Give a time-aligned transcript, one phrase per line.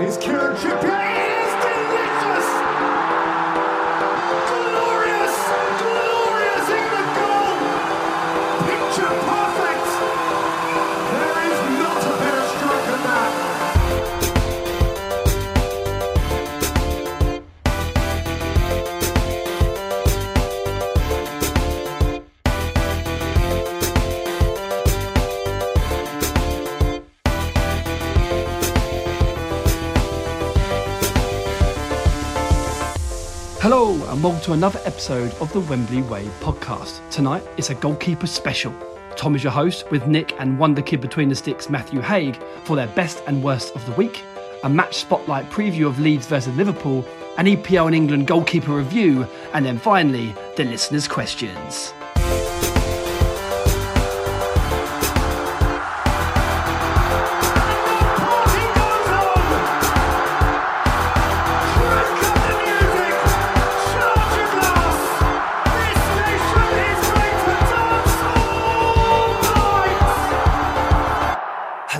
[0.00, 1.27] Here's Kieran Trippier.
[34.22, 37.08] Welcome to another episode of the Wembley Way podcast.
[37.08, 38.74] Tonight, it's a goalkeeper special.
[39.16, 42.32] Tom is your host with Nick and Wonder Kid between the sticks, Matthew Haigh,
[42.64, 44.24] for their best and worst of the week,
[44.64, 49.64] a match spotlight preview of Leeds versus Liverpool, an EPL and England goalkeeper review, and
[49.64, 51.94] then finally, the listeners' questions.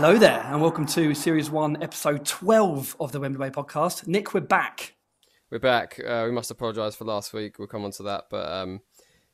[0.08, 4.06] Hello there, and welcome to Series 1, Episode 12 of the Wembley Way podcast.
[4.06, 4.94] Nick, we're back.
[5.50, 6.00] We're back.
[6.00, 7.58] Uh, we must apologise for last week.
[7.58, 8.80] We'll come on to that, but um,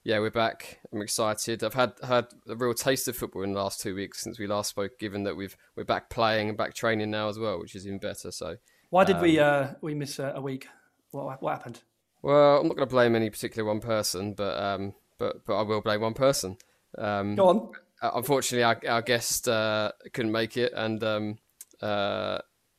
[0.02, 0.80] yeah, we're back.
[0.92, 1.62] I'm excited.
[1.62, 4.48] I've had had a real taste of football in the last two weeks since we
[4.48, 4.98] last spoke.
[4.98, 8.00] Given that we've we're back playing and back training now as well, which is even
[8.00, 8.32] better.
[8.32, 8.56] So,
[8.90, 10.66] Why did we uh, we miss a, a week?
[11.12, 11.82] What, what happened?
[12.20, 15.62] well, I'm not going to blame any particular one person, but um, but but I
[15.62, 16.56] will blame one person.
[16.98, 17.70] Um, Go on.
[18.04, 21.38] Uh, unfortunately, our, our guest uh, couldn't make it and um,
[21.80, 22.36] uh,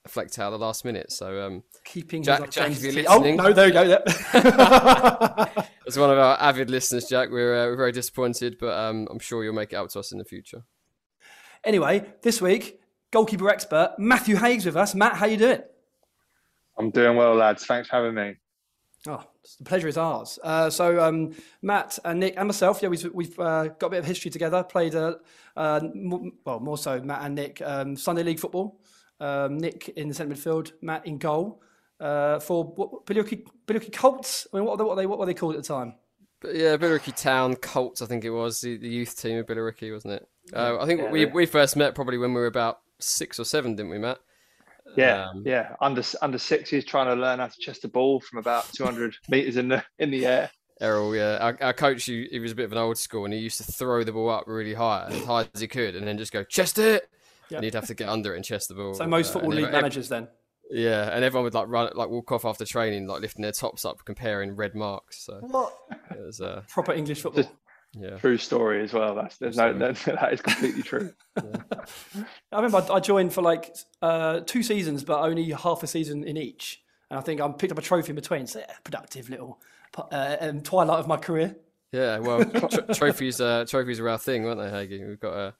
[0.07, 1.11] flecked out at the last minute.
[1.11, 3.01] So um, Keeping Jack- his Jack, if identity.
[3.01, 3.81] you're Oh no, there you go.
[3.81, 4.07] Yep.
[5.87, 9.17] as one of our avid listeners, Jack, we're, uh, we're very disappointed, but um, I'm
[9.17, 10.63] sure you'll make it up to us in the future.
[11.63, 14.93] anyway, this week, goalkeeper expert Matthew Haigh's with us.
[14.93, 15.61] Matt, how you doing?
[16.77, 17.65] I'm doing well, lads.
[17.65, 18.35] Thanks for having me.
[19.07, 19.23] Oh,
[19.57, 20.39] the pleasure is ours.
[20.43, 23.99] Uh, so, um, Matt and Nick and myself, yeah, we've, we've uh, got a bit
[23.99, 24.63] of history together.
[24.63, 25.15] Played, uh,
[25.55, 28.79] uh, m- well, more so Matt and Nick, um, Sunday League football.
[29.19, 31.61] Um, Nick in the centre midfield, Matt in goal
[31.99, 34.45] uh, for what, Billericay, Billericay Colts.
[34.51, 35.93] I mean, what were they, what were they, what were they called at the time?
[36.41, 39.93] But yeah, Billericay Town Colts, I think it was the, the youth team of Billericay,
[39.93, 40.27] wasn't it?
[40.53, 41.11] Uh, I think Yeah.
[41.11, 44.19] we we first met probably when we were about six or seven, didn't we, Matt?
[44.95, 45.75] Yeah, Um, yeah.
[45.81, 49.57] Under under sixes, trying to learn how to chest a ball from about 200 meters
[49.57, 50.51] in the in the air.
[50.81, 53.33] Errol, yeah, our, our coach, he, he was a bit of an old school, and
[53.33, 56.05] he used to throw the ball up really high, as high as he could, and
[56.05, 57.09] then just go chest it,
[57.49, 57.57] Yeah.
[57.57, 58.93] and he'd have to get under it and chest the ball.
[58.93, 60.27] So most Uh, football and league ev- managers then.
[60.69, 63.85] Yeah, and everyone would like run, like walk off after training, like lifting their tops
[63.85, 65.23] up, comparing red marks.
[65.25, 65.77] So What?
[66.11, 67.49] it was, uh, Proper English football.
[67.97, 68.17] Yeah.
[68.17, 69.15] True story as well.
[69.15, 71.13] That's there's no that, that is completely true.
[71.37, 71.43] I
[72.53, 76.37] remember I I joined for like uh, two seasons, but only half a season in
[76.37, 76.81] each.
[77.09, 78.47] And I think I picked up a trophy in between.
[78.47, 79.61] So yeah, productive little
[79.97, 81.55] uh, um, twilight of my career.
[81.91, 85.07] Yeah, well, tr- trophies, uh, trophies are our thing, weren't they, Hagee?
[85.07, 85.53] We've got a,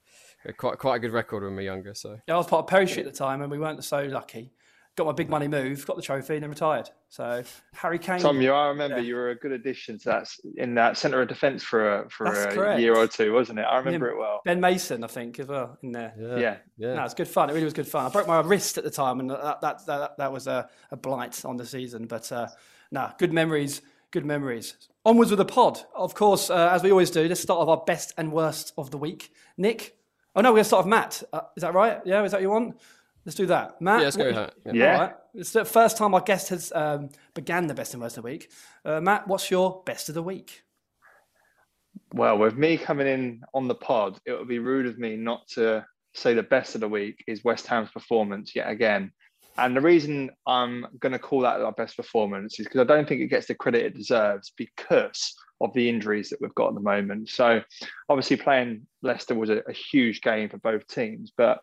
[0.46, 1.94] a quite quite a good record when we were younger.
[1.94, 4.52] So Yeah, I was part of Parachute at the time, and we weren't so lucky.
[4.96, 6.90] Got my big money move, got the trophy, and then retired.
[7.10, 8.20] So Harry Kane.
[8.22, 9.04] Tom, you I remember Yeah.
[9.04, 12.30] you were a good addition to that in that centre of defence for a for
[12.32, 12.80] That's a correct.
[12.80, 13.64] year or two, wasn't it?
[13.64, 14.14] I remember Yeah.
[14.14, 14.42] it well.
[14.46, 16.14] Ben Mason, I think, as well in there.
[16.18, 16.58] yeah, Yeah.
[16.78, 16.94] yeah.
[16.96, 17.50] No, it's good fun.
[17.50, 18.06] It really was good fun.
[18.06, 20.96] I broke my wrist at the time, and that that that, that was a, a
[20.96, 22.06] blight on the season.
[22.08, 22.48] But uh,
[22.90, 23.82] no, good memories.
[24.12, 24.76] Good memories.
[25.04, 25.82] Onwards with the pod.
[25.94, 28.92] Of course, uh, as we always do, let's start with our best and worst of
[28.92, 29.34] the week.
[29.58, 29.98] Nick.
[30.38, 31.22] Oh no, we're gonna start with Matt.
[31.34, 32.00] Uh, is that right?
[32.06, 32.80] Yeah, is that what you want?
[33.26, 33.82] Let's do that.
[33.82, 34.00] Matt.
[34.00, 34.76] Yeah, let's go what- with that.
[34.76, 34.84] Yeah.
[34.84, 34.94] Yeah.
[34.94, 35.16] All right.
[35.34, 38.30] It's the first time our guest has um, began the best and worst of the
[38.30, 38.52] week.
[38.86, 40.62] Uh, Matt, what's your best of the week?
[42.14, 45.48] Well, with me coming in on the pod, it would be rude of me not
[45.50, 49.12] to say the best of the week is West Ham's performance yet again.
[49.58, 53.08] And the reason I'm going to call that our best performance is because I don't
[53.08, 56.76] think it gets the credit it deserves because of the injuries that we've got at
[56.76, 57.30] the moment.
[57.30, 57.62] So,
[58.10, 61.32] obviously, playing Leicester was a, a huge game for both teams.
[61.36, 61.60] But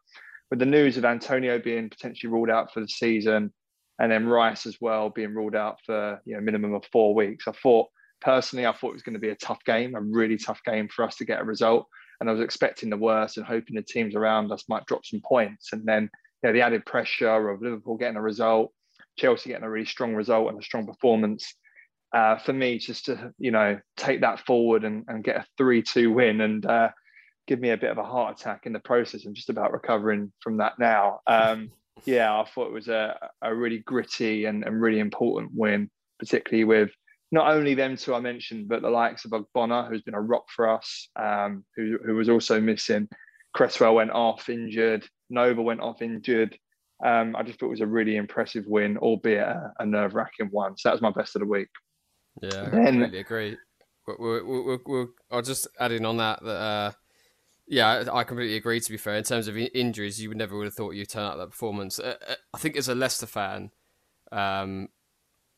[0.53, 3.51] with the news of Antonio being potentially ruled out for the season,
[3.99, 7.49] and then Rice as well being ruled out for you know minimum of four weeks,
[7.49, 7.89] I thought
[8.21, 10.91] personally I thought it was going to be a tough game, a really tough game
[10.95, 11.87] for us to get a result.
[12.21, 15.23] And I was expecting the worst and hoping the teams around us might drop some
[15.27, 15.73] points.
[15.73, 16.11] And then
[16.43, 18.75] you know, the added pressure of Liverpool getting a result,
[19.17, 21.55] Chelsea getting a really strong result and a strong performance.
[22.15, 26.13] Uh, for me, just to you know take that forward and, and get a three-two
[26.13, 26.91] win and uh,
[27.47, 29.25] give me a bit of a heart attack in the process.
[29.25, 31.21] I'm just about recovering from that now.
[31.27, 31.71] Um,
[32.05, 36.65] yeah, I thought it was a, a really gritty and, and really important win, particularly
[36.65, 36.91] with
[37.31, 40.45] not only them two I mentioned, but the likes of Ogbonna, who's been a rock
[40.55, 43.09] for us, um, who, who was also missing.
[43.55, 45.07] Cresswell went off injured.
[45.31, 46.57] Nova went off injured.
[47.05, 50.49] Um, I just thought it was a really impressive win, albeit a, a nerve wracking
[50.51, 50.77] one.
[50.77, 51.69] So that was my best of the week.
[52.41, 53.57] Yeah, I Then- completely agree.
[54.07, 56.91] We're, we're, we're, I'll just add in on that that uh,
[57.73, 58.81] yeah, I completely agree.
[58.81, 61.25] To be fair, in terms of injuries, you would never would have thought you'd turn
[61.25, 61.99] out that performance.
[61.99, 63.71] Uh, uh, I think as a Leicester fan,
[64.31, 64.89] um,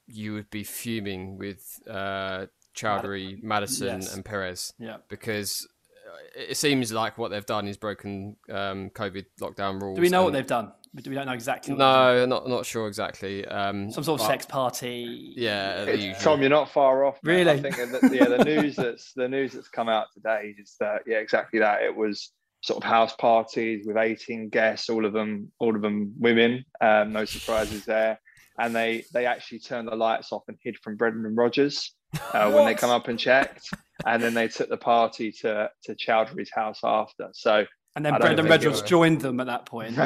[0.07, 2.47] you would be fuming with uh,
[2.77, 4.15] Choudhury, Maddison, Yes.
[4.15, 4.99] and Perez Yeah.
[5.09, 5.67] because
[6.07, 9.97] uh, it seems like what they've done is broken um, COVID lockdown rules.
[9.97, 10.71] Do we know what they've done?
[11.03, 11.75] Do we don't know exactly?
[11.75, 11.79] What?
[11.79, 13.45] No, not not sure exactly.
[13.47, 15.33] Um, Some sort of but- sex party.
[15.37, 17.19] Yeah, It's- Tom, you're not far off.
[17.23, 17.33] mate.
[17.33, 17.51] Really?
[17.51, 21.03] I think that, yeah, the news that's the news that's come out today is that
[21.07, 21.83] yeah, exactly that.
[21.83, 22.31] It was
[22.63, 26.65] sort of house parties with 18 guests, all of them, all of them women.
[26.81, 28.19] Um, no surprises there.
[28.59, 31.93] And they they actually turned the lights off and hid from Brendan Rodgers
[32.33, 33.69] uh, when they come up and checked.
[34.07, 37.31] And then they took the party to to Choudhury's house after.
[37.33, 37.65] So
[37.97, 39.95] And then Brendan think joined them at that point.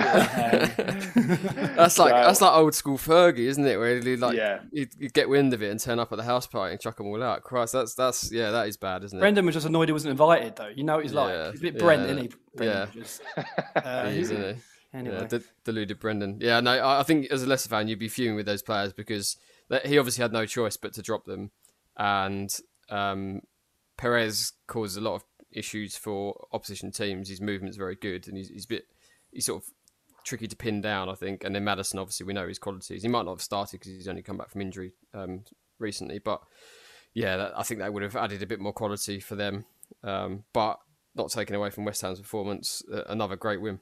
[1.08, 3.78] That's like So- that's like old school Fergie, isn't it?
[3.78, 6.24] Where you like yeah, you, you get wind of it and turn up at the
[6.24, 7.42] house party and chuck them all out.
[7.44, 9.20] Christ, that's that's yeah, that is bad, isn't it?
[9.20, 10.68] Brendan was just annoyed he wasn't invited, though.
[10.68, 11.30] You know what he's like.
[11.30, 12.30] Yeah, He's a bit Brent, yeah, isn't he?
[12.56, 12.84] Brendan yeah.
[12.84, 13.20] Rodgers?
[13.76, 14.60] Uh, He is, isn't he?
[14.94, 16.38] Anyway, Yeah, de- deluded Brendan.
[16.40, 18.92] Yeah, no, I I think as a Leicester fan, you'd be fuming with those players
[18.92, 19.36] because
[19.68, 21.50] that- he obviously had no choice but to drop them,
[21.96, 22.54] and
[22.90, 23.40] um,
[23.98, 27.28] Perez caused a lot of issues for opposition teams.
[27.28, 28.84] His movement's very good, and he's, he's a bit
[29.32, 29.70] he's sort of
[30.24, 31.44] tricky to pin down, I think.
[31.44, 33.02] And then Maddison, obviously, we know his qualities.
[33.02, 35.44] He might not have started because he's only come back from injury um,
[35.78, 36.42] recently, but
[37.14, 39.64] yeah, that, I think that would have added a bit more quality for them.
[40.04, 40.78] Um, but
[41.14, 43.80] not taken away from West Ham's performance, uh, another great win.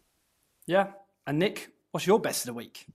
[0.67, 0.89] yeah.
[1.27, 2.87] And Nick, what's your best of the week?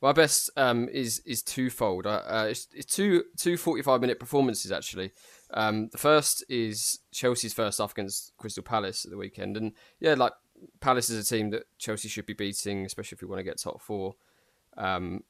[0.00, 2.06] My best um, is is twofold.
[2.06, 5.10] Uh, uh, it's, it's two two 45 minute performances actually.
[5.54, 10.14] Um, the first is Chelsea's first off against Crystal Palace at the weekend, and yeah,
[10.14, 10.32] like
[10.80, 13.60] Palace is a team that Chelsea should be beating, especially if we want to get
[13.60, 14.14] top four.
[14.76, 15.22] Um,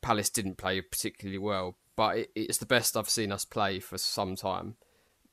[0.00, 3.98] Palace didn't play particularly well, but it, it's the best I've seen us play for
[3.98, 4.76] some time.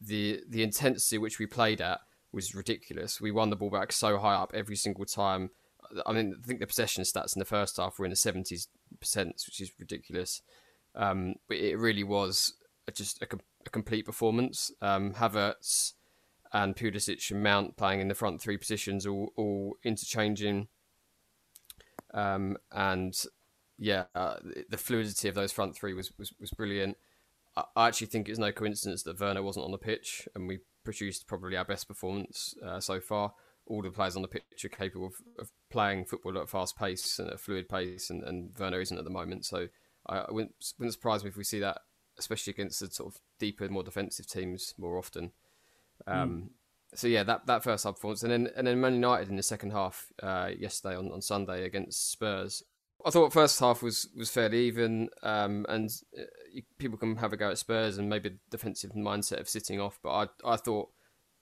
[0.02, 2.00] the The intensity which we played at
[2.34, 3.22] was ridiculous.
[3.22, 5.52] We won the ball back so high up every single time.
[6.06, 8.68] I mean, I think the possession stats in the first half were in the seventies
[9.00, 10.42] percent, which is ridiculous.
[10.96, 12.54] Um, but it really was
[12.94, 13.28] just a,
[13.68, 14.72] a complete performance.
[14.82, 15.94] Um, Havertz
[16.52, 20.68] and Pulisic and Mount playing in the front three positions, all, all interchanging.
[22.14, 23.20] Um, and
[23.78, 24.36] yeah, uh,
[24.70, 26.98] the- fluidity of those front three was, was, was brilliant.
[27.58, 30.60] I, I actually think it's no coincidence that Werner wasn't on the pitch, and we
[30.84, 33.34] produced probably our best performance uh, so far.
[33.66, 36.78] All the players on the pitch are capable of, of playing football at a fast
[36.78, 39.46] pace and a fluid pace, and, and Werner isn't at the moment.
[39.46, 39.70] So
[40.08, 41.80] I, I wouldn't, wouldn't surprise me if we see that,
[42.18, 45.32] especially against the sort of deeper, more defensive teams more often.
[46.08, 46.50] Um,
[46.96, 49.42] So yeah, that, that first half performance, and then and then Man United in the
[49.44, 52.64] second half uh, yesterday on, on Sunday against Spurs.
[53.04, 56.22] I thought first half was, was fairly even, um, and uh,
[56.54, 60.00] you, people can have a go at Spurs and maybe defensive mindset of sitting off.
[60.04, 60.90] But I I thought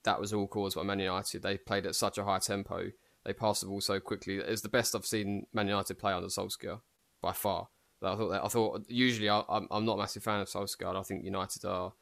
[0.04, 1.42] that was all caused by Man United.
[1.42, 2.90] They played at such a high tempo.
[3.24, 4.38] They passed the ball so quickly.
[4.38, 6.80] It's the best I've seen Man United play under Solskjaer
[7.20, 7.68] by far.
[8.08, 10.96] I thought that I thought usually I, I'm I'm not a massive fan of Solskjaer.
[10.96, 11.92] I think United are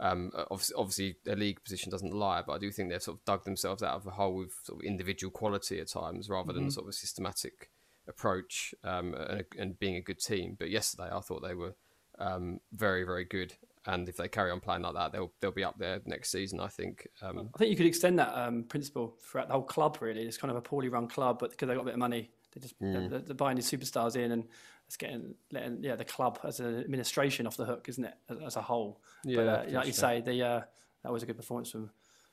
[0.00, 3.24] um, obviously, obviously their league position doesn't lie, but I do think they've sort of
[3.24, 6.70] dug themselves out of a hole with sort of individual quality at times rather than
[6.70, 7.70] sort of a systematic
[8.08, 10.56] approach um, and, and being a good team.
[10.58, 11.74] But yesterday, I thought they were
[12.18, 13.54] um, very, very good.
[13.86, 16.58] And if they carry on playing like that, they'll they'll be up there next season.
[16.58, 17.06] I think.
[17.22, 19.98] Um, I think you could extend that um, principle throughout the whole club.
[20.00, 22.00] Really, it's kind of a poorly run club, but because they got a bit of
[22.00, 23.10] money, they just Mm.
[23.10, 24.44] they're, they're buying these superstars in, and
[24.86, 28.38] it's getting letting yeah the club as an administration off the hook, isn't it, as,
[28.46, 29.00] as a whole?
[29.24, 30.60] Yeah, but, uh, like you say, the uh,
[31.02, 31.90] that was a good performance from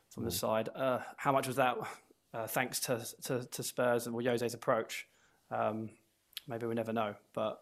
[0.09, 0.33] from the Mm.
[0.39, 0.69] side.
[0.75, 1.75] Uh, how much was that
[2.33, 5.07] uh, thanks to, to to Spurs and well, Jose's approach?
[5.51, 5.89] Um,
[6.47, 7.61] maybe we never know, but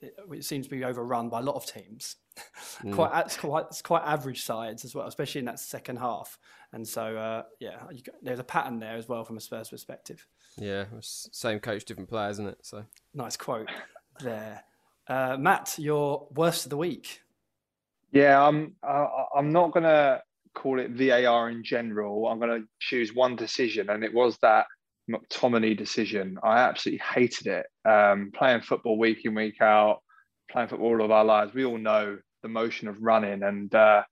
[0.00, 2.16] it, it seems to be overrun by a lot of teams.
[2.82, 2.94] Mm.
[2.94, 6.38] quite, it's quite, it's quite average sides as well, especially in that second half.
[6.72, 10.26] And so, uh, yeah, you, there's a pattern there as well from a Spurs perspective.
[10.56, 12.58] yeah, same coach, different players, isn't it?
[12.62, 12.84] So
[13.14, 13.68] Nice quote
[14.20, 14.64] there.
[15.08, 17.20] Uh, Matt, your worst of the week.
[18.12, 18.76] Yeah, I'm.
[18.82, 20.20] I, I'm not gonna
[20.54, 22.28] call it VAR in general.
[22.28, 24.66] I'm gonna choose one decision, and it was that
[25.10, 26.38] McTominay decision.
[26.42, 27.66] I absolutely hated it.
[27.88, 30.00] Um, playing football week in week out,
[30.50, 34.02] playing football all of our lives, we all know the motion of running, and uh,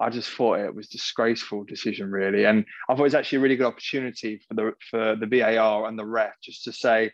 [0.00, 2.44] I just thought it was disgraceful decision, really.
[2.44, 5.88] And I thought it was actually a really good opportunity for the for the VAR
[5.88, 7.10] and the ref just to say,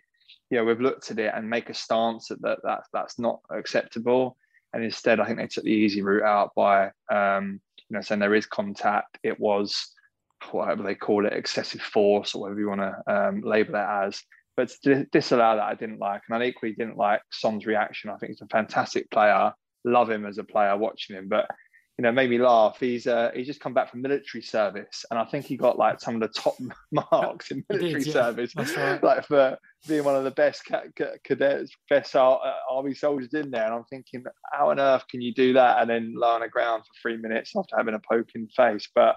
[0.51, 3.41] you know, we've looked at it and make a stance that, that that's that's not
[3.51, 4.37] acceptable.
[4.73, 8.21] And instead, I think they took the easy route out by, um, you know, saying
[8.21, 9.19] there is contact.
[9.23, 9.93] It was
[10.51, 14.21] whatever they call it, excessive force or whatever you want to um, label it as.
[14.57, 18.11] But to disallow that, I didn't like, and I equally didn't like Son's reaction.
[18.11, 19.53] I think he's a fantastic player.
[19.85, 21.47] Love him as a player, watching him, but
[21.99, 22.79] you know, made me laugh.
[22.81, 26.01] He's uh, he's just come back from military service, and I think he got like
[26.01, 26.57] some of the top
[27.13, 28.13] marks in military did, yeah.
[28.13, 29.03] service, right.
[29.03, 32.37] like for being one of the best ca- ca- cadets, best uh,
[32.69, 33.65] army soldiers in there.
[33.65, 36.49] And I'm thinking, how on earth can you do that and then lie on the
[36.49, 38.89] ground for three minutes after having a poke in the face?
[38.93, 39.15] But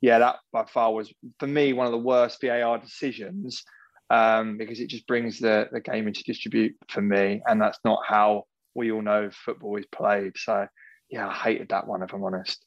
[0.00, 3.62] yeah, that by far was for me one of the worst VAR decisions
[4.08, 8.00] um, because it just brings the the game into distribute for me, and that's not
[8.06, 10.32] how we all know football is played.
[10.36, 10.66] So
[11.10, 12.64] yeah, I hated that one if I'm honest.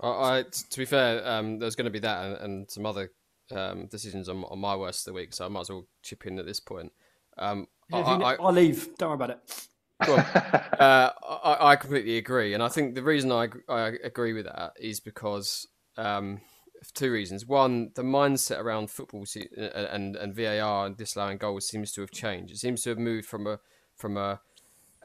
[0.00, 3.10] I, I to be fair, um, there's going to be that and, and some other
[3.50, 6.26] um, decisions on, on my worst of the week, so I might as well chip
[6.26, 6.92] in at this point.
[7.36, 8.96] Um, I, If you- I, I'll leave.
[8.98, 9.66] Don't worry about it.
[10.06, 10.18] Well,
[10.78, 11.10] uh,
[11.44, 15.00] I, I completely agree, and I think the reason I, I agree with that is
[15.00, 15.66] because
[15.96, 16.40] um,
[16.84, 17.44] for two reasons.
[17.46, 22.12] One, the mindset around football se- and and VAR and disallowing goals seems to have
[22.12, 22.52] changed.
[22.52, 23.58] It seems to have moved from a
[23.96, 24.40] from a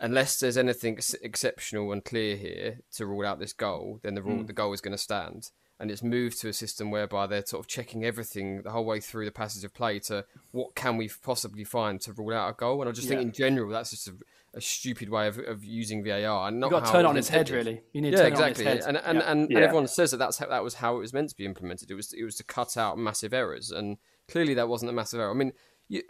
[0.04, 4.22] unless there's anything ex- exceptional and clear here to rule out this goal, then the
[4.22, 4.46] rule, hmm.
[4.46, 5.50] the goal is going to stand.
[5.80, 9.00] And it's moved to a system whereby they're sort of checking everything the whole way
[9.00, 12.54] through the passage of play to what can we possibly find to rule out a
[12.54, 12.82] goal.
[12.82, 14.14] And I just think in general that's just a,
[14.54, 16.48] a stupid way of, of using VAR.
[16.48, 17.82] And not You've got to turn it on its head, really.
[17.92, 18.68] You need to Yeah, turn exactly.
[18.68, 18.96] on its head.
[18.96, 19.32] And and, Yeah.
[19.32, 19.60] and, and Yeah.
[19.60, 21.90] everyone says that that's how, that was how it was meant to be implemented.
[21.90, 23.98] It was it was to cut out massive errors, and
[24.30, 25.32] clearly that wasn't a massive error.
[25.32, 25.54] I mean,
[25.90, 26.04] you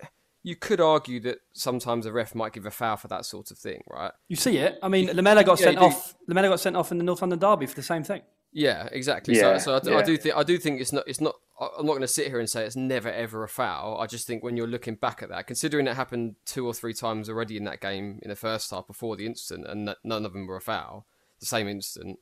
[0.45, 3.57] you could argue that sometimes a ref might give a foul for that sort of
[3.57, 4.11] thing, right?
[4.27, 4.77] You see it.
[4.83, 6.15] I mean, Lamela got Yeah, sent off.
[6.27, 8.21] Lamela got sent off in the North London derby for the same thing.
[8.51, 9.35] Yeah, exactly.
[9.35, 11.35] Yeah, so, so I, do- I do think I do think it's not it's not.
[11.59, 13.99] I- I'm not going to sit here and say it's never ever a foul.
[13.99, 16.93] I just think when you're looking back at that, considering it happened two or three
[16.93, 20.23] times already in that game in the first half before the incident, and that none
[20.25, 21.07] of them were a foul,
[21.39, 22.19] the same incident.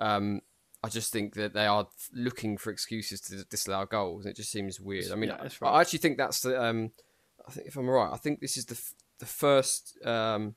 [0.00, 0.40] Um,
[0.82, 4.24] I just think that they are looking for excuses to disallow goals.
[4.26, 5.10] It just seems weird.
[5.12, 5.70] I mean, Yeah, I- right.
[5.70, 6.62] I actually think that's the.
[6.62, 6.92] Um,
[7.46, 10.54] I think if I'm right, I think this is the f- the first um,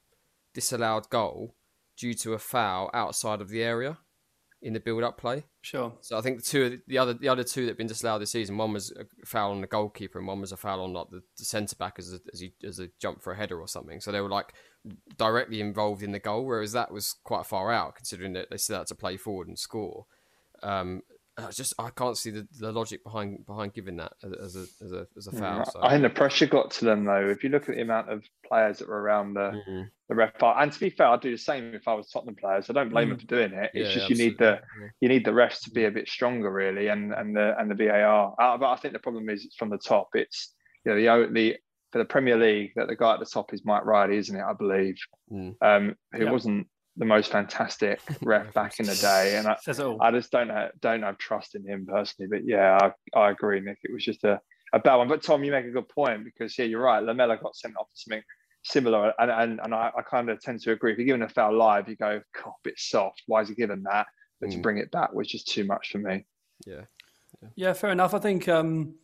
[0.53, 1.56] disallowed goal
[1.98, 3.98] due to a foul outside of the area
[4.62, 5.44] in the build-up play.
[5.62, 5.94] Sure.
[6.01, 8.32] So I think the two, the other, the other two that have been disallowed this
[8.32, 11.10] season, one was a foul on the goalkeeper, and one was a foul on like
[11.12, 13.67] the, the centre back as a, as, he, as a jump for a header or
[13.67, 14.00] something.
[14.00, 14.53] So they were like
[15.17, 18.79] directly involved in the goal, whereas that was quite far out, considering that they still
[18.79, 20.06] had to play forward and score.
[20.63, 21.03] Um,
[21.39, 24.84] I just I can't see the, the logic behind behind giving that as, as a
[24.86, 25.65] as a as a foul.
[25.65, 25.79] So.
[25.84, 27.27] I think the pressure got to them though.
[27.29, 29.86] If you look at the amount of players that were around the, Mhm.
[30.10, 32.70] the ref, and to be fair, I'd do the same if I was Tottenham players.
[32.70, 33.70] I don't blame them for doing it.
[33.75, 34.89] It's Yeah, just you need the absolutely.
[35.01, 37.75] you need the refs to be a bit stronger, really, and and the and the
[37.75, 38.34] VAR.
[38.39, 40.10] Uh, but I think the problem is it's from the top.
[40.15, 40.53] It's
[40.86, 41.58] you know the o- the
[41.91, 44.44] for the Premier League that the guy at the top is Mike Riley, isn't it?
[44.44, 44.96] I believe,
[45.32, 45.56] Mm.
[45.62, 46.32] um, who Yeah.
[46.32, 46.67] wasn't
[46.98, 49.98] the most fantastic ref back in the day, and I, Says it all.
[50.01, 52.27] I just don't have, don't have trust in him personally.
[52.30, 53.77] But yeah, I, I agree, Nick.
[53.84, 54.39] It was just a,
[54.74, 55.08] a bad one.
[55.08, 57.01] But Tom, you make a good point because yeah, you're right.
[57.04, 58.24] Lamela got sent off for something
[58.63, 60.92] similar, and and, and I, I kind of tend to agree.
[60.92, 63.24] If you're given a foul live, you go, God, a bit soft.
[63.27, 64.08] Why is he given that?
[64.42, 64.62] But to Mm.
[64.62, 66.25] bring it back was just too much for me.
[66.66, 66.82] Yeah.
[67.56, 68.13] Yeah, fair enough.
[68.13, 68.96] I think um,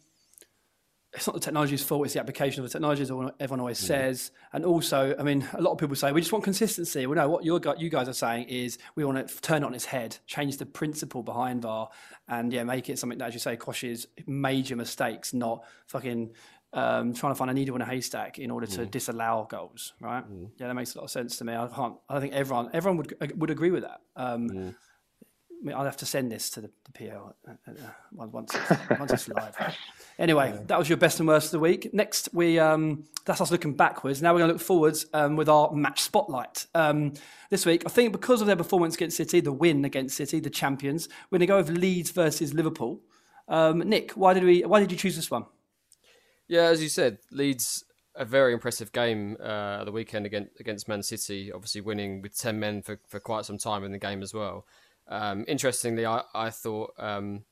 [1.14, 4.32] it's not the technology's fault; it's the application of the technology, as everyone always says.
[4.52, 7.06] And also, I mean, a lot of people say we just want consistency.
[7.06, 9.76] Well, no, what you're, you guys are saying is we want to turn it on
[9.76, 11.90] its head, change the principle behind VAR,
[12.28, 16.32] and yeah, make it something that, as you say, quashes major mistakes, not fucking.
[16.76, 20.24] Um, trying to find a needle in a haystack in order to disallow goals, right?
[20.58, 21.54] Yeah, that makes a lot of sense to me.
[21.54, 21.98] I can't.
[22.10, 24.02] I think everyone everyone would would agree with that.
[24.16, 24.48] Um,
[25.72, 27.72] I'll have to send this to the, the PL uh, uh,
[28.12, 29.76] once once it's, once it's live.
[30.20, 31.94] Anyway, that was your best and worst of the week.
[31.94, 34.22] Next, we um, that's us looking backwards.
[34.22, 36.66] Now we're going to look forwards um, with our match spotlight.
[36.76, 37.14] Um,
[37.50, 40.50] this week, I think because of their performance against City, the win against City, the
[40.50, 43.02] champions, we're going to go with Leeds versus Liverpool.
[43.48, 44.62] Um, Nick, why did we?
[44.62, 45.46] Why did you choose this one?
[46.48, 50.88] Yeah, as you said, Leeds a very impressive game uh, at the weekend against against
[50.88, 51.52] Man City.
[51.52, 54.66] Obviously, winning with ten men for, for quite some time in the game as well.
[55.08, 57.44] Um, interestingly, I I thought um,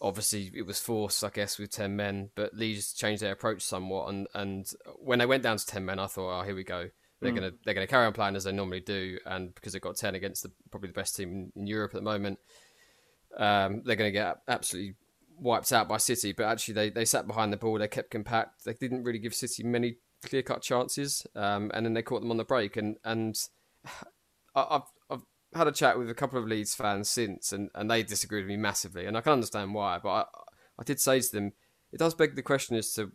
[0.00, 4.08] obviously it was forced, I guess, with ten men, but Leeds changed their approach somewhat.
[4.08, 6.88] And, and when they went down to ten men, I thought, oh, here we go.
[7.20, 9.96] They're gonna they're gonna carry on playing as they normally do, and because they've got
[9.96, 12.38] ten against the, probably the best team in, Europe at the moment,
[13.38, 14.96] um, they're going to get absolutely
[15.38, 16.32] wiped out by City.
[16.32, 17.78] But actually, they, they sat behind the ball.
[17.78, 18.64] They kept compact.
[18.64, 19.96] They didn't really give City many
[20.26, 22.76] clear cut chances, um, and then they caught them on the break.
[22.76, 23.34] And and
[24.54, 24.82] I- I've
[25.54, 28.50] had a chat with a couple of Leeds fans since, and, and they disagreed with
[28.50, 29.98] me massively, and I can understand why.
[30.02, 30.24] But I
[30.78, 31.52] I did say to them,
[31.92, 33.12] it does beg the question as to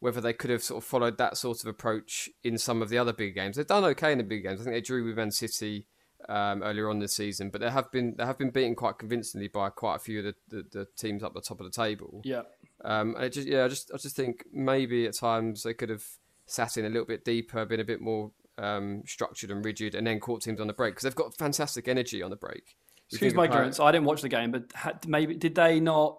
[0.00, 2.98] whether they could have sort of followed that sort of approach in some of the
[2.98, 3.56] other big games.
[3.56, 4.60] They've done okay in the big games.
[4.60, 5.86] I think they drew with Man City
[6.28, 9.48] um, earlier on this season, but they have been they have been beaten quite convincingly
[9.48, 12.22] by quite a few of the, the, the teams up the top of the table.
[12.24, 12.42] Yeah,
[12.84, 16.04] Um, I just yeah, I just I just think maybe at times they could have
[16.46, 20.06] sat in a little bit deeper, been a bit more um, structured and rigid, and
[20.06, 22.76] then court teams on the break because they've got fantastic energy on the break.
[23.10, 23.80] Excuse my ignorance.
[23.80, 26.18] I didn't watch the game, but had, maybe did they not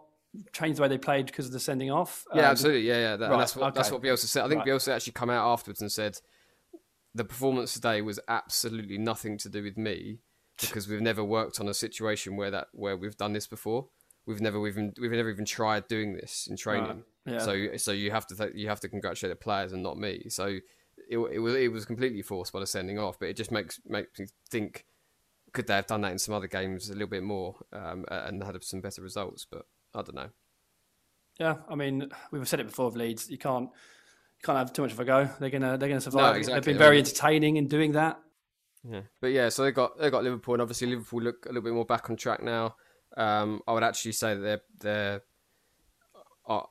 [0.54, 2.26] change the way they played because of the sending off?
[2.34, 2.88] Yeah, Um, absolutely.
[2.88, 3.16] Yeah, yeah.
[3.16, 4.46] That, right, that's what that's what Bielsa said.
[4.46, 4.68] I think Right.
[4.70, 6.18] Bielsa actually come out afterwards and said
[7.14, 10.20] the performance today was absolutely nothing to do with me
[10.60, 13.88] because we've never worked on a situation where that where we've done this before.
[14.26, 17.04] We've never even we've never even tried doing this in training.
[17.26, 17.40] yeah.
[17.40, 20.26] So so you have to th- you have to congratulate the players and not me.
[20.30, 20.58] So
[21.10, 23.80] it, it was it was completely forced by the sending off, but it just makes
[23.86, 24.86] makes me think
[25.54, 28.44] could they have done that in some other games a little bit more um, and
[28.44, 29.48] had some better results?
[29.50, 30.30] But I don't know.
[31.40, 33.30] Yeah, I mean, we've said it before of Leeds.
[33.30, 35.30] You can't you can't have too much of a go.
[35.40, 36.36] They're gonna they're gonna survive.
[36.36, 36.60] exactly.
[36.60, 38.20] They've been very entertaining in doing that.
[38.88, 41.64] Yeah, but yeah, so they got they got Liverpool, and obviously Liverpool look a little
[41.64, 42.76] bit more back on track now.
[43.18, 45.22] Um, I would actually say that they're they're.
[46.48, 46.62] Uh,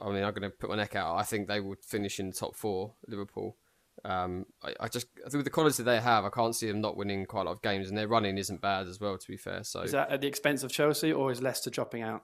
[0.00, 1.16] I mean, I'm going to put my neck out.
[1.16, 2.94] I think they would finish in the top four.
[3.06, 3.56] Liverpool.
[4.04, 6.80] Um, I, I just I think with the quality they have, I can't see them
[6.80, 9.16] not winning quite a lot of games, and their running isn't bad as well.
[9.16, 12.02] To be fair, so Is that at the expense of Chelsea or is Leicester dropping
[12.02, 12.22] out?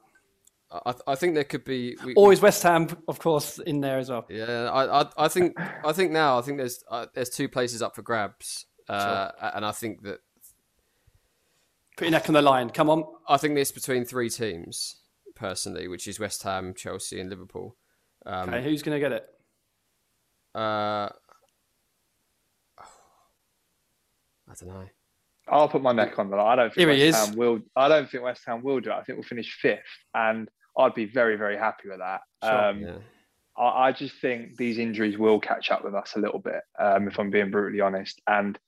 [0.72, 1.96] I, I think there could be.
[2.04, 4.26] We, is West Ham, of course, in there as well?
[4.28, 7.82] Yeah, I, I, I think, I think now, I think there's, uh, there's two places
[7.82, 10.20] up for grabs, uh, and I think that,
[11.96, 12.70] Put your neck on the line.
[12.70, 13.04] Come on.
[13.28, 14.96] I think it's between three teams,
[15.40, 17.76] personally, which is West Ham, Chelsea, and Liverpool.
[18.26, 19.26] Um, Okay, who's going to get it?
[20.54, 21.08] uh,
[24.48, 24.88] I don't know.
[25.48, 26.46] I'll put my neck on the line.
[26.58, 27.28] I don't think Here West.
[27.28, 27.60] Ham will.
[27.74, 28.94] I don't think West Ham will do it.
[28.94, 29.80] I think we'll finish fifth,
[30.14, 32.20] and I'd be very, very happy with that.
[32.44, 32.68] Sure.
[32.68, 32.98] Um, Yeah,
[33.56, 37.08] I, I just think these injuries will catch up with us a little bit, um,
[37.08, 38.20] if I'm being brutally honest.
[38.26, 38.58] And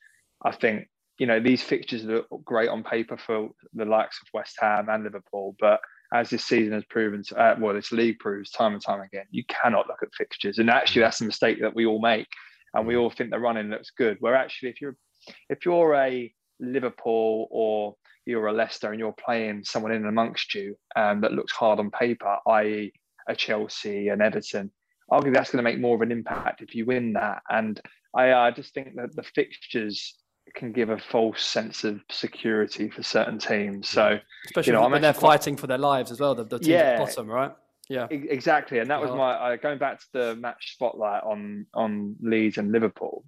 [0.45, 0.89] I think
[1.19, 5.05] you know these fixtures look great on paper for the likes of West Ham and
[5.05, 5.81] Liverpool, but
[6.13, 9.25] as this season has proven, to, uh, well, this league proves time and time again,
[9.31, 12.29] you cannot look at fixtures, and actually that's a mistake that we all make,
[12.75, 14.19] and we all think the running looks good.
[14.21, 14.97] Where actually, if you're
[15.49, 17.97] if you're a Liverpool or
[18.27, 21.91] you're a Leicester and you're playing someone in amongst you um, that looks hard on
[21.91, 22.93] paper, i.e.,
[23.29, 24.71] a Chelsea, an Everton,
[25.11, 27.43] arguably that's going to make more of an impact if you win that.
[27.49, 27.81] And
[28.15, 30.17] I uh, just think that the fixtures
[30.55, 33.89] can give a false sense of security for certain teams.
[33.89, 36.45] So Especially You know, I'm when they're quite- fighting for their lives as well, the,
[36.45, 36.79] the team Yeah.
[36.79, 37.53] at the bottom, right?
[37.89, 38.07] Yeah.
[38.11, 42.17] E- Exactly, and that was my uh, going back to the match spotlight on on
[42.21, 43.25] Leeds and Liverpool.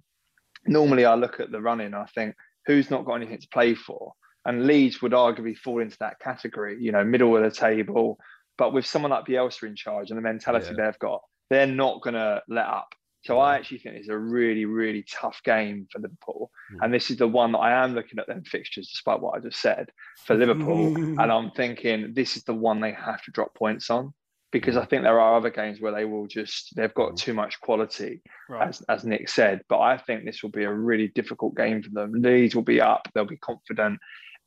[0.67, 4.13] Normally, I look at the running I think who's not got anything to play for,
[4.45, 6.77] and Leeds would arguably fall into that category.
[6.79, 8.17] You know, middle of the table,
[8.57, 10.85] but with someone like Bielsa in charge and the mentality Yeah.
[10.85, 12.95] they've got, they're not going to let up.
[13.25, 16.83] So I actually think it's a really, really tough game for Liverpool, hmm.
[16.83, 19.39] and this is the one that I am looking at them fixtures, despite what I
[19.39, 19.89] just said
[20.25, 24.13] for Liverpool, and I'm thinking this is the one they have to drop points on
[24.51, 24.81] because hmm.
[24.81, 27.15] I think there are other games where they will just they've got hmm.
[27.15, 28.69] too much quality, Right.
[28.69, 29.61] as as Nick said.
[29.69, 32.11] But I think this will be a really difficult game for them.
[32.13, 33.99] Leeds will be up, they'll be confident,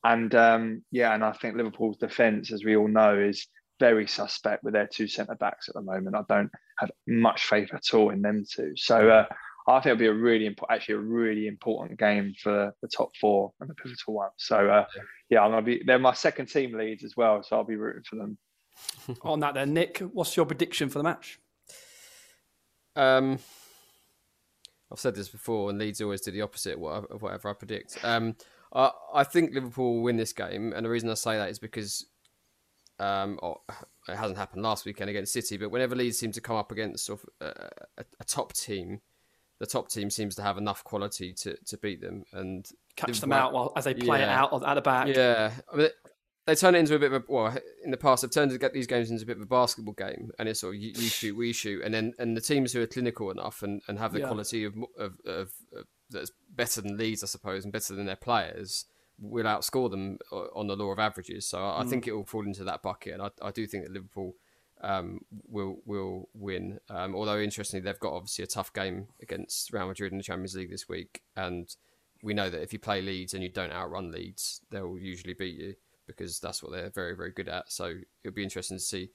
[0.04, 4.64] and um, yeah, and I think Liverpool's defence, as we all know, is very suspect
[4.64, 6.16] with their two centre backs at the moment.
[6.16, 8.74] I don't have much faith at all in them two.
[8.76, 9.08] So.
[9.10, 9.26] Uh,
[9.68, 13.14] I think it'll be a really important, actually a really important game for the top
[13.20, 14.30] four and the pivotal one.
[14.38, 14.86] So, uh,
[15.28, 15.82] yeah, I'm gonna be.
[15.84, 18.38] They're my second team Leeds as well, so I'll be rooting for them.
[19.22, 21.38] On that, then, Nick, what's your prediction for the match?
[22.96, 23.38] Um,
[24.90, 27.98] I've said this before, and Leeds always do the opposite of of whatever I predict.
[28.02, 28.36] Um,
[28.72, 31.58] I, I think Liverpool will win this game, and the reason I say that is
[31.58, 32.06] because
[32.98, 33.60] um, oh,
[34.08, 37.06] it hasn't happened last weekend against City, but whenever Leeds seem to come up against
[37.06, 39.00] sort of a, a, a top team,
[39.58, 43.32] the top team seems to have enough quality to, to beat them and Catch them
[43.32, 45.06] out while as they play it out at the back.
[45.06, 45.88] Yeah, I mean,
[46.46, 47.56] they turn it into a bit of a well.
[47.84, 49.94] In the past, they've turned to get these games into a bit of a basketball
[49.94, 52.72] game, and it's sort of you, you shoot, we shoot, and then and the teams
[52.72, 54.26] who are clinical enough and, and have the Yeah.
[54.26, 58.16] quality of, of, of, of that's better than Leeds, I suppose, and better than their
[58.16, 58.86] players,
[59.20, 61.46] will outscore them on the law of averages.
[61.46, 62.08] So I, I think Mm.
[62.08, 64.34] it will fall into that bucket, and I, I do think that Liverpool
[64.80, 66.78] um, will will win.
[66.88, 70.54] Um, although interestingly, they've got obviously a tough game against Real Madrid in the Champions
[70.54, 71.74] League this week, and
[72.22, 75.56] we know that if you play Leeds and you don't outrun Leeds, they'll usually beat
[75.56, 75.74] you
[76.06, 77.70] because that's what they're very very good at.
[77.72, 79.10] So it'll be interesting to see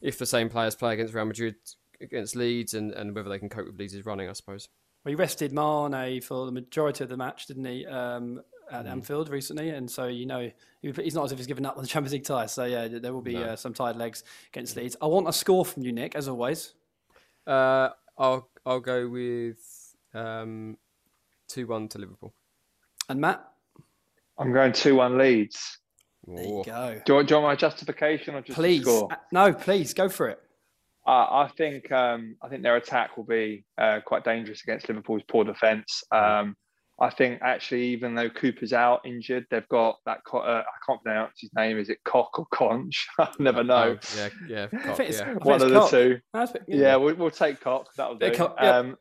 [0.00, 1.56] if the same players play against Real Madrid
[2.00, 4.28] against Leeds and, and whether they can cope with Leeds' running.
[4.28, 4.68] I suppose.
[5.04, 7.86] Well, he rested Mane for the majority of the match, didn't he?
[7.86, 8.90] Um, at Mm.
[8.92, 10.50] Anfield recently, and so you know
[10.82, 12.46] he's not as if he's given up on the Champions League tie.
[12.46, 13.42] So yeah, there will be No.
[13.44, 14.96] uh, some tired legs against Leeds.
[15.02, 16.74] I want a score from you, Nick, as always.
[17.46, 19.58] Uh, I'll I'll go with
[20.14, 20.76] um,
[21.48, 22.32] two one to Liverpool.
[23.08, 23.44] And Matt,
[24.38, 25.78] I'm going two one Leeds.
[26.26, 27.00] there you go.
[27.04, 29.08] Do you, want, do you want my justification or just the Please, score?
[29.10, 30.38] Uh, no, please go for it.
[31.06, 31.10] Uh,
[31.44, 35.44] I think um, I think their attack will be uh, quite dangerous against Liverpool's poor
[35.44, 36.04] defence.
[36.12, 36.56] Um,
[37.02, 40.18] I think actually, even though Cooper's out injured, they've got that.
[40.26, 41.78] Co- uh, I can't pronounce his name.
[41.78, 43.06] Is it Cock or Conch?
[43.18, 43.96] I never know.
[43.98, 45.22] Oh, yeah, yeah, I Cock, think it's- yeah.
[45.22, 45.90] I think One it's of the Cock.
[45.90, 46.18] two.
[46.34, 47.86] That's it, Yeah, we'll, we'll take Cock.
[47.96, 48.30] That'll do.
[48.32, 48.76] Cock, yeah.
[48.76, 48.96] um,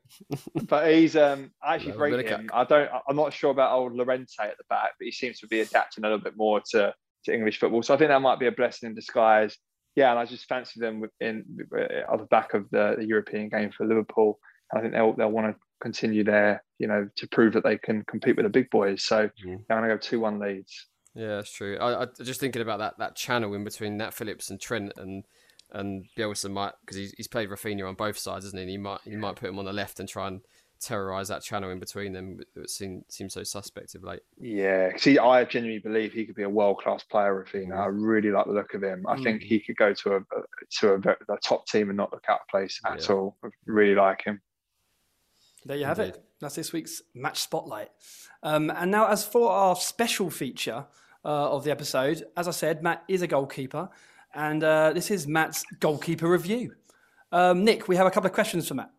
[0.64, 2.50] but he's um, I actually Love a bit rate him.
[2.54, 2.90] I don't.
[3.08, 6.04] I'm not sure about old Llorente at the back, but he seems to be adapting
[6.06, 6.94] a little bit more to
[7.26, 7.84] to English football.
[7.84, 9.58] So I think that might be a blessing in disguise.
[9.96, 11.44] Yeah, and I just fancy them in
[11.78, 14.40] uh, on the back of the, the European game for Liverpool.
[14.74, 18.04] I think they'll they'll want to continue there, you know, to prove that they can
[18.04, 19.04] compete with the big boys.
[19.04, 19.66] So Mhm.
[19.68, 20.88] they're going to go two one Leeds.
[21.16, 21.78] Yeah, that's true.
[21.80, 25.26] I, I just thinking about that that channel in between Nat Phillips and Trent and
[25.72, 28.64] and Bielsa might because he's, he's played Raphinha on both sides, isn't he?
[28.64, 30.42] And he might he might put him on the left and try and
[30.82, 32.40] terrorise that channel in between them.
[32.56, 34.22] It seems seems so suspect of late.
[34.40, 37.78] Yeah, see, I genuinely believe he could be a world class player, Raphinha.
[37.78, 39.06] I really like the look of him.
[39.08, 40.20] I think he could go to a
[40.80, 43.16] to a, a top team and not look out of place at Yeah.
[43.16, 43.38] all.
[43.44, 44.42] I really like him.
[45.66, 46.16] There you have Indeed.
[46.16, 46.24] it.
[46.40, 47.90] That's this week's match spotlight.
[48.44, 50.86] Um, and now, as for our special feature
[51.26, 53.90] uh, of the episode, as I said, Matt is a goalkeeper,
[54.34, 56.74] and uh, this is Matt's goalkeeper review.
[57.32, 58.92] Um, Nick, we have a couple of questions for Matt.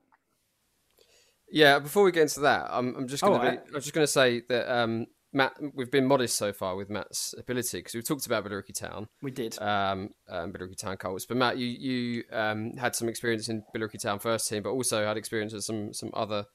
[1.51, 4.13] Yeah, before we get into that, I'm, I'm just going to I'm just going to
[4.13, 8.27] say that um, Matt, we've been modest so far with Matt's ability because we've talked
[8.27, 9.61] about Billericay Town, We did.
[9.61, 11.25] um, um, Billericay Town Colts.
[11.27, 15.05] But Matt, you you um, had some experience in Billericay Town first team, but also
[15.05, 16.47] had experience at some some other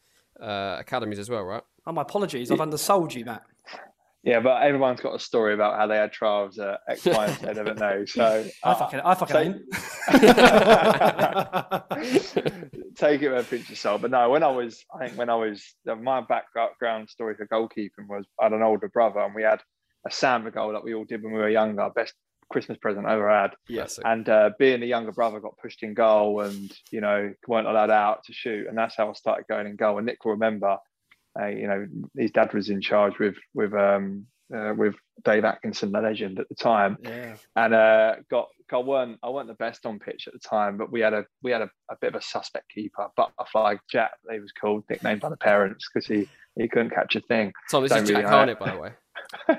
[0.41, 1.63] uh, academies as well, right?
[1.87, 2.51] Oh, my apologies.
[2.51, 3.43] I've undersold you, Matt.
[4.25, 7.39] Yeah, but everyone's got a story about how they had trials at X, Y, and
[7.39, 8.05] Z, haven't they?
[8.07, 9.63] So I fucking, I fucking
[12.17, 12.41] so-
[12.95, 14.01] take it with a pinch of salt.
[14.01, 18.07] But no, when I was, I think when I was, my background story for goalkeeping
[18.09, 19.61] was I had an older brother and we had
[20.07, 21.89] a samba goal that we all did when we were younger.
[21.95, 22.13] Best
[22.51, 23.51] Christmas present I ever had.
[23.67, 23.99] Yes.
[24.03, 27.91] And uh, being the younger brother, got pushed in goal and you know weren't allowed
[27.91, 29.97] out to shoot, and that's how I started going in goal.
[29.97, 30.77] And Nick will remember,
[31.39, 35.91] uh, you know, his dad was in charge with with um uh, with Dave Atkinson,
[35.91, 37.35] the legend at the time, yeah.
[37.55, 40.91] and uh, got I weren't I weren't the best on pitch at the time, but
[40.91, 44.39] we had a we had a, a bit of a suspect keeper, Butterfly Jack, he
[44.39, 47.53] was called, nicknamed by the parents because he he couldn't catch a thing.
[47.69, 48.31] Tom, this Don't is really Jack.
[48.31, 48.91] Harnett, by the way.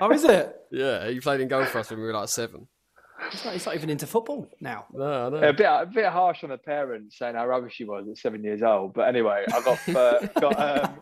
[0.01, 0.55] Oh, is it?
[0.71, 2.69] Yeah, he played in goal for us when we were like seven.
[3.31, 4.87] He's not, he's not even into football now.
[4.93, 5.37] No, no.
[5.39, 8.45] A bit a bit harsh on the parents saying how rubbish he was at seven
[8.45, 8.95] years old.
[8.95, 11.01] But anyway, I got uh, got um,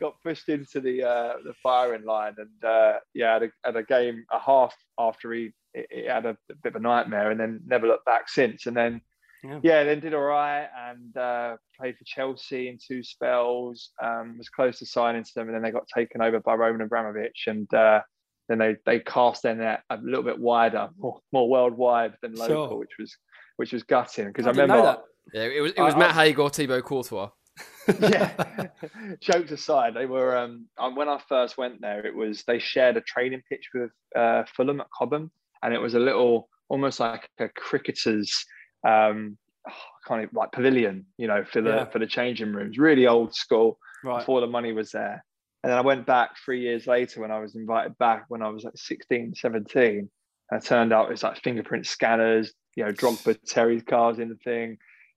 [0.00, 3.82] got pushed into the uh, the firing line, and uh, yeah, had a, had a
[3.82, 5.52] game a half after he,
[5.90, 8.66] he had a, bit of a nightmare, and then never looked back since.
[8.66, 9.00] And then
[9.44, 9.60] Yeah.
[9.62, 13.90] yeah, then did all right, and uh, played for Chelsea in two spells.
[14.02, 16.82] Um, was close to signing to them, and then they got taken over by Roman
[16.82, 18.00] Abramovich, and uh,
[18.48, 22.68] then they they cast their net a little bit wider, more, more worldwide than local,
[22.68, 22.78] Sure.
[22.78, 23.16] which was
[23.56, 24.92] which was gutting because I I, didn't remember.
[24.92, 25.02] know
[25.32, 27.30] Yeah, it was it was I- Matt I- Haigh or Thibaut Courtois.
[28.00, 28.66] yeah.
[29.20, 32.96] Jokes aside, they were um um, when I first went there, it was they shared
[32.96, 35.30] a training pitch with uh, Fulham at Cobham,
[35.62, 38.44] and it was a little almost like a cricketer's
[38.86, 39.38] um
[40.06, 41.84] kind of like pavilion, you know, for the Yeah.
[41.86, 44.18] for the changing rooms, really old school Right.
[44.18, 45.24] before the money was there.
[45.64, 48.50] And then I went back three years later when I was invited back when I
[48.50, 50.10] was like 16, 17.
[50.50, 54.36] And it turned out it's like fingerprint scanners, you know, Drogba, Terry's cars in the
[54.44, 54.76] thing.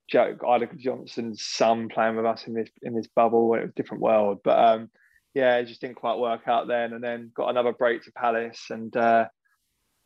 [0.09, 3.55] Joe Ida Johnson's son playing with us in this in this bubble.
[3.55, 4.37] It was a different world.
[4.41, 4.89] But um,
[5.33, 6.93] yeah, it just didn't quite work out then.
[6.93, 9.25] And then got another break to Palace and uh,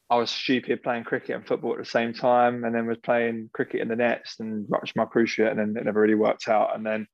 [0.10, 3.52] I was stupid playing cricket and football at the same time, and then was playing
[3.54, 6.76] cricket in the nets and ruptured my cruciate, and then it never really worked out.
[6.76, 7.08] And then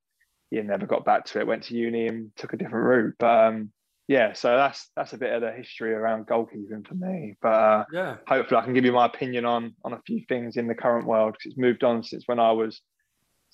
[0.51, 1.47] yeah, never got back to it.
[1.47, 3.15] Went to uni and took a different route.
[3.19, 3.71] But um,
[4.07, 7.35] yeah, so that's that's a bit of the history around goalkeeping for me.
[7.41, 8.17] But uh, Yeah.
[8.27, 11.05] hopefully, I can give you my opinion on on a few things in the current
[11.05, 12.81] world because it's moved on since when I was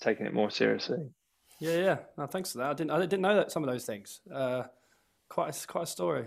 [0.01, 0.99] taking it more seriously.
[1.59, 1.97] Yeah, yeah.
[2.17, 2.71] No, thanks for that.
[2.71, 4.21] I didn't, I didn't know that some of those things.
[4.31, 4.63] Uh,
[5.29, 6.25] quite, a, quite a story.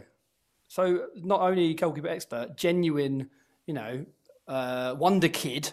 [0.68, 3.28] So, not only goalkeeper expert, genuine,
[3.66, 4.06] you know,
[4.48, 5.72] uh, wonder kid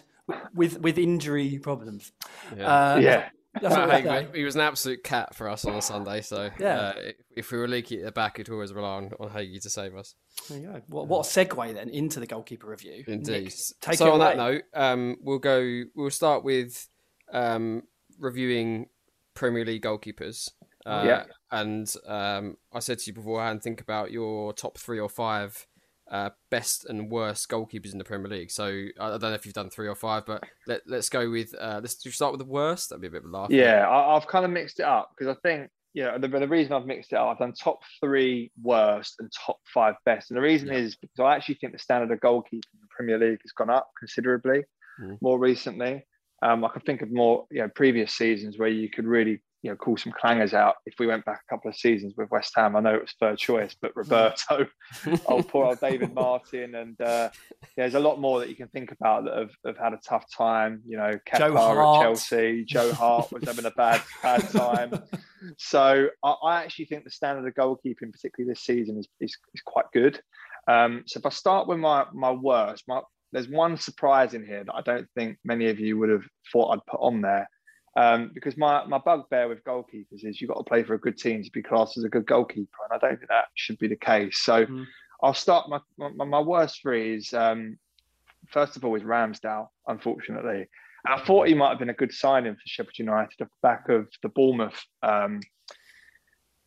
[0.54, 2.12] with with injury problems.
[2.56, 2.66] Yeah.
[2.66, 3.28] Uh, yeah,
[3.60, 6.20] that's what Matt we he was an absolute cat for us on a Sunday.
[6.20, 6.78] So Yeah.
[6.78, 6.94] uh,
[7.36, 9.94] if we were leaky at the back, we'd always rely on, on Hagee to save
[9.96, 10.14] us.
[10.48, 10.82] There you go.
[10.88, 13.04] What, what a segue then into the goalkeeper review.
[13.06, 13.44] Indeed.
[13.44, 14.28] Nick, take so it on away.
[14.28, 15.82] that note, um, we'll go.
[15.94, 16.88] We'll start with
[17.32, 17.82] um,
[18.18, 18.86] reviewing
[19.34, 20.50] Premier League goalkeepers.
[20.86, 21.24] Uh, Yeah.
[21.50, 25.66] And um, I said to you beforehand, think about your top three or five
[26.10, 28.50] uh, best and worst goalkeepers in the Premier League.
[28.50, 28.66] So
[29.00, 31.54] I don't know if you've done three or five, but let, let's go with.
[31.58, 32.90] Uh, let's do you start with the worst.
[32.90, 33.50] That'd be a bit of a laugh.
[33.50, 33.88] yeah.
[33.88, 36.86] I, I've kind of mixed it up because I think yeah, the, the reason I've
[36.86, 40.66] mixed it up, I've done top three worst and top five best, and the reason
[40.68, 40.74] Yeah.
[40.74, 43.70] is because I actually think the standard of goalkeeping in the Premier League has gone
[43.70, 44.64] up considerably
[45.00, 45.18] Mhm.
[45.22, 46.04] more recently.
[46.42, 49.70] Um, I can think of more, you know, previous seasons where you could really, you
[49.70, 50.74] know, call some clangers out.
[50.84, 53.14] If we went back a couple of seasons with West Ham, I know it was
[53.18, 54.66] third choice, but Roberto,
[55.26, 57.30] oh poor old David Martin, and uh,
[57.74, 60.26] there's a lot more that you can think about that have, have had a tough
[60.30, 60.82] time.
[60.86, 65.02] You know, Kepa at Chelsea, Joe Hart was having a bad bad time.
[65.56, 69.62] So I, I actually think the standard of goalkeeping, particularly this season, is is, is
[69.64, 70.20] quite good.
[70.68, 73.00] Um, so if I start with my my worst, my
[73.32, 76.70] there's one surprise in here that I don't think many of you would have thought
[76.70, 77.48] I'd put on there.
[77.96, 81.16] Um, because my, my bugbear with goalkeepers is you've got to play for a good
[81.16, 82.78] team to be classed as a good goalkeeper.
[82.90, 84.40] And I don't think that should be the case.
[84.40, 84.84] So Mhm.
[85.22, 87.78] I'll start my, my, my worst three is um,
[88.50, 90.66] first of all is Ramsdale, unfortunately.
[91.04, 93.62] And I thought he might have been a good signing for Sheffield United off the
[93.62, 95.40] back of the Bournemouth um,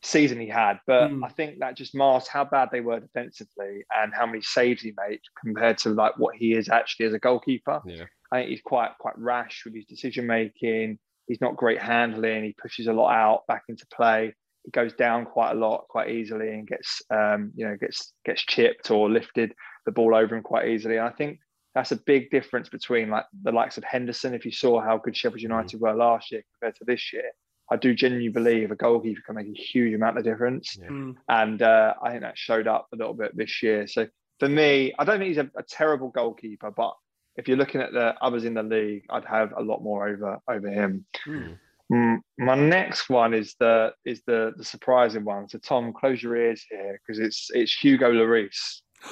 [0.01, 0.79] season he had.
[0.87, 1.25] But Mm.
[1.25, 4.93] I think that just masks how bad they were defensively and how many saves he
[5.07, 7.81] made compared to like what he is actually as a goalkeeper.
[7.85, 8.05] Yeah.
[8.31, 10.99] I think he's quite quite rash with his decision making.
[11.27, 12.43] He's not great handling.
[12.43, 14.33] He pushes a lot out back into play.
[14.63, 18.41] He goes down quite a lot, quite easily, and gets um, you know gets gets
[18.41, 19.53] chipped or lifted
[19.85, 20.97] the ball over him quite easily.
[20.97, 21.39] And I think
[21.75, 24.33] that's a big difference between like the likes of Henderson.
[24.33, 27.31] If you saw how good Sheffield United were last year compared to this year,
[27.69, 30.77] I do genuinely believe a goalkeeper can make a huge amount of difference.
[30.77, 31.15] Mm.
[31.27, 33.87] And uh, I think that showed up a little bit this year.
[33.87, 34.07] So
[34.39, 36.93] for me, I don't think he's a, a terrible goalkeeper, but
[37.37, 40.39] if you're looking at the others in the league, I'd have a lot more over
[40.49, 41.05] over him.
[41.27, 41.57] Mm.
[41.91, 45.47] Mm, my next one is the is the the surprising one.
[45.47, 48.81] So Tom, close your ears here because it's it's Hugo Lloris.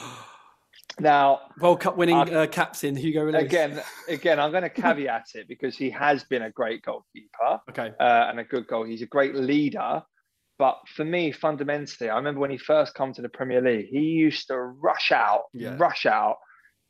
[0.97, 3.41] Now, World Cup winning uh, captain Hugo Lloris.
[3.41, 7.91] again, again, I'm going to caveat it because he has been a great goalkeeper Okay.
[7.99, 8.85] uh, and a good goal.
[8.85, 10.01] He's a great leader.
[10.57, 13.99] But for me, fundamentally, I remember when he first come to the Premier League, he
[13.99, 15.75] used to rush out, Yeah.
[15.77, 16.37] rush out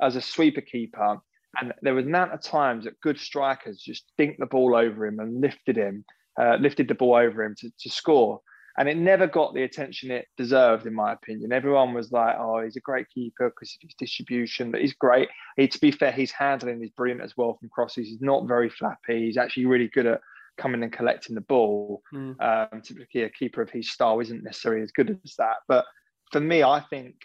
[0.02, 1.18] as a sweeper keeper.
[1.60, 5.06] And there was an amount of times that good strikers just dinked the ball over
[5.06, 6.04] him and lifted him,
[6.40, 8.42] uh, lifted the ball over him to, to score.
[8.78, 11.54] And it never got the attention it deserved, in my opinion.
[11.54, 15.30] Everyone was like, oh, he's a great keeper because of his distribution, but he's great.
[15.56, 18.08] He, to be fair, his handling is brilliant as well from crosses.
[18.08, 19.28] He's not very flappy.
[19.28, 20.20] He's actually really good at
[20.58, 22.02] coming and collecting the ball.
[22.14, 22.74] Mm.
[22.74, 25.58] Um, typically, a keeper of his style isn't necessarily as good as that.
[25.70, 25.86] But
[26.34, 27.16] for me, I think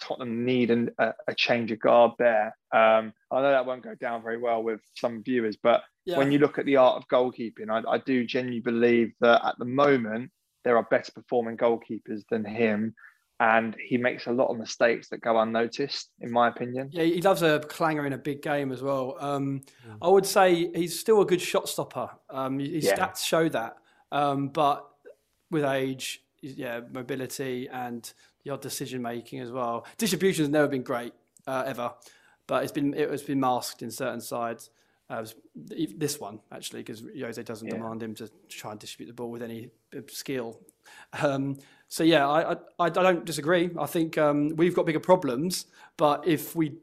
[0.00, 2.56] Tottenham need an, a, a change of guard there.
[2.72, 6.18] Um, I know that won't go down very well with some viewers, but Yeah.
[6.18, 9.58] when you look at the art of goalkeeping, I, I do genuinely believe that at
[9.58, 10.30] the moment
[10.64, 12.94] there are better performing goalkeepers than him,
[13.40, 16.88] and he makes a lot of mistakes that go unnoticed, in my opinion.
[16.92, 19.16] Yeah, he loves a clanger in a big game as well.
[19.20, 19.98] Um, Mm.
[20.02, 22.10] I would say he's still a good shot stopper.
[22.30, 22.96] Um, his Yeah.
[22.96, 23.76] stats show that,
[24.10, 24.84] um, but
[25.50, 28.12] with age, yeah, mobility and
[28.50, 29.86] odd decision making as well.
[29.98, 31.12] Distribution has never been great
[31.46, 31.92] uh, ever,
[32.46, 34.70] but it's been it has been masked in certain sides.
[35.10, 35.24] Uh,
[35.54, 37.74] this one actually, because Jose doesn't Yeah.
[37.74, 40.60] demand him to try and distribute the ball with any uh, skill.
[41.22, 41.56] Um,
[41.88, 43.70] so yeah, I, I I don't disagree.
[43.78, 46.74] I think um, we've got bigger problems, but if we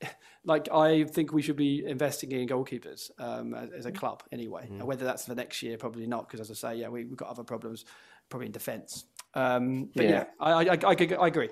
[0.44, 4.66] like I think we should be investing in goalkeepers um, as, as a club anyway.
[4.70, 7.16] And Whether that's for next year, probably not, because as I say, yeah, we, we've
[7.16, 7.84] got other problems,
[8.30, 9.04] probably in defence.
[9.36, 10.24] Um, but yeah, Yeah.
[10.40, 11.50] I, I, I, I, I agree.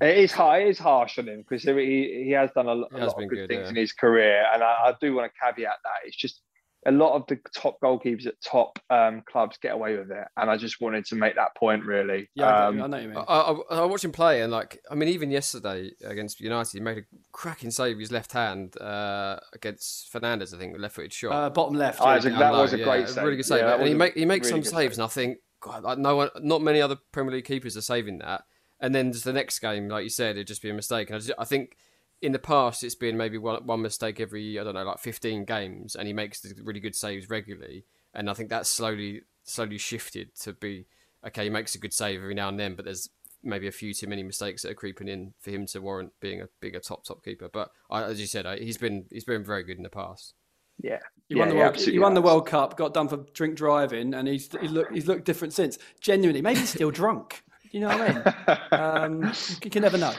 [0.00, 0.58] It is high.
[0.60, 3.28] It is harsh on him because he, he has done a, a has lot of
[3.28, 3.68] good, good, things yeah.
[3.70, 6.40] in his career, and I, I do want to caveat that it's just
[6.86, 10.48] a lot of the top goalkeepers at top um, clubs get away with it, and
[10.50, 12.30] I just wanted to make that point really.
[12.36, 12.82] Yeah, I, Um.
[12.82, 13.16] I know you mean.
[13.18, 16.80] I, I, I watched him play, and like, I mean, even yesterday against United, he
[16.80, 20.54] made a cracking save with his left hand uh, against Fernandes.
[20.54, 21.32] I think, left footed shot.
[21.32, 22.00] Uh, bottom left.
[22.00, 22.14] Yeah.
[22.16, 23.24] it's a- down that low, was a yeah, great save.
[23.24, 23.60] really good save.
[23.60, 25.00] Yeah, and he make he makes really some saves, save.
[25.00, 28.42] and I think, God, no one, not many other Premier League keepers are saving that.
[28.80, 31.08] And then just the next game, like you said, it'd just be a mistake.
[31.08, 31.76] And I, just, I think
[32.20, 35.44] in the past, it's been maybe one, one mistake every I don't know, like fifteen
[35.44, 37.84] games, and he makes the really good saves regularly.
[38.12, 40.86] And I think that's slowly slowly shifted to be
[41.26, 41.44] okay.
[41.44, 43.08] He makes a good save every now and then, but there's
[43.42, 46.40] maybe a few too many mistakes that are creeping in for him to warrant being
[46.40, 47.48] a bigger top top keeper.
[47.52, 50.34] But I, as you said, I, he's been he's been very good in the past.
[50.78, 51.72] yeah, He yeah, won the he World.
[51.74, 52.22] absolutely He won the.
[52.22, 52.76] World Cup.
[52.76, 55.78] Got done for drink driving, and he's he's looked he's looked different since.
[56.00, 57.42] Genuinely, maybe he's still drunk.
[57.70, 59.22] You know what I mean?
[59.24, 59.32] Um,
[59.62, 60.12] you can never know.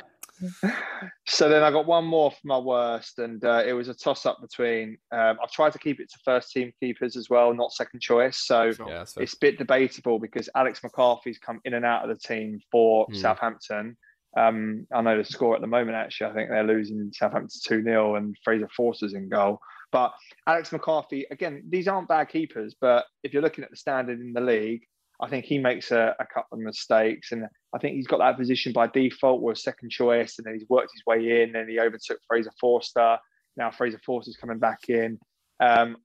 [1.25, 4.25] So then I got one more for my worst, and uh, it was a toss
[4.25, 4.97] up between.
[5.11, 8.37] Um, I've tried to keep it to first team keepers as well, not second choice.
[8.45, 12.19] So Yeah, it's a bit debatable because Alex McCarthy's come in and out of the
[12.27, 13.13] team for Hmm.
[13.15, 13.97] Southampton.
[14.35, 16.31] Um, I know the score at the moment, actually.
[16.31, 19.59] I think they're losing Southampton 2 0 and Fraser Forster's in goal.
[19.93, 20.11] But
[20.47, 24.33] Alex McCarthy, again, these aren't bad keepers, but if you're looking at the standard in
[24.33, 24.81] the league,
[25.21, 27.31] I think he makes a, a couple of mistakes.
[27.31, 30.67] And I think he's got that position by default, was second choice, and then he's
[30.67, 33.17] worked his way in and he overtook Fraser Forster.
[33.55, 35.19] Now Fraser Forster's coming back in.
[35.59, 35.97] Um,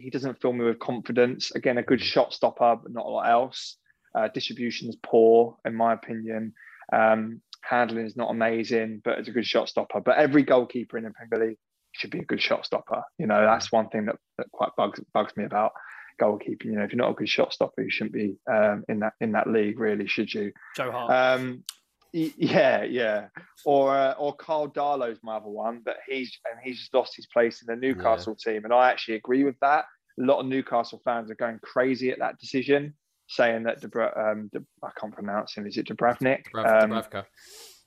[0.00, 1.50] he doesn't fill me with confidence.
[1.50, 3.78] Again, a good shot stopper, but not a lot else.
[4.14, 6.52] Uh, distribution is poor, in my opinion.
[6.92, 10.00] Um, handling is not amazing, but it's a good shot stopper.
[10.00, 11.58] But every goalkeeper in the Premier League
[11.92, 13.02] should be a good shot stopper.
[13.18, 15.72] You know, that's one thing that, that quite bugs bugs me about
[16.20, 16.66] goalkeeping.
[16.66, 19.14] You know, if you're not a good shot stopper, you shouldn't be um, in that
[19.20, 20.52] in that league, really, should you?
[20.76, 21.40] Joe Hart.
[21.40, 21.64] Um,
[22.12, 23.28] yeah, yeah.
[23.64, 27.26] Or uh, or Karl Darlow's my other one, but he's and he's just lost his
[27.26, 28.52] place in the Newcastle yeah.
[28.52, 29.84] team, and I actually agree with that.
[30.20, 32.94] A lot of Newcastle fans are going crazy at that decision,
[33.28, 35.66] saying that Debra- um, De- I can't pronounce him.
[35.66, 36.44] Is it Dubravnik?
[36.52, 37.24] Dubrav- um, Dubravka.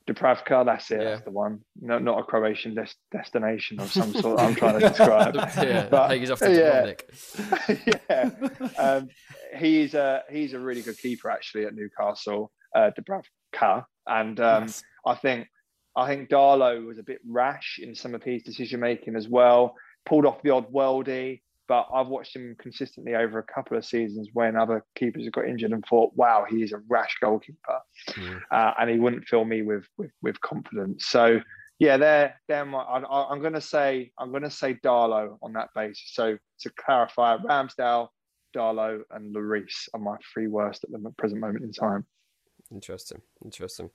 [0.07, 0.99] Dubravka, that's it.
[0.99, 1.03] Yeah.
[1.11, 1.61] That's the one.
[1.79, 4.39] No, not a Croatian des- destination of some sort.
[4.39, 5.35] I'm trying to describe.
[5.35, 6.97] yeah, but, he's off to
[7.69, 7.75] yeah,
[8.09, 8.29] yeah.
[8.79, 9.09] Um,
[9.57, 14.83] he's a he's a really good keeper actually at Newcastle, uh, Dubravka, and um, yes.
[15.05, 15.47] I think
[15.95, 19.75] I think Darlow was a bit rash in some of his decision making as well.
[20.05, 24.27] Pulled off the odd worldie, but I've watched him consistently over a couple of seasons
[24.34, 27.79] when other keepers have got injured and thought, "Wow, he is a rash goalkeeper,"
[28.10, 28.41] mm.
[28.51, 31.05] uh, and he wouldn't fill me with with, with confidence.
[31.05, 31.39] So
[31.79, 32.79] yeah, they're they're my.
[32.79, 36.12] I, am going to say I'm going to say Darlow on that basis.
[36.12, 38.10] So to clarify, Ramsdale,
[38.53, 42.05] Darlow, and Lloris are my three worst at the present moment in time.
[42.69, 43.89] Interesting, interesting.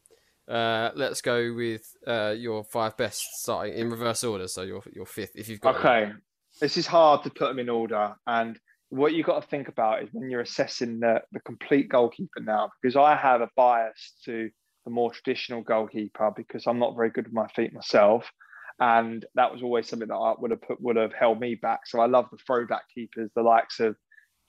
[0.48, 4.48] Uh, let's go with uh, your five best starting in reverse order.
[4.48, 5.76] So your your fifth, if you've got.
[5.76, 6.12] Okay,
[6.60, 10.02] this is hard to put them in order, and what you've got to think about
[10.02, 14.50] is when you're assessing the the complete goalkeeper now, because I have a bias to
[14.84, 18.30] the more traditional goalkeeper because I'm not very good with my feet myself,
[18.78, 21.80] and that was always something that I would have put would have held me back.
[21.86, 23.96] So I love the throwback keepers, the likes of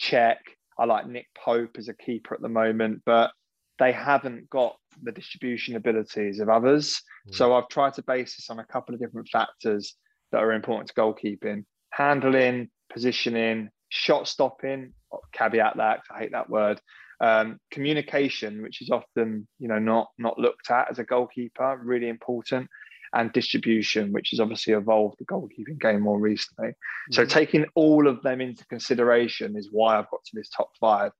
[0.02, 0.38] Cech.
[0.80, 3.32] I like Nick Pope as a keeper at the moment, but
[3.80, 7.02] they haven't got the distribution abilities of others.
[7.30, 7.36] Mm.
[7.36, 9.96] So I've tried to base this on a couple of different factors
[10.32, 11.64] that are important to goalkeeping
[11.98, 14.94] handling, positioning, shot stopping,
[15.34, 16.80] caveat that, I hate that word.
[17.20, 22.10] Um, communication, which is often you know not not looked at as a goalkeeper, really
[22.10, 22.70] important,
[23.14, 26.68] and distribution, which has obviously evolved the goalkeeping game more recently.
[26.68, 27.14] Mm-hmm.
[27.14, 31.12] So taking all of them into consideration is why I've got to this top five.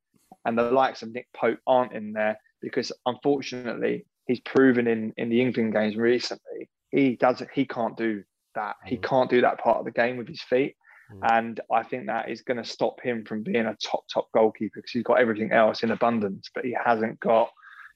[0.46, 5.30] And the likes of Nick Pope aren't in there because unfortunately he's proven in in
[5.30, 8.24] the England games recently he doesn't he can't do
[8.58, 8.90] that mm.
[8.90, 10.76] he can't do that part of the game with his feet
[11.12, 11.20] mm.
[11.32, 14.74] and I think that is going to stop him from being a top top goalkeeper
[14.76, 17.50] because he's got everything else in abundance but he hasn't got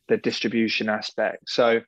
[0.08, 1.82] the distribution aspect so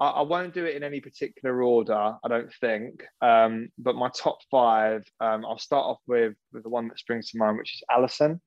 [0.00, 4.10] I, I won't do it in any particular order I don't think um, but my
[4.16, 7.74] top five um, I'll start off with with the one that springs to mind which
[7.74, 8.40] is Alisson.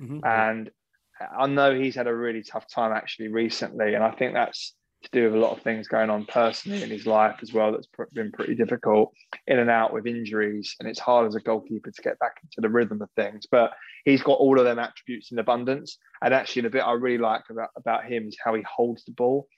[0.00, 0.20] mm-hmm.
[0.24, 0.70] and
[1.38, 5.10] I know he's had a really tough time actually recently, and I think that's to
[5.12, 7.72] do with a lot of things going on personally in his life as well.
[7.72, 9.12] That's been pretty difficult,
[9.46, 12.60] in and out with injuries, and it's hard as a goalkeeper to get back into
[12.60, 13.46] the rhythm of things.
[13.50, 13.72] But
[14.04, 17.42] he's got all of them attributes in abundance, and actually, the bit I really like
[17.50, 19.48] about about him is how he holds the ball.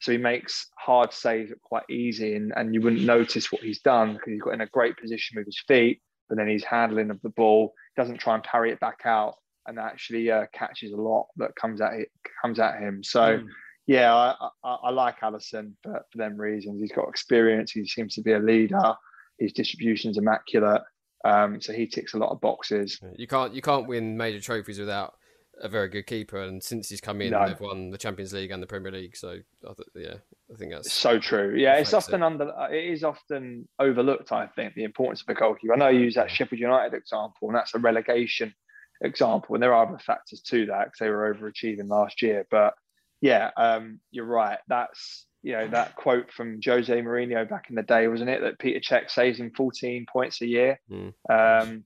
[0.00, 4.14] So he makes hard saves quite easy, and, and you wouldn't notice what he's done
[4.14, 7.20] because he's got in a great position with his feet, but then he's handling of
[7.22, 9.36] the ball, doesn't try and parry it back out
[9.66, 12.08] and actually uh, catches a lot that comes at it,
[12.42, 13.02] comes at him.
[13.02, 13.38] So.
[13.38, 13.46] Mm.
[13.86, 16.80] Yeah, I, I, I, like Alisson for, for them reasons.
[16.80, 17.72] He's got experience.
[17.72, 18.94] He seems to be a leader.
[19.38, 20.82] His distribution's immaculate.
[21.24, 23.00] Um, so he ticks a lot of boxes.
[23.16, 25.14] You can't you can't win major trophies without
[25.60, 26.40] a very good keeper.
[26.42, 27.46] And since he's come in, no.
[27.46, 29.16] they've won the Champions League and the Premier League.
[29.16, 30.14] So I th- yeah,
[30.52, 31.54] I think that's so true.
[31.56, 32.26] Yeah, it's often it.
[32.26, 34.32] under it is often overlooked.
[34.32, 35.74] I think the importance of a goalkeeper.
[35.74, 38.54] I know you use that Sheffield United example, and that's a relegation
[39.02, 42.46] example, and there are other factors to that because they were overachieving last year.
[42.50, 42.74] But
[43.22, 44.58] yeah, um, you're right.
[44.68, 48.42] That's you know that quote from Jose Mourinho back in the day, wasn't it?
[48.42, 50.80] That Peter Cech saves him 14 points a year.
[50.90, 51.14] Mm.
[51.30, 51.84] Um,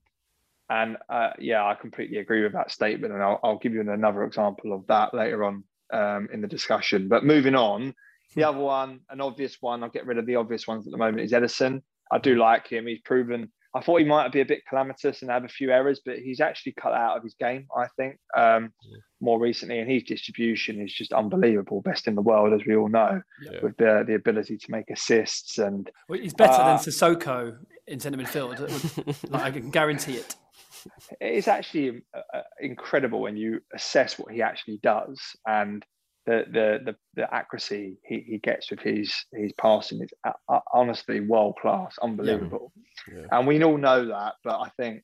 [0.68, 4.25] and uh, yeah, I completely agree with that statement, and I'll, I'll give you another
[4.25, 7.07] example of that later on um, in the discussion.
[7.09, 7.94] But moving on,
[8.35, 10.99] the other one, an obvious one, I'll get rid of the obvious ones at the
[10.99, 11.82] moment, is Ederson.
[12.11, 12.87] I do like him.
[12.87, 16.01] He's proven I thought he might be a bit calamitous and have a few errors,
[16.05, 18.99] but he's actually cut out of his game, I think, um, yeah.
[19.20, 19.79] more recently.
[19.79, 23.59] And his distribution is just unbelievable, best in the world, as we all know, yeah.
[23.62, 25.59] with the, the ability to make assists.
[25.59, 29.31] And well, he's better uh, than Sissoko in centre midfield.
[29.31, 30.35] like, I can guarantee it.
[31.20, 35.20] It's actually uh, incredible when you assess what he actually does.
[35.47, 35.85] And
[36.27, 40.61] the the the, the accuracy he, he gets with his his passing is uh, uh
[40.72, 42.72] honestly world class, unbelievable.
[43.09, 43.20] Yeah.
[43.20, 43.27] Yeah.
[43.31, 45.03] And we all know that, but I think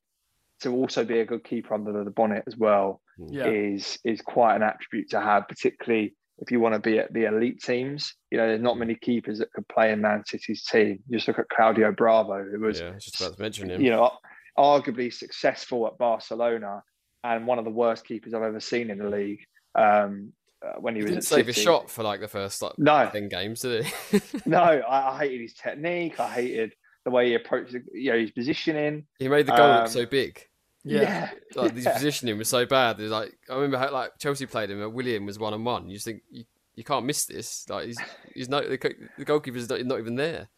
[0.60, 3.32] to also be a good keeper under the bonnet as well mm.
[3.32, 3.46] yeah.
[3.46, 7.24] is is quite an attribute to have, particularly if you want to be at the
[7.24, 8.14] elite teams.
[8.30, 10.98] You know, there's not many keepers that could play in Man City's team.
[11.08, 13.80] You just look at Claudio Bravo, who was yeah, just about to mention him.
[13.80, 14.10] You know,
[14.58, 16.82] arguably successful at Barcelona
[17.24, 19.40] and one of the worst keepers I've ever seen in the league.
[19.74, 20.32] Um,
[20.64, 22.78] uh, when he, He was didn't at save a shot for like the first like
[22.78, 23.08] No.
[23.12, 24.20] ten games, did he?
[24.46, 26.18] No, I, I hated his technique.
[26.20, 29.06] I hated the way he approached, you know, his positioning.
[29.18, 30.46] he made the goal Um, look so big.
[30.84, 31.30] Yeah.
[31.54, 31.94] Like his yeah.
[31.94, 32.98] positioning was so bad.
[32.98, 35.88] There's like I remember how like Chelsea played him and Willian was one on one.
[35.88, 36.44] You just think you,
[36.74, 37.68] you can't miss this.
[37.68, 37.98] Like he's
[38.34, 38.88] he's not the, co-
[39.18, 40.48] the goalkeeper's not, not even there.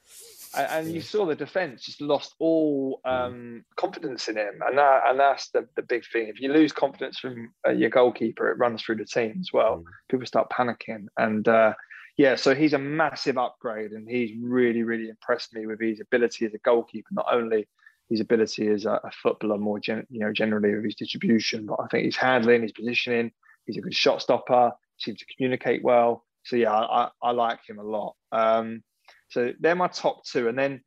[0.56, 5.02] And, and you saw the defense just lost all um, confidence in him, and that
[5.06, 6.28] and that's the, the big thing.
[6.28, 9.78] If you lose confidence from uh, your goalkeeper, it runs through the team as well.
[9.78, 9.84] Mm.
[10.10, 11.74] People start panicking, and uh,
[12.16, 16.46] yeah, so he's a massive upgrade, and he's really really impressed me with his ability
[16.46, 17.08] as a goalkeeper.
[17.12, 17.66] Not only
[18.10, 21.80] his ability as a, a footballer, more gen, you know generally with his distribution, but
[21.80, 23.32] I think his handling, his positioning,
[23.66, 24.72] he's a good shot stopper.
[24.98, 26.24] Seems to communicate well.
[26.44, 28.14] So yeah, I, I, I like him a lot.
[28.30, 28.82] Um,
[29.34, 30.80] so they're my top two, and then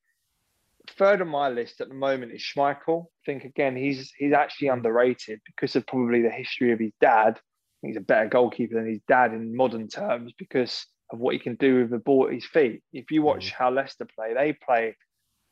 [0.97, 3.03] third on my list at the moment is Schmeichel.
[3.03, 7.39] I think again he's he's actually underrated because of probably the history of his dad.
[7.81, 11.55] He's a better goalkeeper than his dad in modern terms because of what he can
[11.55, 12.81] do with the ball at his feet.
[12.93, 14.95] If you watch how Leicester play, they play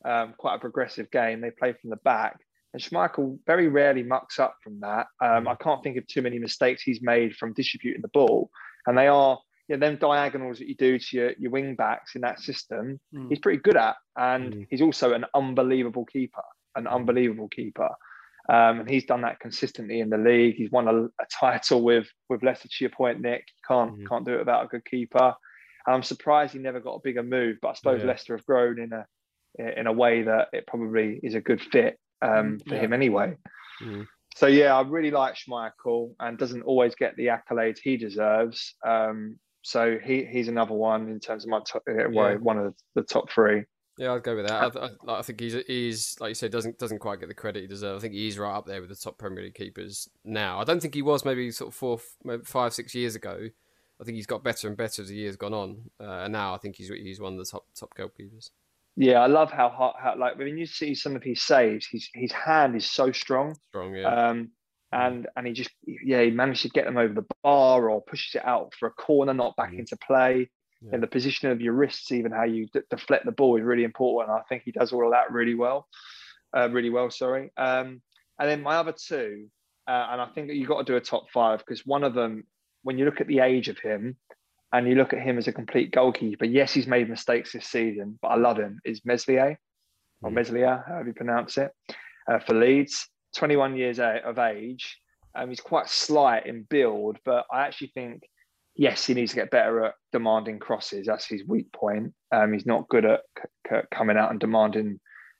[0.05, 1.41] um, quite a progressive game.
[1.41, 2.39] They play from the back,
[2.73, 5.07] and Schmeichel very rarely mucks up from that.
[5.21, 8.49] Um, I can't think of too many mistakes he's made from distributing the ball,
[8.87, 9.37] and they are
[9.67, 12.99] you know, them diagonals that you do to your, your wing backs in that system,
[13.13, 13.29] Mm.
[13.29, 13.95] he's pretty good at.
[14.15, 14.67] And Mm.
[14.69, 16.43] he's also an unbelievable keeper,
[16.75, 17.89] an unbelievable keeper.
[18.47, 20.55] Um, and he's done that consistently in the league.
[20.55, 22.67] He's won a, a title with with Leicester.
[22.67, 24.07] To your point, Nick, you can't Mhm.
[24.07, 25.33] can't do it without a good keeper.
[25.87, 28.07] And I'm surprised he never got a bigger move, but I suppose Yeah.
[28.07, 29.05] Leicester have grown in a
[29.57, 32.81] in a way that it probably is a good fit um, for Yeah.
[32.81, 33.35] him anyway.
[33.81, 34.05] Mm.
[34.35, 38.75] So yeah, I really like Schmeichel and doesn't always get the accolades he deserves.
[38.85, 42.37] Um, so he he's another one in terms of my top, uh, well, Yeah.
[42.37, 43.63] one of the top three.
[43.97, 44.75] Yeah, I'd go with that.
[44.77, 47.61] I, I, I think he's he's like you said doesn't doesn't quite get the credit
[47.61, 48.01] he deserves.
[48.01, 50.59] I think he's right up there with the top Premier League keepers now.
[50.59, 53.47] I don't think he was maybe sort of four, maybe five, six years ago.
[53.99, 56.53] I think he's got better and better as the years gone on, uh, and now
[56.53, 58.49] I think he's he's one of the top top goalkeepers.
[58.97, 62.09] Yeah, I love how hot how like when you see some of his saves, his
[62.13, 63.55] his hand is so strong.
[63.69, 64.07] Strong, yeah.
[64.29, 64.51] Um,
[64.95, 68.35] and and he just yeah he managed to get them over the bar or pushes
[68.35, 69.79] it out for a corner, not back Mhm.
[69.79, 70.49] into play.
[70.81, 70.89] Yeah.
[70.93, 73.83] And the position of your wrists, even how you d- deflect the ball, is really
[73.83, 74.31] important.
[74.31, 75.87] I think he does all of that really well,
[76.55, 77.09] uh, really well.
[77.09, 77.51] Sorry.
[77.57, 78.01] Um,
[78.39, 79.47] and then my other two,
[79.87, 82.13] uh, and I think that you've got to do a top five because one of
[82.13, 82.45] them,
[82.83, 84.17] when you look at the age of him,
[84.73, 86.43] and you look at him as a complete goalkeeper.
[86.43, 88.81] Yes, he's made mistakes this season, but I love him.
[88.83, 89.57] Is Meslier
[90.21, 90.29] or.
[90.31, 91.71] Meslier, however you pronounce it,
[92.29, 93.07] uh, for Leeds.
[93.35, 94.97] 21 years of age.
[95.35, 98.23] Um, he's quite slight in build, but I actually think,
[98.75, 101.05] yes, he needs to get better at demanding crosses.
[101.07, 102.13] That's his weak point.
[102.31, 104.99] Um, he's not good at c- c- coming out and demanding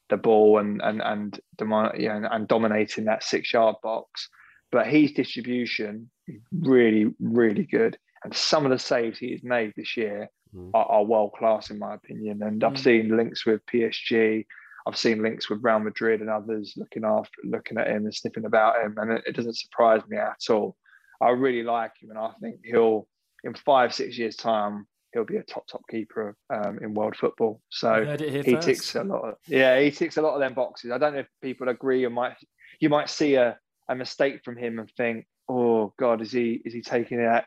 [0.09, 4.29] the ball and and and demand, you know, and dominating that six yard box.
[4.71, 7.97] But his distribution is really, really good.
[8.23, 10.71] And some of the saves he has made this year Mm.
[10.73, 12.41] are, are world class, in my opinion.
[12.43, 12.77] And I've Mm.
[12.83, 14.45] seen links with PSG.
[14.87, 18.45] I've seen links with Real Madrid and others looking after, looking at him and sniffing
[18.45, 20.75] about him, and it, it doesn't surprise me at all.
[21.21, 23.07] I really like him, and I think he'll,
[23.43, 27.61] in five, six years' time, he'll be a top, top keeper um, in world football.
[27.69, 28.67] So You heard it here he first.
[28.67, 29.23] ticks a lot.
[29.23, 30.91] Of, yeah, he ticks a lot of them boxes.
[30.91, 32.35] I don't know if people agree, or might
[32.79, 33.57] you might see a,
[33.89, 37.41] a mistake from him and think, oh God, is he is he taking uh,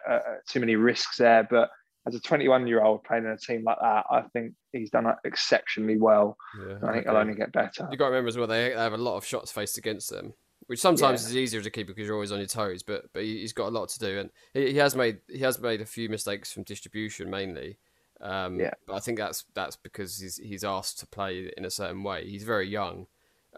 [0.48, 1.46] too many risks there?
[1.48, 1.68] But
[2.08, 5.06] as a 21 year old playing in a team like that, I think he's done
[5.24, 6.36] exceptionally well.
[6.58, 7.02] Yeah, I think agree.
[7.04, 7.86] he'll only get better.
[7.90, 10.10] You've got to remember as well they, they have a lot of shots faced against
[10.10, 10.32] them,
[10.66, 12.82] which sometimes is easier to keep because you're always on your toes.
[12.82, 15.38] But but he- he's got a lot to do, and he, he has made he
[15.40, 17.78] has made a few mistakes from distribution mainly.
[18.20, 18.72] Um, Yeah.
[18.86, 22.28] but I think that's that's because he's he's asked to play in a certain way.
[22.28, 23.06] He's very young.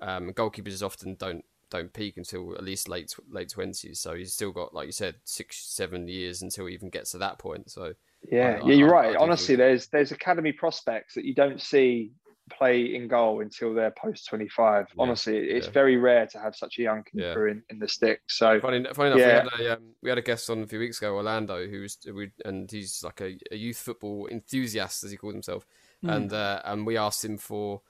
[0.03, 4.01] Um, goalkeepers often don't don't peak until at least late late twenties.
[4.01, 7.19] So he's still got like you said six seven years until he even gets to
[7.19, 7.71] that point.
[7.71, 7.95] So
[8.31, 9.13] Yeah, I- yeah, you're I- I right.
[9.13, 12.13] do Honestly, think- there's there's academy prospects that you don't see
[12.51, 14.87] play in goal until they're post 25.
[14.89, 15.73] Yeah, Honestly, it's yeah.
[15.73, 17.29] very rare to have such a young Yeah.
[17.31, 18.23] keeper in, in the stick.
[18.29, 19.45] So Funny, funny enough, Yeah.
[19.45, 21.83] we, had a, um, we had a guest on a few weeks ago, Orlando, who
[21.83, 25.65] was, we, and he's like a, a youth football enthusiast, as he called himself,
[26.03, 26.11] Hmm.
[26.11, 27.83] and uh, and we asked him for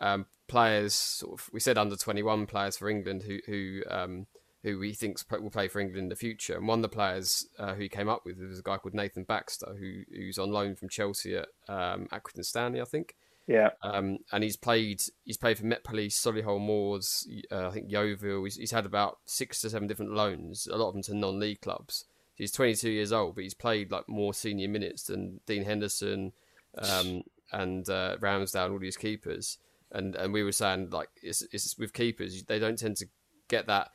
[0.00, 0.94] um, players.
[0.94, 4.26] Sort of, we said under twenty one players for England who who um,
[4.62, 6.56] who he thinks will play for England in the future.
[6.56, 8.94] And one of the players uh, who he came up with was a guy called
[8.94, 13.14] Nathan Baxter, who who's on loan from Chelsea at um, Accrington Stanley, I think.
[13.46, 17.90] yeah, Um, and he's played he's played for Met Police, Solihull Moors, uh, I think
[17.90, 18.44] Yeovil.
[18.44, 21.60] He's, he's had about six to seven different loans, a lot of them to non-league
[21.60, 22.04] clubs.
[22.34, 26.32] He's 22 years old, but he's played like more senior minutes than Dean Henderson
[26.76, 29.58] um, and uh, Ramsdale and all these keepers.
[29.92, 33.06] and and we were saying like it's, it's with keepers they don't tend to
[33.48, 33.90] get that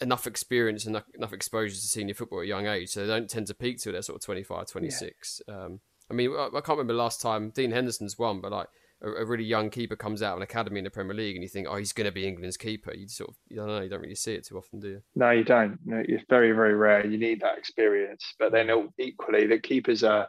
[0.00, 3.30] enough experience and enough exposure to senior football at a young age so they don't
[3.30, 5.54] tend to peak till they're sort of 25 26 yeah.
[5.54, 5.80] um,
[6.10, 8.68] i mean I, I, can't remember last time dean henderson's won but like
[9.02, 11.42] a, a, really young keeper comes out of an academy in the premier league and
[11.42, 12.94] you think oh he's going to be england's keeper.
[12.94, 15.02] You sort of you don't know you don't really see it too often do you?
[15.14, 15.78] No you don't.
[15.84, 17.06] No, it's very very rare.
[17.06, 20.28] You need that experience but then equally the keepers are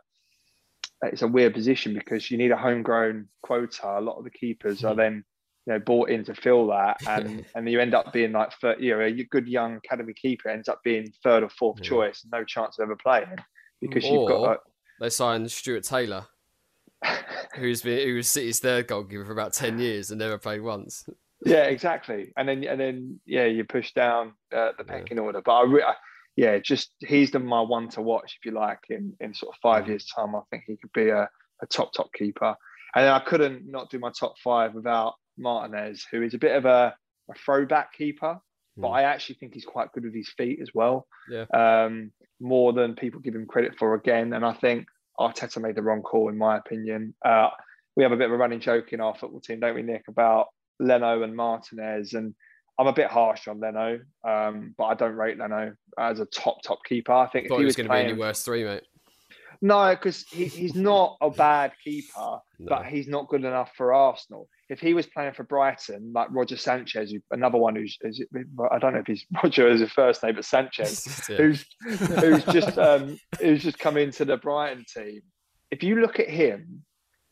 [1.04, 4.00] it's a weird position because you need a homegrown quota.
[4.00, 5.00] A lot of the keepers are hmm.
[5.00, 5.24] then
[5.68, 8.82] you know bought in to fill that, and and you end up being like third,
[8.82, 11.90] you know a good young academy keeper ends up being third or fourth yeah.
[11.90, 13.36] choice, no chance of ever playing
[13.82, 14.52] because or you've got.
[14.52, 14.60] A,
[15.00, 16.26] they signed Stuart Taylor,
[17.56, 21.08] who's been who was City's third goalkeeper for about ten years and never played once.
[21.46, 22.34] Yeah, exactly.
[22.38, 25.24] And then and then yeah, you push down uh, the pecking yeah.
[25.24, 25.42] order.
[25.44, 25.94] But I, re- I,
[26.36, 28.80] yeah, just he's the my one to watch if you like.
[28.90, 31.30] In in sort of five years' time, I think he could be a,
[31.62, 32.56] a top top keeper.
[32.96, 36.66] And I couldn't not do my top five without Martinez, who is a bit of
[36.66, 36.96] a,
[37.30, 38.40] a throwback keeper,
[38.76, 38.94] but hmm.
[38.94, 41.08] I actually think he's quite good with his feet as well.
[41.30, 41.46] Yeah.
[41.54, 44.34] Um, more than people give him credit for again.
[44.34, 44.88] And I think
[45.20, 47.16] Arteta made the wrong call, in my opinion.
[47.26, 47.50] Uh,
[47.96, 50.04] we have a bit of a running joke in our football team, don't we, Nick,
[50.08, 50.48] about
[50.80, 52.14] Leno and Martinez.
[52.14, 52.36] And
[52.80, 56.62] I'm a bit harsh on Leno, um, but I don't rate Leno as a top,
[56.64, 57.12] top keeper.
[57.12, 58.84] I think I he was, was going to be in your worst three, mate.
[59.62, 62.14] No, because he, he's not a bad keeper,
[62.60, 62.68] no.
[62.68, 64.48] but he's not good enough for Arsenal.
[64.70, 68.22] If he was playing for Brighton, like Roger Sanchez, another one who's is,
[68.72, 71.38] I don't know if he's Roger as his first name, but Sanchez, yeah.
[71.38, 75.22] who's who's just um, who's just come into the Brighton team.
[75.72, 76.84] If you look at him,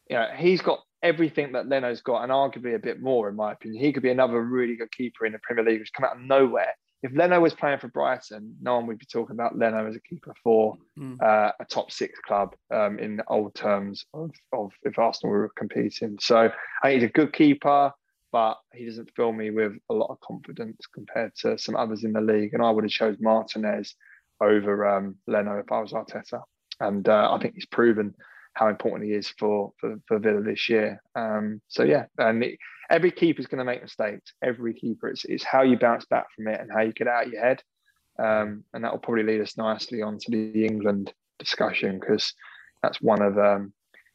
[0.09, 3.53] you know, he's got everything that Leno's got, and arguably a bit more, in my
[3.53, 3.83] opinion.
[3.83, 6.21] He could be another really good keeper in the Premier League who's come out of
[6.21, 6.73] nowhere
[7.05, 9.99] if Leno was playing for Brighton, no one would be talking about Leno as a
[9.99, 11.21] keeper for mm.
[11.21, 16.17] uh, a top six club um, in old terms of, of if Arsenal were competing.
[16.19, 16.49] So
[16.81, 17.91] I think he's a good keeper,
[18.31, 22.13] but he doesn't fill me with a lot of confidence compared to some others in
[22.13, 22.55] the league.
[22.55, 23.95] And I would have chose Martinez
[24.41, 26.41] over um, Leno if I was Arteta.
[26.79, 28.15] And uh, I think he's proven
[28.55, 31.01] how important he is for for, for Villa this year.
[31.15, 34.33] Um, so yeah, and it, every keeper is going to make mistakes.
[34.43, 37.27] Every keeper, it's, it's how you bounce back from it and how you get out
[37.27, 37.61] of your head.
[38.17, 42.33] Um, and that will probably lead us nicely onto the England discussion because
[42.81, 43.73] that's one of um,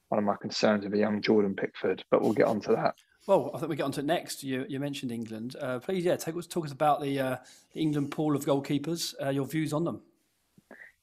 [0.09, 2.03] one of my concerns with a young Jordan Pickford.
[2.11, 2.95] But we'll get onto that.
[3.27, 4.43] Well, I think we get onto it next.
[4.43, 5.55] You, you mentioned England.
[5.61, 7.37] Uh, please, yeah, take, talk us about the, uh,
[7.75, 9.15] the England pool of goalkeepers.
[9.23, 10.01] Uh, your views on them.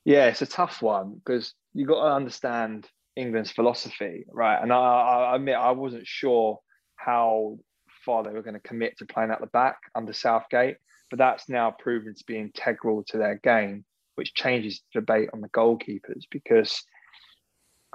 [0.04, 4.62] Yeah, it's a tough one because you've got to understand England's philosophy, right?
[4.62, 6.60] And I, I admit I wasn't sure
[6.96, 7.58] how
[8.06, 10.78] far they were going to commit to playing at the back under Southgate,
[11.10, 13.84] but that's now proven to be integral to their game,
[14.16, 16.84] which changes the debate on the goalkeepers because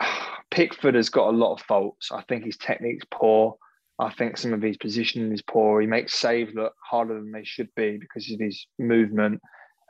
[0.51, 2.11] Pickford has got a lot of faults.
[2.13, 3.57] I think his technique's poor.
[3.99, 5.81] I think some of his positioning is poor.
[5.81, 9.41] He makes saves look harder than they should be because of his movement,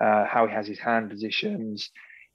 [0.00, 1.90] uh, how he has his hand positions.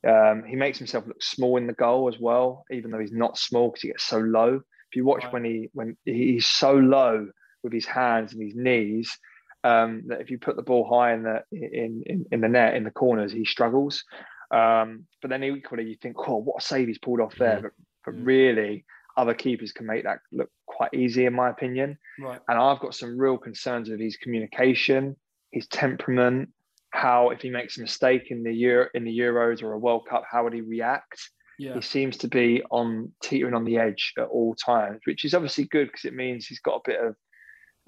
[0.08, 3.38] Um, he makes himself look small in the goal as well, even though he's not
[3.38, 4.56] small because he gets so low.
[4.90, 5.34] If you watch right.
[5.34, 7.28] when he when he's so low
[7.64, 9.18] with his hands and his knees,
[9.64, 12.76] um, that if you put the ball high in the in, in, in the net
[12.76, 14.04] in the corners, he struggles.
[14.52, 17.72] Um, but then equally, you think, "Oh, what a save he's pulled off there!" But,
[18.06, 18.86] but really,
[19.18, 21.98] other keepers can make that look quite easy, in my opinion.
[22.20, 22.40] Right.
[22.48, 25.18] And I've got some real concerns with his communication,
[25.52, 26.50] his temperament,
[26.92, 30.08] how if he makes a mistake in the year in the Euros or a World
[30.10, 31.30] Cup, how would he react?
[31.60, 31.74] Yeah.
[31.74, 35.66] He seems to be on teetering on the edge at all times, which is obviously
[35.66, 37.16] good because it means he's got a bit of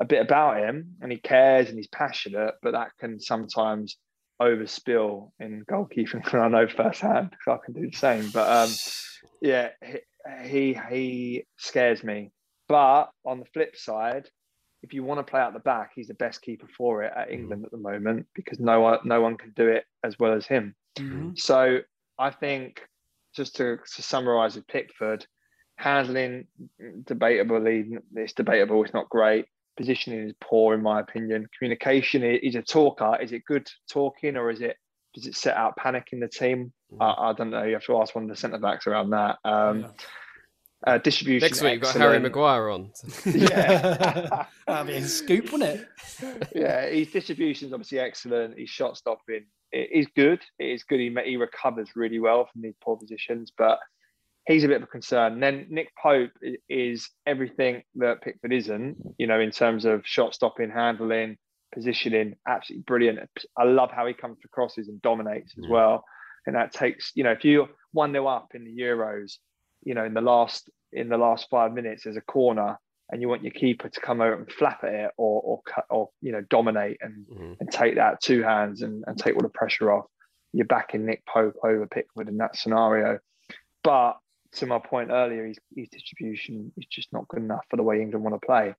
[0.01, 3.97] a bit about him and he cares and he's passionate, but that can sometimes
[4.41, 6.25] overspill in goalkeeping.
[6.33, 8.29] And I know firsthand because I can do the same.
[8.29, 8.69] But um,
[9.41, 9.69] yeah,
[10.43, 12.31] he, he he scares me.
[12.67, 14.29] But on the flip side,
[14.81, 17.27] if you want to play out the back, he's the best keeper for it at
[17.27, 17.33] mm-hmm.
[17.33, 20.45] England at the moment because no one no one can do it as well as
[20.45, 20.75] him.
[20.97, 21.31] Mm-hmm.
[21.35, 21.79] So
[22.17, 22.81] I think
[23.35, 25.25] just to, to summarize with Pickford,
[25.77, 26.47] handling
[27.03, 29.45] debatably it's debatable, it's not great.
[29.77, 31.47] Positioning is poor in my opinion.
[31.57, 33.17] Communication is a talker.
[33.21, 34.77] Is it good talking or is it
[35.15, 36.71] does it set out panic in the team?
[36.93, 37.01] Mm-hmm.
[37.01, 37.63] I, I, don't know.
[37.63, 39.37] You have to ask one of the centre backs around that.
[39.43, 39.87] Um, yeah.
[40.87, 41.45] Uh, distribution.
[41.45, 42.91] Next week, got Harry Maguire on.
[43.25, 46.51] yeah, that'd be a scoop, wouldn't it?
[46.55, 48.57] yeah, his distribution is obviously excellent.
[48.57, 50.39] His shot stopping is good.
[50.57, 50.99] It is good.
[50.99, 53.79] He, he recovers really well from these poor positions, but
[54.47, 55.33] he's a bit of a concern.
[55.33, 56.31] And then Nick Pope
[56.69, 61.37] is everything that Pickford isn't, you know, in terms of shot stopping, handling,
[61.73, 62.35] positioning.
[62.47, 63.19] Absolutely brilliant.
[63.57, 66.05] I love how he comes to crosses and dominates as well.
[66.47, 69.33] And that takes, you know, if you're one 0 up in the Euros
[69.83, 72.77] you know, in the last in the last five minutes, there's a corner.
[73.11, 75.85] and you want your keeper to come out and flap at it or or cut
[75.89, 77.57] or you know dominate and Mhm.
[77.59, 80.05] and take that two hands and, and take all the pressure off.
[80.53, 83.17] You're backing Nick Pope over Pickford in that scenario.
[83.83, 84.17] But
[84.53, 88.01] to my point earlier, his, his distribution is just not good enough for the way
[88.01, 88.75] England want to play.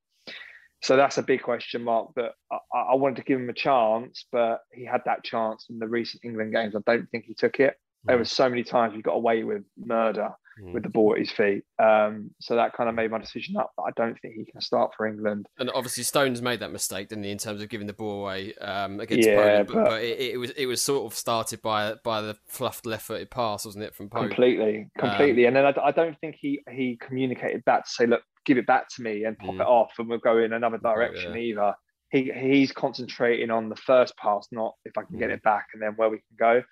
[0.82, 2.58] So that's a big question mark but I,
[2.92, 6.24] I wanted to give him a chance, but he had that chance in the recent
[6.24, 6.74] England games.
[6.76, 7.74] I don't think he took it.
[8.04, 8.20] There Mm.
[8.20, 10.30] were so many times he got away with murder
[10.60, 10.72] Mm.
[10.74, 11.62] with the ball at his feet.
[11.78, 13.70] Um, so that kind of made my decision up.
[13.78, 15.46] I don't think he can start for England.
[15.58, 18.52] And obviously, Stones made that mistake, didn't he, in terms of giving the ball away
[18.56, 19.66] um, against Yeah, Poland?
[19.68, 22.84] But, but- but it, it was it was sort of started by by the fluffed
[22.84, 24.22] left-footed pass, wasn't it, from Pope?
[24.28, 25.44] completely, Um, completely.
[25.46, 28.66] and then I, I don't think he he communicated back to say, look, give it
[28.66, 29.60] back to me and pop Mm.
[29.60, 31.40] it off, and we'll go in another direction yeah.
[31.40, 31.74] either.
[32.10, 35.34] He he's concentrating on the first pass, not if I can get Mm.
[35.34, 36.62] it back and then where we can go.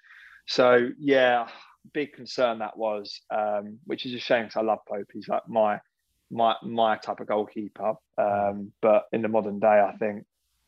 [0.46, 1.46] So yeah,
[1.92, 5.08] big concern that was, um, which is a shame because I love Pope.
[5.12, 5.80] He's like my
[6.30, 7.94] my my type of goalkeeper.
[8.16, 10.24] Um, but in the modern day, I think,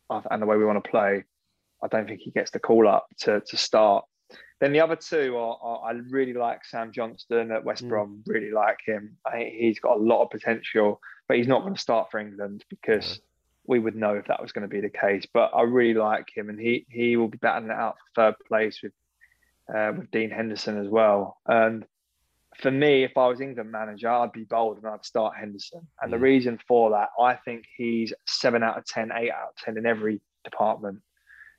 [0.08, 1.24] and the way we want to play,
[1.82, 4.04] I don't think he gets the call up to to start.
[4.60, 7.88] Then the other two are, are I really like Sam Johnston at West Mm.
[7.88, 8.22] Brom.
[8.26, 9.16] Really like him.
[9.26, 12.64] I he's got a lot of potential, but he's not going to start for England
[12.68, 13.20] because
[13.66, 15.26] we would know if that was going to be the case.
[15.32, 18.34] But I really like him, and he he will be battling it out for third
[18.46, 18.92] place with
[19.74, 21.38] uh, with Dean Henderson as well.
[21.46, 21.84] And
[22.56, 25.86] for me, if I was England manager, I'd be bold and I'd start Henderson.
[26.00, 26.22] And the Mm.
[26.22, 29.86] reason for that, I think he's seven out of 10, eight out of 10 in
[29.86, 31.00] every department.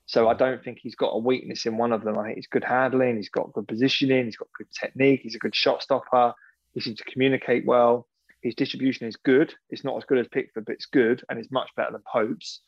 [0.05, 2.18] So I don't think he's got a weakness in one of them.
[2.18, 5.39] I think he's good handling, he's got good positioning, he's got good technique, he's a
[5.39, 6.34] good shot stopper,
[6.74, 8.07] he seems to communicate well.
[8.41, 9.53] His distribution is good.
[9.70, 12.62] It's not as good as Pickford, but it's good and it's much better than Pope's.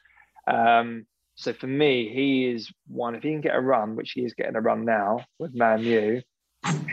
[0.48, 1.06] Um,
[1.36, 3.16] so for me, he is one.
[3.16, 5.84] If he can get a run, which he is getting a run now with Man
[5.84, 6.22] U,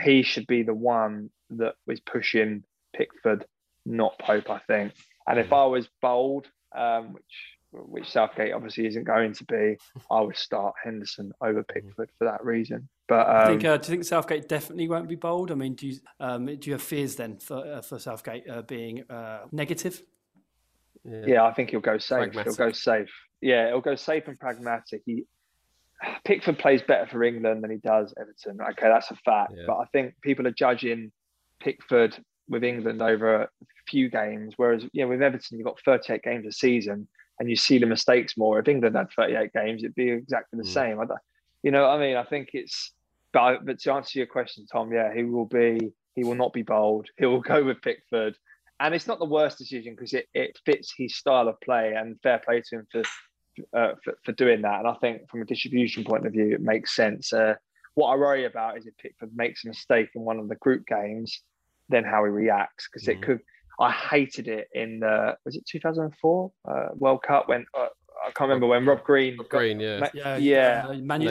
[0.03, 2.63] he should be the one that was pushing
[2.95, 3.45] Pickford,
[3.85, 4.49] not Pope.
[4.49, 4.93] I think.
[5.27, 7.23] And if I was bold, um, which
[7.71, 9.77] which Southgate obviously isn't going to be,
[10.09, 12.89] I would start Henderson over Pickford for that reason.
[13.07, 15.51] But I um, think, uh, do you think Southgate definitely won't be bold?
[15.51, 18.63] I mean, do you um, do you have fears then for uh, for Southgate uh,
[18.63, 20.01] being uh, negative?
[21.03, 22.31] yeah, I think he'll go safe.
[22.31, 22.55] Pragmatic.
[22.55, 23.09] He'll go safe.
[23.41, 25.01] Yeah, it'll go safe and pragmatic.
[25.05, 25.25] He
[26.25, 28.59] Pickford plays better for England than he does Everton.
[28.71, 29.53] Okay, that's a fact.
[29.55, 29.63] Yeah.
[29.67, 31.11] But I think people are judging
[31.59, 32.17] Pickford
[32.49, 33.49] with England over a
[33.87, 37.07] few games, whereas you know with Everton you've got 38 games a season
[37.39, 38.59] and you see the mistakes more.
[38.59, 40.73] If England had 38 games, it'd be exactly the Mm.
[40.73, 40.99] same.
[40.99, 41.05] I
[41.63, 42.91] you know, what I mean, I think it's.
[43.33, 45.91] But, I- but to answer your question, Tom, yeah, he will be.
[46.15, 47.07] He will not be bold.
[47.17, 48.37] He will go with Pickford,
[48.79, 51.93] and it's not the worst decision because it, it fits his style of play.
[51.93, 53.03] And fair play to him for
[53.75, 54.79] uh, for, for doing that.
[54.79, 57.33] And I think from a distribution point of view, it makes sense.
[57.33, 57.55] Uh,
[57.95, 60.85] what I worry about is if Pickford makes a mistake in one of the group
[60.87, 61.41] games,
[61.89, 63.11] then how he reacts because Mhm.
[63.13, 63.39] it could.
[63.79, 67.87] I hated it in the was it 2004 uh, World Cup when uh,
[68.25, 69.37] I can't remember when Rob Green.
[69.37, 69.99] Rob got- Green, yeah.
[69.99, 70.85] ma- Yeah, yeah.
[70.87, 71.21] uh, Man,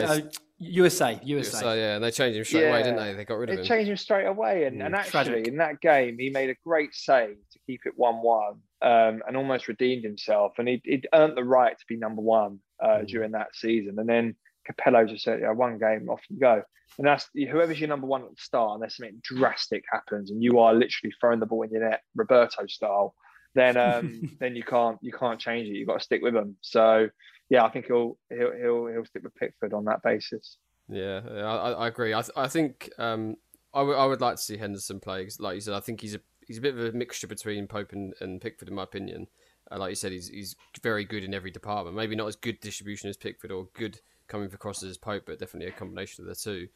[0.61, 0.69] Nice.
[0.69, 1.77] uh, USA, USA.
[1.77, 3.13] Yeah, and they changed him straight away, didn't they?
[3.13, 3.63] They got rid of It him.
[3.63, 4.85] They changed him straight away, and, Mm.
[4.85, 5.47] and actually Tragic.
[5.47, 9.67] in that game he made a great save to keep it one-one, um, and almost
[9.67, 13.07] redeemed himself, and he would earned the right to be number one uh, Mm.
[13.07, 13.99] during that season.
[13.99, 14.35] And then
[14.69, 16.63] Capello just said, "Yeah, one game, off you go."
[16.97, 20.59] And that's whoever's your number one at the start, unless something drastic happens, and you
[20.59, 23.15] are literally throwing the ball in your net, Roberto style,
[23.55, 25.71] then um, then you can't you can't change it.
[25.75, 26.57] You've got to stick with them.
[26.61, 27.09] So
[27.51, 30.57] yeah, I think he'll he'll he'll, he'll stick with Pickford on that basis.
[30.89, 32.13] Yeah, yeah, I, I agree.
[32.13, 33.35] I, th- I think um,
[33.73, 35.23] I would I would like to see Henderson play.
[35.25, 37.67] 'cause like you said, I think he's a he's a bit of a mixture between
[37.67, 39.27] Pope and, and Pickford, in my opinion.
[39.69, 41.95] Uh, like you said, he's he's very good in every department.
[41.95, 45.39] Maybe not as good distribution as Pickford or good coming for crosses as Pope, but
[45.39, 46.69] definitely a combination of the two.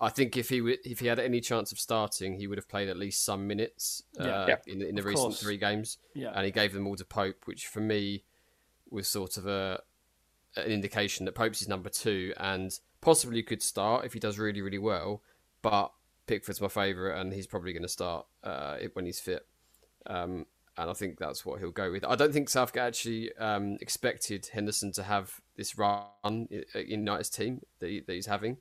[0.00, 2.68] I think if he w- if he had any chance of starting, he would have
[2.68, 4.46] played at least some minutes uh, Yeah.
[4.48, 4.56] Yeah.
[4.72, 5.42] in, in the Of recent course.
[5.42, 6.32] three games yeah.
[6.34, 8.22] and he gave them all to Pope, which for me
[8.90, 9.82] was sort of a
[10.64, 14.60] an indication that Pope's his number two and possibly could start if he does really
[14.60, 15.22] really well.
[15.62, 15.92] But
[16.26, 19.46] Pickford's my favourite, and he's probably going to start uh, when he's fit.
[20.06, 20.46] Um,
[20.76, 22.04] and I think that's what he'll go with.
[22.04, 27.30] I don't think Southgate actually um, expected Henderson to have this run in in United's
[27.30, 28.58] team that, he, that he's having,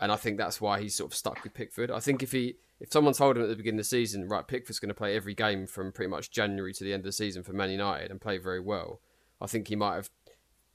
[0.00, 1.90] and I think that's why he's sort of stuck with Pickford.
[1.90, 4.46] I think if he if someone told him at the beginning of the season, right,
[4.46, 7.12] Pickford's going to play every game from pretty much January to the end of the
[7.12, 9.00] season for Man United and play very well,
[9.40, 10.10] I think he might have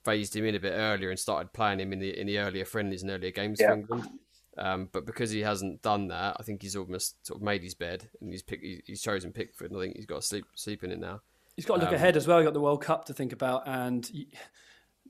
[0.04, 2.64] phased him in a bit earlier and started playing him in the in the earlier
[2.64, 4.08] friendlies and earlier games for England.
[4.58, 7.74] Um, but because he hasn't done that, I think he's almost sort of made his
[7.74, 9.70] bed and he's pick, he's he's chosen Pickford.
[9.70, 11.20] And I think he's got to sleep sleep in it now.
[11.56, 12.38] He's got to look Um, ahead as well.
[12.38, 13.62] You've got the World Cup to think about.
[13.66, 14.10] And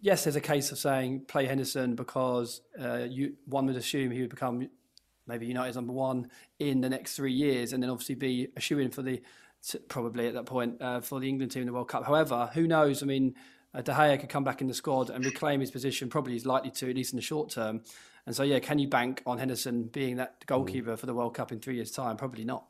[0.01, 4.21] yes, there's a case of saying play Henderson because uh, you, one would assume he
[4.21, 4.69] would become
[5.27, 6.29] maybe United's number one
[6.59, 9.23] in the next three years and then obviously be a shoe in for the
[9.89, 12.05] probably at that point uh, for the England team in the World Cup.
[12.05, 13.03] However, who knows?
[13.03, 13.35] I mean,
[13.75, 16.09] uh, De Gea could come back in the squad and reclaim his position.
[16.09, 17.83] Probably he's likely to, at least in the short term.
[18.27, 20.99] And so, yeah, can you bank on Henderson being that goalkeeper mm.
[20.99, 22.17] for the World Cup in three years' time?
[22.17, 22.67] Probably not.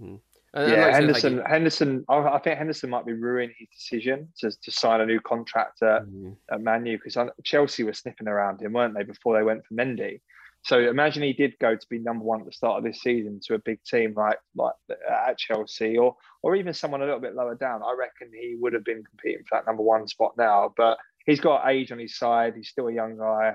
[0.00, 0.20] Mm.
[0.54, 1.42] yeah, Henderson.
[1.46, 2.04] Henderson.
[2.08, 6.06] I think Henderson might be ruining his decision to, to sign a new contract at,
[6.06, 6.34] mm.
[6.50, 9.74] at Man U because Chelsea were sniffing around him, weren't they, before they went for
[9.74, 10.20] Mendy?
[10.66, 13.38] So imagine he did go to be number one at the start of this season
[13.44, 14.74] to a big team like like
[15.08, 17.84] at Chelsea or or even someone a little bit lower down.
[17.84, 20.74] I reckon he would have been competing for that number one spot now.
[20.76, 22.54] But he's got age on his side.
[22.56, 23.54] He's still a young guy,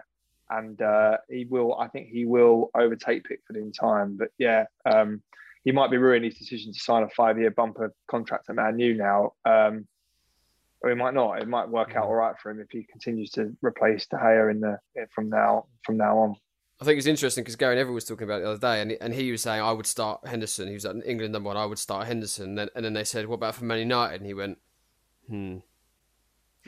[0.49, 1.78] and uh, he will.
[1.78, 4.16] I think he will overtake Pickford in time.
[4.16, 5.22] But yeah, um,
[5.66, 8.93] he might be ruining his decision to sign a five-year bumper contract at Man U
[8.93, 9.34] now.
[9.43, 9.86] Um,
[10.80, 11.41] or he might not.
[11.41, 12.07] It might work out mm.
[12.07, 14.78] all right for him if he continues to replace De Gea in the
[15.14, 16.36] from now from now on.
[16.82, 18.97] I think it's interesting because Gary Neville was talking about it the other day, and
[18.99, 20.67] and he was saying I would start Henderson.
[20.67, 21.57] He was at England number one.
[21.57, 24.21] I would start Henderson, and then, and then they said, "What about for Man United?"
[24.21, 24.57] And he went,
[25.27, 25.57] "Hmm,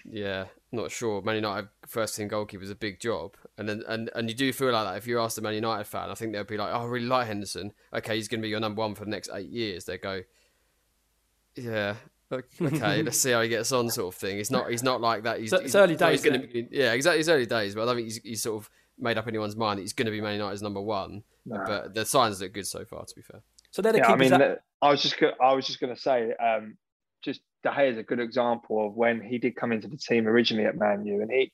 [0.05, 1.23] yeah, not sure.
[1.23, 4.53] Man United first team goalkeeper is a big job, and then and, and you do
[4.53, 6.71] feel like that if you ask a Man United fan, I think they'll be like,
[6.71, 7.73] "Oh, I really like Henderson.
[7.91, 10.21] Okay, he's going to be your number one for the next eight years." They go,
[11.55, 11.95] "Yeah,
[12.31, 14.37] okay, let's see how he gets on," sort of thing.
[14.37, 15.39] He's not he's not like that.
[15.39, 16.23] He's, it's he's, early days.
[16.23, 17.19] He's gonna be, yeah, exactly.
[17.19, 18.69] It's early days, but I don't think he's, he's sort of
[18.99, 21.23] made up anyone's mind that he's going to be Man United's number one.
[21.45, 21.63] No.
[21.65, 23.41] But the signs look good so far, to be fair.
[23.71, 24.63] So they're the yeah, I mean, that...
[24.81, 26.77] I was just I was just going to say, um,
[27.23, 30.27] just De Gea is a good example of when he did come into the team
[30.27, 31.51] originally at Man U, and he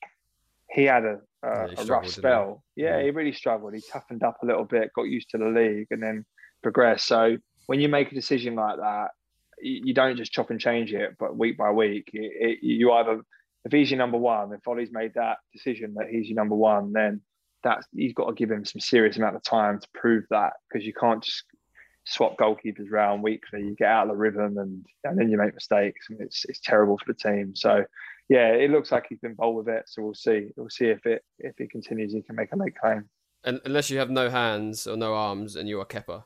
[0.70, 2.62] he had a, a, yeah, a rough spell.
[2.76, 3.74] Yeah, yeah, he really struggled.
[3.74, 6.24] He toughened up a little bit, got used to the league, and then
[6.62, 7.06] progressed.
[7.06, 9.08] So when you make a decision like that,
[9.60, 12.92] you, you don't just chop and change it, but week by week, it, it, you
[12.92, 13.22] either
[13.64, 16.92] if he's your number one, if Ole's made that decision that he's your number one,
[16.92, 17.20] then
[17.62, 20.86] that's he's got to give him some serious amount of time to prove that because
[20.86, 21.44] you can't just
[22.04, 23.62] swap goalkeepers around weekly.
[23.62, 26.60] You get out of the rhythm and and then you make mistakes and it's it's
[26.60, 27.54] terrible for the team.
[27.54, 27.84] So
[28.28, 29.84] yeah, it looks like he's been bold with it.
[29.86, 30.48] So we'll see.
[30.56, 33.08] We'll see if it if he continues, he can make a late claim.
[33.44, 36.24] And unless you have no hands or no arms and you are Kepa,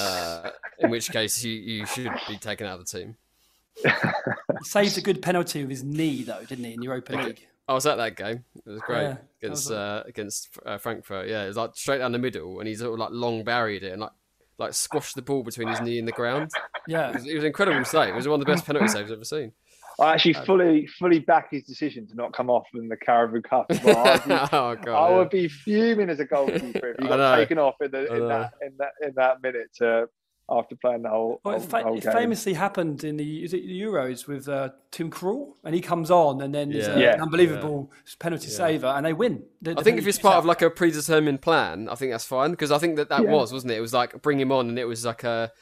[0.00, 3.16] uh, in which case you, you should be taken out of the team.
[3.84, 7.46] he saved a good penalty with his knee though, didn't he, in Europa League?
[7.70, 8.44] I was at that game.
[8.56, 11.28] It was great yeah, against was uh, against uh, Frankfurt.
[11.28, 13.84] Yeah, it was like straight down the middle, and he's sort of like long barried
[13.84, 14.10] it and like
[14.58, 16.50] like squashed the ball between his knee and the ground.
[16.88, 18.08] Yeah, it was, it was an incredible save.
[18.08, 19.52] It was one of the best penalty saves I've ever seen.
[20.00, 23.84] I actually fully fully back his decision to not come off in the Carabao Cup.
[23.84, 23.98] Well.
[24.04, 25.16] I'd be, oh, God, I yeah.
[25.18, 28.52] would be fuming as a goalkeeper if he got taken off in, the, in that
[28.62, 30.08] in that in that minute to
[30.50, 31.40] after playing the whole.
[31.44, 34.70] Well, it, fa- whole it famously happened in the is it the Euros with uh,
[34.90, 36.98] Tim Krul, and he comes on, and then there's yeah.
[36.98, 37.14] yeah.
[37.14, 38.12] an unbelievable yeah.
[38.18, 38.56] penalty yeah.
[38.56, 39.44] saver, and they win.
[39.62, 40.38] The, the I think if it's part out.
[40.40, 43.52] of like a predetermined plan, I think that's fine because I think that that was
[43.52, 43.78] wasn't it?
[43.78, 45.52] It was like bring him on, and it was like a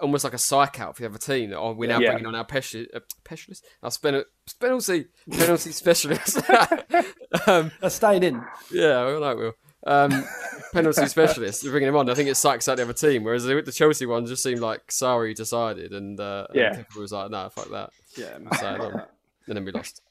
[0.00, 2.34] almost like a psych out for the other team that oh we're now bringing on
[2.34, 4.24] our specialist, uh, specialist our spen-
[4.60, 6.38] penalty penalty specialist.
[7.46, 8.44] um, That's staying in.
[8.70, 9.54] Yeah, I like Will
[9.86, 10.24] um,
[10.72, 11.62] penalty specialist.
[11.62, 12.08] They're bringing him on.
[12.10, 13.24] I think it psychs out the other team.
[13.24, 17.12] Whereas the, the Chelsea one just seemed like Sarri decided, and uh, yeah, and was
[17.12, 19.02] like, "No, fuck that." Yeah, so, um,
[19.46, 20.02] and then we lost.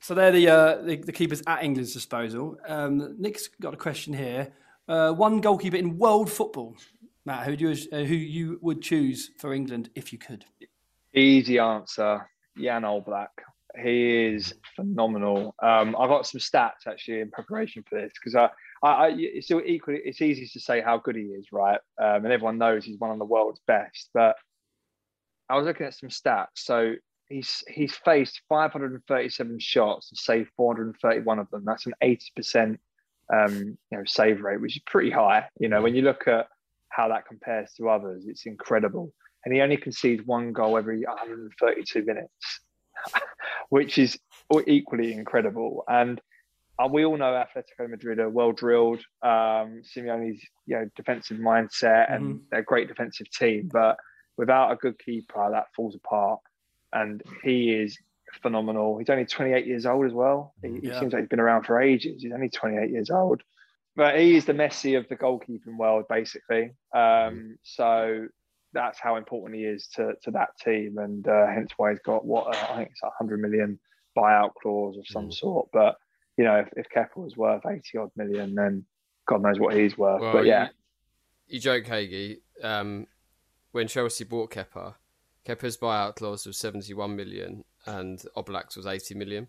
[0.00, 2.56] So they're the, uh, the, the keepers at England's disposal.
[2.66, 4.50] Um, Nick's got a question here.
[4.88, 6.74] Uh, one goalkeeper in world football,
[7.26, 7.46] Matt.
[7.46, 10.46] Who do you, uh, who you would choose for England if you could?
[11.14, 12.26] Easy answer:
[12.56, 13.28] Jan Oblak.
[13.80, 15.54] He is phenomenal.
[15.62, 18.48] Um, I got some stats actually in preparation for this because I
[18.82, 21.80] I, I, it's still equally, it's easy to say how good he is, right?
[22.00, 24.10] Um, and everyone knows he's one of the world's best.
[24.14, 24.36] But
[25.48, 26.46] I was looking at some stats.
[26.54, 26.94] So
[27.28, 31.64] he's he's faced 537 shots and saved 431 of them.
[31.64, 32.78] That's an 80%
[33.32, 35.46] um, you know save rate, which is pretty high.
[35.58, 36.48] You know, when you look at
[36.88, 39.12] how that compares to others, it's incredible.
[39.44, 42.60] And he only concedes one goal every 132 minutes,
[43.70, 44.18] which is
[44.66, 45.84] equally incredible.
[45.88, 46.20] And
[46.80, 49.00] uh, we all know Atletico Madrid are well drilled.
[49.22, 52.44] Um, Simeone's you know defensive mindset and mm-hmm.
[52.50, 53.96] they're a great defensive team, but
[54.36, 56.40] without a good keeper, that falls apart.
[56.92, 57.98] And he is
[58.42, 58.98] phenomenal.
[58.98, 60.54] He's only 28 years old as well.
[60.62, 60.94] He, yeah.
[60.94, 62.22] he seems like he's been around for ages.
[62.22, 63.42] He's only 28 years old,
[63.96, 66.72] but he is the Messi of the goalkeeping world, basically.
[66.94, 67.50] Um, mm-hmm.
[67.62, 68.26] so
[68.72, 72.24] that's how important he is to, to that team, and uh, hence why he's got
[72.24, 73.78] what uh, I think it's a hundred million
[74.16, 75.34] buyout clause of some mm.
[75.34, 75.68] sort.
[75.72, 75.96] But
[76.40, 78.86] you know, if, if Kepa was worth 80 odd million, then
[79.26, 80.22] God knows what he's worth.
[80.22, 80.68] Well, but yeah.
[81.46, 82.38] You, you joke, Hagee.
[82.62, 83.06] Um,
[83.72, 84.94] when Chelsea bought Kepa,
[85.46, 89.48] Kepa's buyout clause was 71 million and Oblak's was 80 million.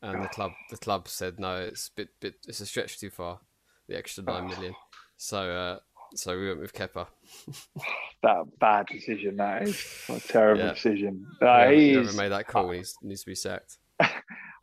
[0.00, 0.22] And oh.
[0.22, 3.38] the club the club said no, it's a bit bit it's a stretch too far,
[3.86, 4.74] the extra nine million.
[5.18, 5.78] So uh,
[6.14, 7.08] So we went with Kepa.
[8.22, 9.36] That bad decision.
[9.36, 10.72] That is a terrible Yeah.
[10.72, 11.26] decision.
[11.40, 13.78] Uh, Whoever, he's, whoever made that call He needs to be sacked.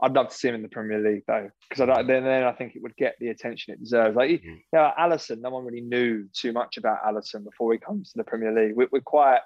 [0.01, 2.43] I'd love to see him in the Premier League though, because I don't- then then
[2.45, 4.15] I think it would get the attention it deserves.
[4.15, 4.61] Like, Mhm.
[4.71, 5.41] yeah, Alisson.
[5.41, 8.75] No one really knew too much about Alisson before he comes to the Premier League.
[8.75, 9.41] We're, we're quite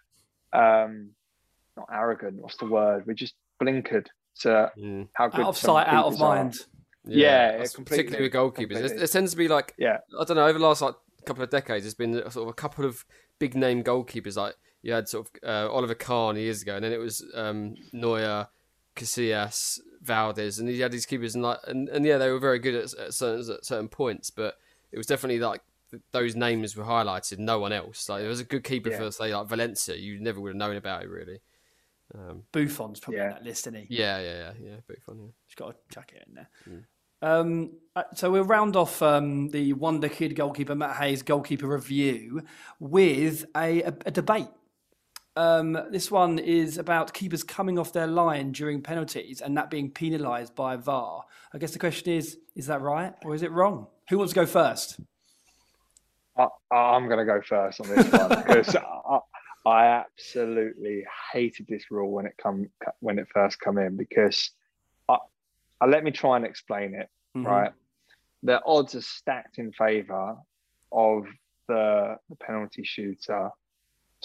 [0.54, 1.10] um,
[1.76, 2.36] not arrogant.
[2.40, 3.08] What's the word?
[3.08, 4.06] We're just blinkered
[4.42, 5.10] to Mm.
[5.14, 6.36] how good Out of sight, out of keepers are.
[6.36, 6.56] mind.
[7.06, 8.56] Yeah, particularly with goalkeepers.
[8.56, 8.98] There, completely.
[8.98, 10.96] there tends to be like Yeah, I don't know over the last like
[11.26, 11.84] couple of decades.
[11.84, 13.04] There's been sort of a couple of
[13.40, 14.38] big name goalkeepers.
[14.38, 17.76] Like you had sort of uh, Oliver Kahn years ago, and then it was um,
[17.92, 18.48] Neuer,
[18.96, 22.60] Casillas, Valdés, and he had these keepers, and like and, and yeah, they were very
[22.60, 24.56] good at, at certain at certain points, but
[24.92, 25.62] it was definitely like
[26.12, 27.38] those names were highlighted.
[27.40, 28.10] No one else.
[28.10, 28.98] Like there was a good keeper Yeah.
[28.98, 29.96] for say like Valencia.
[29.96, 31.40] You never would have known about it really.
[32.16, 33.26] Um, Buffon's probably Yeah.
[33.28, 33.88] on that list, isn't he?
[33.90, 34.76] yeah, yeah, yeah, yeah.
[34.88, 35.20] Bit fun.
[35.20, 35.28] Yeah.
[35.48, 36.50] He's got a jacket in there.
[36.70, 36.84] Mm.
[37.22, 42.44] Um, uh, so we'll round off um, the Wonder Kid goalkeeper Matt Haigh goalkeeper review
[42.80, 44.50] with a, a, a debate.
[45.36, 49.90] Um, this one is about keepers coming off their line during penalties and that being
[49.90, 51.24] penalised by VAR.
[51.54, 53.88] I guess the question is: Is that right or is it wrong?
[54.10, 55.00] Who wants to go first?
[56.38, 59.20] I, I'm going to go first on this one because I,
[59.66, 62.70] I absolutely hated this rule when it come
[63.00, 64.52] when it first come in because
[65.10, 65.18] I,
[65.82, 67.10] I let me try and explain it.
[67.36, 67.46] Mhm.
[67.46, 67.72] Right,
[68.44, 70.38] the odds are stacked in favour
[70.92, 71.26] of
[71.68, 73.50] the, the penalty shooter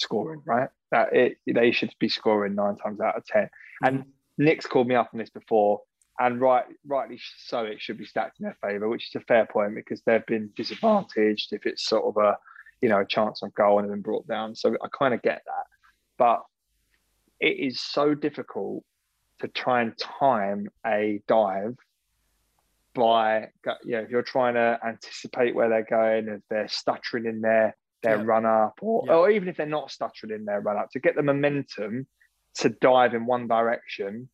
[0.01, 0.42] scoring.
[0.44, 3.49] Right, that it they should be scoring nine times out of ten.
[3.82, 4.44] And mm-hmm.
[4.44, 5.80] Nick's called me up on this before,
[6.18, 9.46] and right, rightly so, it should be stacked in their favour, which is a fair
[9.46, 12.36] point because they've been disadvantaged if it's sort of a,
[12.80, 14.57] you know, a chance on goal and they've been brought down.
[14.57, 15.66] So I kind of get that,
[16.18, 16.42] but
[17.38, 18.82] it is so difficult
[19.40, 21.76] to try and time a dive
[22.94, 23.51] by,
[23.84, 27.76] you know, if you're trying to anticipate where they're going, if they're stuttering in their
[28.03, 28.24] their Yeah.
[28.24, 29.14] run up, or Yeah.
[29.16, 32.07] or even if they're not stuttering in their run up, to get the momentum
[32.57, 34.28] to dive in one direction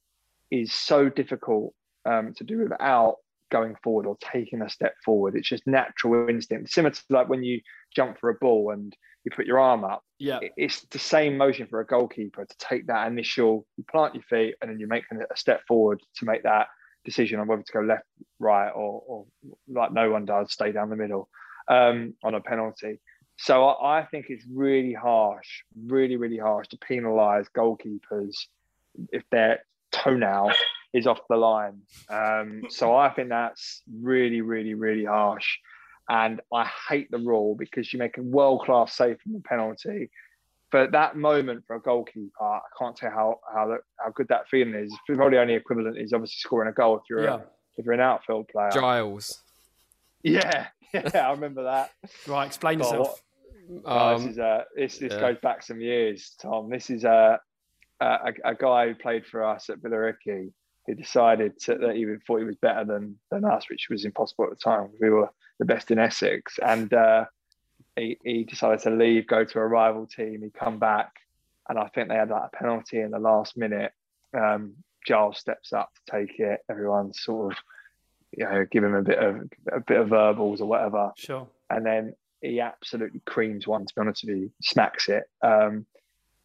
[0.50, 3.16] is so difficult um, to do without
[3.50, 5.34] going forward or taking a step forward.
[5.36, 7.60] It's just natural instinct, similar to like when you
[7.94, 8.94] jump for a ball and
[9.24, 10.02] you put your arm up.
[10.18, 14.22] Yeah, It's the same motion for a goalkeeper to take that initial, you plant your
[14.24, 16.68] feet, and then you make a step forward to make that
[17.04, 18.04] decision on whether to go left,
[18.38, 19.26] right, or, or
[19.68, 21.28] like no one does, stay down the middle
[21.68, 23.00] um, on a penalty.
[23.36, 28.36] So I, I think it's really harsh, really, really harsh to penalise goalkeepers
[29.12, 30.52] if their toenail
[30.92, 31.80] is off the line.
[32.08, 35.58] Um, so I think that's really, really, really harsh.
[36.08, 40.10] And I hate the rule because you make a world class save from the penalty.
[40.70, 44.48] But that moment for a goalkeeper, I can't tell how how, that, how good that
[44.48, 44.94] feeling is.
[45.06, 47.34] Probably only equivalent is obviously scoring a goal if you're yeah.
[47.34, 47.40] a,
[47.76, 48.70] if you're an outfield player.
[48.72, 49.42] Giles.
[50.22, 50.66] Yeah,
[51.14, 51.90] yeah, I remember that.
[52.26, 53.22] Right, explain God, yourself.
[53.84, 55.20] Oh, this Um, is uh, this this yeah.
[55.20, 56.70] goes back some years, Tom.
[56.70, 57.38] This is uh,
[58.00, 60.52] a a, a guy who played for us at Billericay
[60.86, 64.44] who decided to, that he thought he was better than than us, which was impossible
[64.44, 64.90] at the time.
[65.00, 67.24] We were the best in Essex, and uh,
[67.96, 70.42] he he decided to leave, go to a rival team.
[70.42, 71.12] He come back,
[71.68, 73.92] and I think they had like a penalty in the last minute.
[74.36, 74.74] Um,
[75.06, 76.60] Giles steps up to take it.
[76.70, 77.58] Everyone's sort of,
[78.38, 79.36] you know, give him a bit of
[79.72, 81.46] a bit of verbals or whatever Sure.
[81.70, 83.86] and then he absolutely creams one.
[83.86, 85.86] To be honest with you, smacks it um,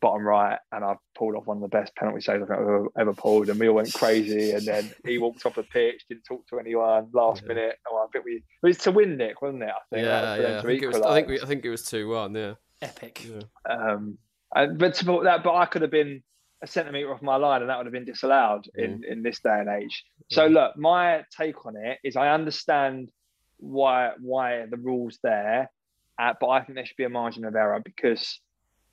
[0.02, 3.14] bottom right, and I've pulled off one of the best penalty saves I've ever, ever
[3.14, 4.52] pulled, and we all went crazy.
[4.52, 7.10] And then he walked off the pitch, didn't talk to anyone.
[7.14, 7.50] Last Yeah.
[7.50, 9.70] minute, oh, I think we it was to win Nick, wasn't it?
[9.72, 10.60] I think Yeah, was yeah.
[10.60, 11.02] I think it was.
[11.02, 11.42] I think we.
[11.42, 12.34] I think it was two one.
[12.34, 12.54] Yeah.
[12.82, 13.28] Epic.
[13.30, 13.42] yeah.
[13.70, 14.18] Um,
[14.56, 16.24] and, but to put that, but I could have been
[16.62, 19.60] a centimetre off my line, and that would have been disallowed in, in this day
[19.60, 20.04] and age.
[20.30, 20.54] So Mm.
[20.54, 23.12] look, my take on it is I understand
[23.58, 25.70] why why the rules there,
[26.18, 28.40] uh, but I think there should be a margin of error because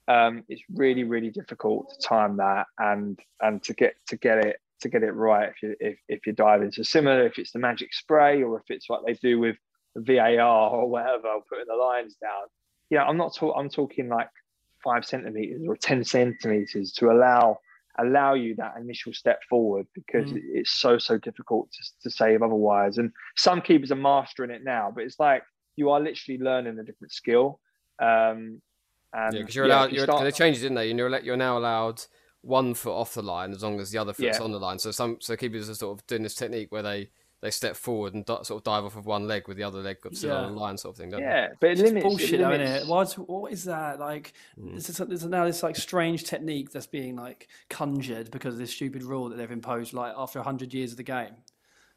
[0.09, 4.57] um, it's really really difficult to time that and and to get to get it
[4.81, 6.71] to get it right if you if, if you're diving.
[6.73, 9.57] So similar if it's the magic spray or if it's what they do with
[9.97, 12.47] VAR or whatever, putting the lines down.
[12.91, 13.55] Yeah, I'm not talking.
[13.59, 14.29] I'm talking like
[14.87, 17.59] five centimeters or ten centimeters to allow
[17.99, 20.41] allow you that initial step forward because Mm.
[20.59, 22.99] it's so so difficult to, to save otherwise.
[22.99, 25.43] And some keepers are mastering it now, but it's like
[25.76, 27.59] you are literally learning a different skill.
[27.99, 28.61] Um,
[29.14, 29.91] and Yeah, because you're yeah, allowed.
[29.93, 30.91] you You're, start- they changed didn't they?
[30.91, 32.03] And you're, you're now allowed
[32.43, 34.45] one foot off the line as long as the other foot's Yeah.
[34.45, 34.78] on the line.
[34.78, 37.11] So some so keepers are sort of doing this technique where they
[37.43, 39.80] they step forward and di- sort of dive off of one leg with the other
[39.80, 40.37] leg still Yeah.
[40.45, 41.11] on the line, sort of thing.
[41.11, 42.05] Don't yeah, but it It's limits.
[42.05, 42.91] bullshit, it limits, isn't it?
[42.91, 44.01] What's, what is that?
[44.01, 44.74] Like, Mm.
[44.74, 48.70] this is, there's now this like strange technique that's being like conjured because of this
[48.72, 51.34] stupid rule that they've imposed like after hundred years of the game.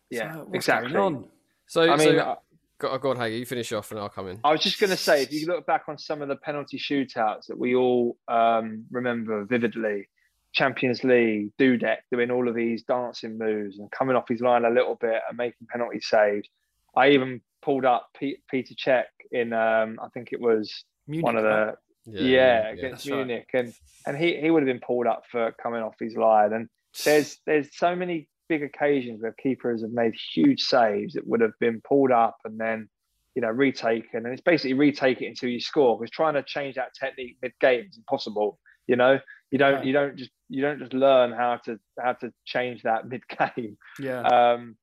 [0.10, 0.92] Yeah, so, what's exactly.
[0.92, 1.26] Going on?
[1.68, 2.36] So I so mean, uh,
[2.80, 4.40] Go, go on, Haggy, you finish off and I'll come in.
[4.44, 6.78] I was just going to say, if you look back on some of the penalty
[6.80, 10.08] shootouts that we all um, remember vividly,
[10.54, 14.70] Champions League, Dudek doing all of these dancing moves and coming off his line a
[14.70, 16.48] little bit and making penalty saves.
[16.96, 21.38] I even pulled up P- Peter Cech in, um, I think it was Munich, one
[21.38, 21.76] of the right?
[22.06, 23.26] yeah, against That's right.
[23.28, 23.74] Munich, and
[24.06, 26.54] and he he would have been pulled up for coming off his line.
[26.54, 26.70] And
[27.06, 31.54] there's there's so many big occasions where keepers have made huge saves that would have
[31.60, 32.90] been pulled up and then
[33.36, 35.98] you know retaken, and it's basically retake it until you score.
[35.98, 38.60] Because trying to change that technique mid game is impossible.
[38.88, 39.20] You know,
[39.52, 39.86] you don't Right.
[39.86, 43.78] you don't just you don't just learn how to how to change that mid game.
[44.00, 44.22] Yeah.
[44.22, 44.76] Um,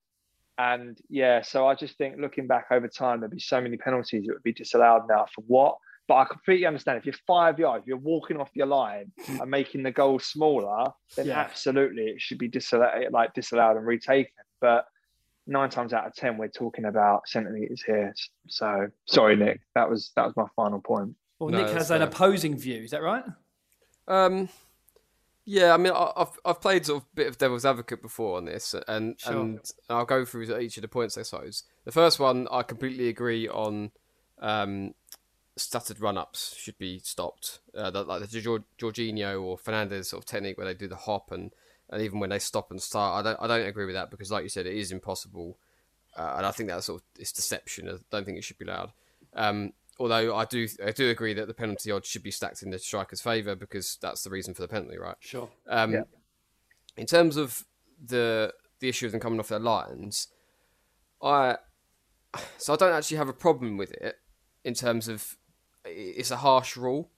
[0.58, 4.24] and yeah, so I just think looking back over time, there'd be so many penalties
[4.26, 5.76] that would be disallowed now for what?
[6.08, 9.50] But I completely understand if you're five yards, if you're walking off your line and
[9.50, 11.38] making the goal smaller, then Yeah.
[11.40, 14.32] absolutely it should be disallowed, like disallowed and retaken.
[14.60, 14.86] But
[15.48, 18.14] nine times out of ten, we're talking about centimeters here.
[18.48, 19.60] So sorry, Nick.
[19.74, 21.14] That was that was my final point.
[21.38, 22.82] well, no, Nick that's has an opposing view.
[22.82, 23.24] Is that right?
[24.08, 24.48] Um,
[25.44, 28.74] yeah, I mean, I've I've played sort of bit of devil's advocate before on this,
[28.88, 29.32] and Sure.
[29.32, 31.16] and I'll go through each of the points.
[31.16, 33.92] I suppose the first one I completely agree on.
[34.38, 34.94] Um,
[35.58, 37.60] stuttered run-ups should be stopped.
[37.74, 40.96] Uh, the, like the Jor- Jorginho or Fernandes sort of technique where they do the
[40.96, 41.50] hop and,
[41.88, 44.30] and even when they stop and start, I don't I don't agree with that because,
[44.30, 45.56] like you said, it is impossible,
[46.16, 47.88] uh, and I think that's sort of it's deception.
[47.88, 48.92] I don't think it should be allowed.
[49.34, 52.70] Um, although I do I do agree that the penalty odds should be stacked in
[52.70, 55.16] the striker's favour because that's the reason for the penalty, right?
[55.20, 55.48] Sure.
[55.68, 56.02] Um, Yeah.
[56.96, 57.64] In terms of
[58.04, 60.28] the the issue of them coming off their lines,
[61.22, 61.56] I
[62.58, 64.16] so I don't actually have a problem with it
[64.64, 65.36] in terms of
[65.84, 67.10] it's a harsh rule.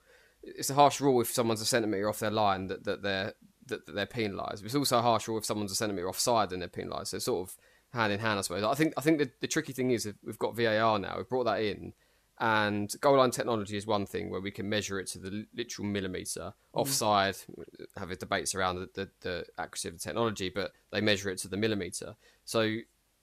[0.43, 3.33] It's a harsh rule if someone's a centimetre off their line that, that they're
[3.67, 4.65] that, that they're penalised.
[4.65, 7.11] It's also a harsh rule if someone's a centimetre offside and they're penalised.
[7.11, 7.57] So it's sort of
[7.93, 8.65] hand in hand, I suppose.
[8.65, 11.15] I think I think the, the tricky thing is that we've got VAR now.
[11.17, 11.93] We've brought that in,
[12.41, 15.87] and goal line technology is one thing where we can measure it to the literal
[15.87, 16.41] millimetre.
[16.41, 16.81] Mm-hmm.
[16.81, 17.37] Offside,
[17.97, 21.49] have debates around the, the, the accuracy of the technology, but they measure it to
[21.49, 22.15] the millimetre.
[22.45, 22.77] So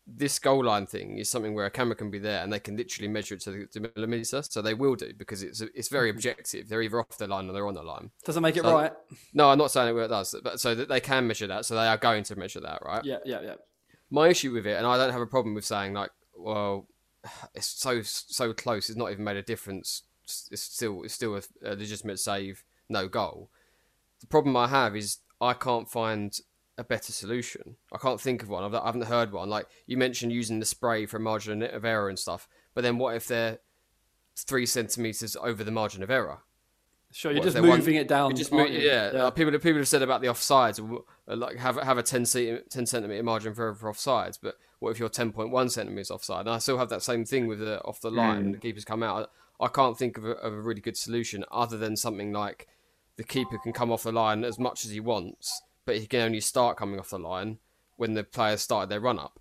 [0.07, 2.77] this goal line thing is something where a camera can be there and they can
[2.77, 4.43] literally measure it to the to millimetre.
[4.43, 6.17] So they will do because it's it's very mm-hmm.
[6.17, 6.67] objective.
[6.67, 8.11] They're either off the line or they're on the line.
[8.23, 8.91] Doesn't make it So- right.
[9.33, 11.65] No, I'm not saying it does, but so that they can measure that.
[11.65, 13.03] So they are going to measure that, right?
[13.03, 13.55] Yeah, yeah, yeah.
[14.09, 16.87] my issue with it, and I don't have a problem with saying like, well,
[17.53, 18.89] it's so so close.
[18.89, 20.03] It's not even made a difference.
[20.23, 23.49] It's still it's still a, a legitimate save, no goal.
[24.21, 26.37] The problem I have is I can't find
[26.77, 27.75] a better solution.
[27.93, 28.63] I can't think of one.
[28.63, 29.49] I've, I haven't heard one.
[29.49, 32.47] Like you mentioned, using the spray for margin of error and stuff.
[32.73, 33.59] But then what if they're
[34.37, 36.39] three centimeters over the margin of error?
[37.11, 38.35] Sure, you're What just moving it down.
[38.35, 38.79] Just move, you?
[38.79, 42.61] yeah, uh, people people have said about the offsides, like have have a 10, ce-
[42.69, 46.45] 10 centimeter margin for, for offsides, but what if you're ten point one centimeters offside?
[46.45, 48.45] And I still have that same thing with the off the line.
[48.45, 48.51] Hmm.
[48.51, 49.29] The keepers come out.
[49.59, 52.67] I, I can't think of a, of a really good solution other than something like
[53.15, 56.19] the keeper can come off the line as much as he wants, but he can
[56.19, 57.59] only start coming off the line
[57.95, 59.39] when the players started their run up,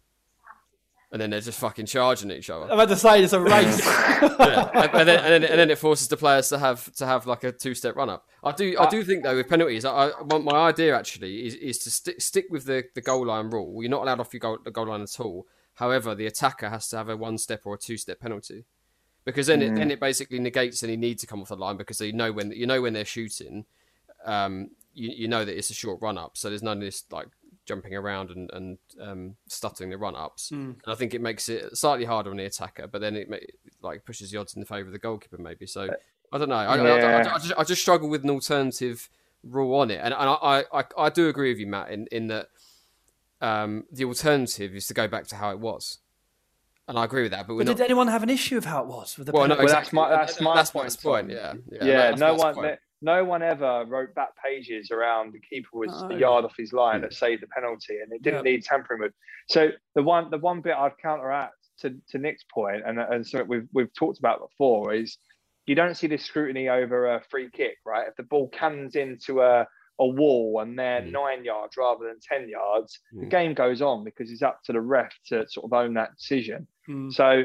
[1.14, 3.86] and then they're just fucking charging each other I'm about to say it's a race.
[3.86, 4.68] yeah.
[4.74, 7.24] and, and then, and, then, and then it forces the players to have to have
[7.24, 8.26] like a two step run up.
[8.42, 11.78] I do I do think though with penalties, I, I my idea actually is, is
[11.78, 13.80] to stick stick with the, the goal line rule.
[13.80, 15.46] You're not allowed off your goal, the goal line at all.
[15.74, 18.64] However, the attacker has to have a one step or a two step penalty,
[19.24, 22.00] because then it then it basically negates any need to come off the line because
[22.00, 23.66] you know when you know when they're shooting,
[24.24, 27.04] um, you, you know that it's a short run up, so there's none of this
[27.12, 27.28] like
[27.66, 30.50] jumping around and, and um, stuttering the run ups.
[30.50, 33.36] And I think it makes it slightly harder on the attacker, but then it ma-
[33.82, 35.66] like pushes the odds in the favour of the goalkeeper maybe.
[35.66, 35.88] So
[36.32, 36.56] I don't know.
[36.56, 39.08] I, I- I- I, I just, I just struggle with an alternative
[39.42, 42.28] rule on it, and, and I, I, I do agree with you, Matt, in in
[42.28, 42.48] that
[43.40, 45.98] um, the alternative is to go back to how it was,
[46.88, 47.46] and I agree with that.
[47.46, 47.76] But we're But not.
[47.76, 49.66] did anyone have an issue with how it was with the well, no, penalty?
[49.66, 51.30] Well, that's my- that's my that's point, Matt's point.
[51.30, 51.84] Yeah, yeah.
[51.84, 52.78] Yeah, no one, point.
[53.04, 56.16] No one ever wrote back pages around the keeper was No.
[56.16, 58.52] a yard off his line that saved the penalty, and it didn't Yeah.
[58.52, 59.12] need tampering with.
[59.48, 63.48] So the one, the one bit I'd counteract to, to Nick's point, and and something
[63.48, 65.18] we've we've talked about before is
[65.66, 68.06] you don't see this scrutiny over a free kick, right?
[68.08, 69.66] If the ball cannons into a
[70.00, 71.12] a wall and they're Mm.
[71.12, 73.30] nine yards rather than ten yards, the Mm.
[73.30, 76.66] game goes on because it's up to the ref to sort of own that decision.
[76.86, 77.10] Hmm.
[77.10, 77.44] So,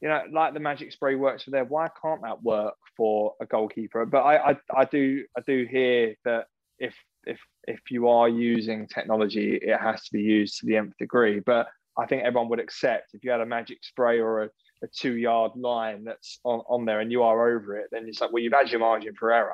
[0.00, 3.46] you know, like the magic spray works for there, why can't that work for a
[3.46, 4.04] goalkeeper?
[4.04, 6.46] But I, I, I do, I do hear that
[6.78, 6.94] if
[7.24, 11.40] if if you are using technology, it has to be used to the nth degree.
[11.40, 11.68] But
[11.98, 14.50] I think everyone would accept if you had a magic spray or a,
[14.82, 18.20] a two yard line that's on, on there and you are over it, then it's
[18.20, 19.52] like, well, you've had your margin for error.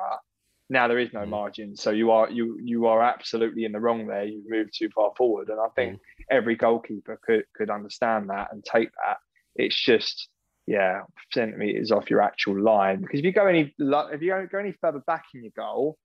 [0.69, 1.29] Now there is no Mm.
[1.29, 4.25] margin, so you are you you are absolutely in the wrong there.
[4.25, 8.63] You've moved too far forward, and I think every goalkeeper could could understand that and
[8.63, 9.17] take that.
[9.55, 10.29] It's just
[10.65, 11.01] yeah
[11.31, 13.01] centimeters off your actual line.
[13.01, 15.97] Because if you go any if you go any further back in your goal,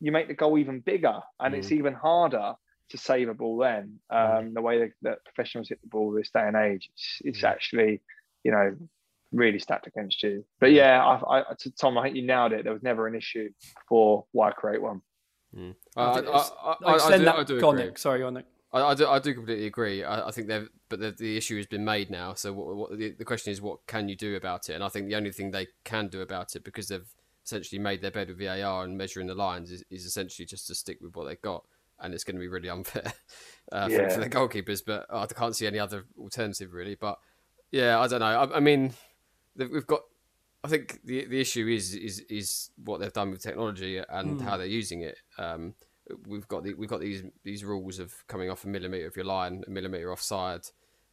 [0.00, 1.58] you make the goal even bigger, and mm.
[1.58, 2.54] it's even harder
[2.90, 3.58] to save a ball.
[3.58, 4.38] Then mm.
[4.38, 7.40] um, the way that, that, professionals hit the ball this day and age, it's, it's
[7.40, 7.48] mm.
[7.48, 8.00] actually
[8.44, 8.76] you know
[9.32, 10.44] really stacked against you.
[10.60, 12.64] But yeah, I, I, to Tom, I think you nailed it.
[12.64, 13.50] There was never an issue
[13.88, 15.00] for why create one.
[15.56, 15.74] Mm.
[15.96, 17.98] I, I, I, I, do, I do go on, Nick.
[17.98, 18.46] Sorry, on Nick.
[18.72, 20.02] I, I, do, I do completely agree.
[20.02, 22.34] I, I think they've, but the, the issue has been made now.
[22.34, 24.74] So what, what, the, the question is, what can you do about it?
[24.74, 27.08] And I think the only thing they can do about it, because they've
[27.44, 30.74] essentially made their bed with VAR and measuring the lines, is, is essentially just to
[30.74, 31.64] stick with what they've got.
[32.00, 33.12] And it's going to be really unfair
[33.70, 34.08] uh, yeah.
[34.08, 34.82] for, for, the goalkeepers.
[34.84, 36.94] But I can't see any other alternative really.
[36.94, 37.18] But
[37.70, 38.26] yeah, I don't know.
[38.26, 38.92] I, I mean,
[39.56, 40.00] we've got.
[40.64, 44.42] I think the the issue is is is what they've done with technology and mm.
[44.42, 45.18] how they're using it.
[45.36, 45.74] Um,
[46.26, 49.24] we've got the, we've got these these rules of coming off a millimeter of your
[49.24, 50.66] line, a millimeter offside,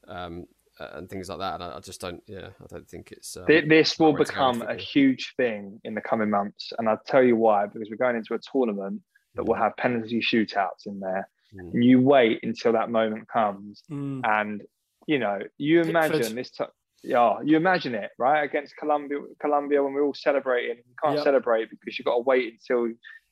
[0.08, 0.46] um,
[0.80, 1.56] and things like that.
[1.56, 3.38] And I, I, just don't, yeah, I don't think it's.
[3.38, 7.36] Um, this will become a huge thing in the coming months, and I'll tell you
[7.36, 7.68] why.
[7.68, 9.02] Because we're going into a tournament
[9.36, 9.60] that will mm.
[9.60, 11.28] have penalty shootouts in there.
[11.56, 11.74] Mm.
[11.74, 14.22] And you wait until that moment comes, mm.
[14.24, 14.64] and
[15.08, 16.38] you know, you imagine Pickford.
[16.38, 16.52] this.
[16.52, 16.66] T-
[17.02, 18.44] yeah, you imagine it, right?
[18.44, 21.24] Against Colombia, Colombia when we're all celebrating, you can't yep.
[21.24, 22.90] celebrate because you've got to wait until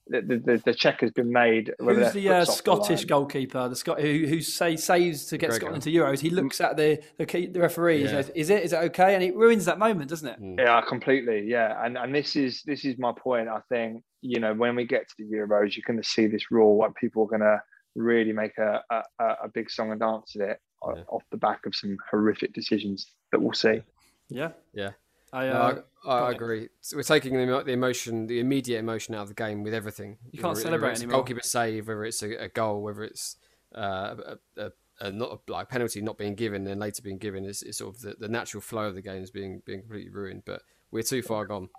[0.09, 1.73] the, the, the check has been made.
[1.79, 3.67] Who's the uh, Scottish the goalkeeper?
[3.69, 6.19] The Scot who who say saves to get Scotland to Euros.
[6.19, 8.03] He looks at the the, key, the referee.
[8.03, 8.09] Yeah.
[8.09, 8.63] Says, "Is it?
[8.63, 10.41] Is it okay?" And it ruins that moment, doesn't it?
[10.41, 10.59] Mm.
[10.59, 11.45] Yeah, completely.
[11.47, 13.47] Yeah, and and this is this is my point.
[13.49, 16.51] I think you know when we get to the Euros, you're going to see this
[16.51, 16.75] rule.
[16.77, 17.61] What people are going to
[17.95, 20.59] really make a, a, a big song and dance at it
[20.95, 21.03] yeah.
[21.09, 23.81] off the back of some horrific decisions that we'll see.
[24.29, 24.91] Yeah, yeah.
[25.33, 26.69] I, uh, no, I, I agree.
[26.81, 30.17] So we're taking the, the, emotion, the immediate emotion out of the game with everything.
[30.31, 31.17] You can't whether, celebrate whether anymore.
[31.19, 33.35] goalkeeper save, whether it's a, a goal, whether it's
[33.75, 34.71] uh, a,
[35.01, 37.43] a, not a, like penalty not being given and later being given.
[37.43, 40.11] Is, is sort of the, the natural flow of the game is being being completely
[40.11, 40.43] ruined.
[40.45, 40.61] But
[40.91, 41.69] we're too far gone.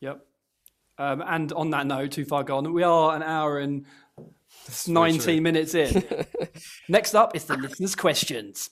[0.00, 0.24] Yep.
[0.98, 2.72] Um, and on that note, too far gone.
[2.72, 3.84] We are an hour and
[4.88, 6.04] 19 minutes in.
[6.88, 8.70] Next up is the listeners' questions.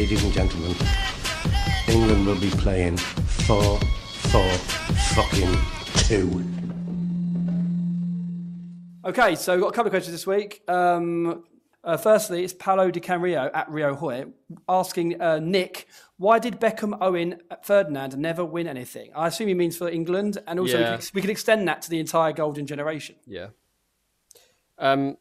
[0.00, 0.74] Ladies and gentlemen,
[1.86, 4.50] England will be playing 4 4
[5.14, 5.58] fucking
[6.08, 6.44] 2.
[9.04, 10.62] Okay, so we've got a couple of questions this week.
[10.68, 11.44] Um,
[11.84, 14.24] uh, firstly, it's Paolo Di Canio at Rio Hoy
[14.70, 15.86] asking uh, Nick,
[16.16, 19.10] why did Beckham, Owen, Ferdinand never win anything?
[19.14, 20.92] I assume he means for England, and also yeah.
[20.92, 23.16] we, can, we, can, extend that to the entire golden generation.
[23.26, 23.48] Yeah.
[24.78, 25.18] Um,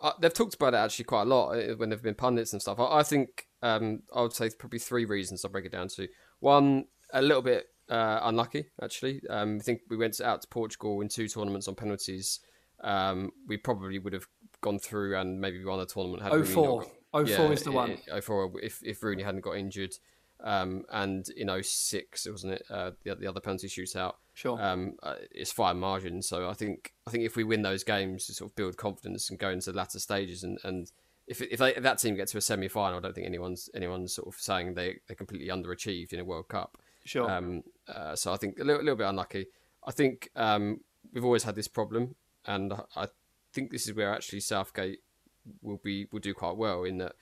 [0.00, 2.62] uh, they've talked about it actually quite a lot uh, when they've been pundits and
[2.62, 2.78] stuff.
[2.78, 6.06] I, I think um, I would say probably three reasons I'll break it down to.
[6.40, 6.84] One,
[7.14, 9.22] a little bit uh, unlucky, actually.
[9.30, 12.40] Um, I think we went out to Portugal in two tournaments on penalties.
[12.82, 14.26] Um, we probably would have
[14.60, 16.22] gone through and maybe won the tournament.
[16.22, 16.80] Had 04.
[17.12, 17.96] Got, 04 yeah, is the one.
[18.22, 19.94] 04, if, if Rooney hadn't got injured.
[20.42, 22.64] Um, and in 06, wasn't it?
[22.68, 24.16] Uh, the, the other penalty shootout.
[24.34, 24.60] Sure.
[24.60, 26.20] Um, uh, it's fine margin.
[26.20, 29.30] So I think I think if we win those games, to sort of build confidence
[29.30, 30.90] and go into the latter stages, and, and
[31.26, 33.70] if if, they, if that team gets to a semi final, I don't think anyone's
[33.74, 36.78] anyone's sort of saying they they're completely underachieved in a World Cup.
[37.04, 37.30] Sure.
[37.30, 39.46] Um, uh, so I think a little, a little bit unlucky.
[39.86, 40.80] I think um,
[41.12, 42.14] we've always had this problem,
[42.46, 43.08] and I
[43.52, 45.00] think this is where actually Southgate
[45.62, 47.14] will be will do quite well in that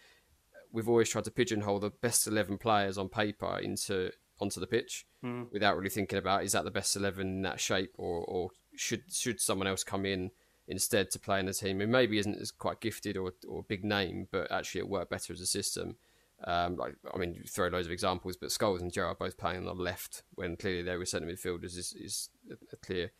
[0.73, 4.11] we've always tried to pigeonhole the best eleven players on paper into
[4.41, 5.47] onto the pitch mm.
[5.53, 9.03] without really thinking about is that the best eleven in that shape or or should
[9.13, 10.31] should someone else come in
[10.69, 13.85] instead to play in the team who maybe isn't as quite gifted or or big
[13.85, 15.97] name but actually it worked better as a system.
[16.45, 19.59] Um, like I mean, you throw loads of examples, but Scholes and Gerrard both playing
[19.59, 22.31] on the left when clearly they were centre midfielders is, is
[22.73, 23.13] a clear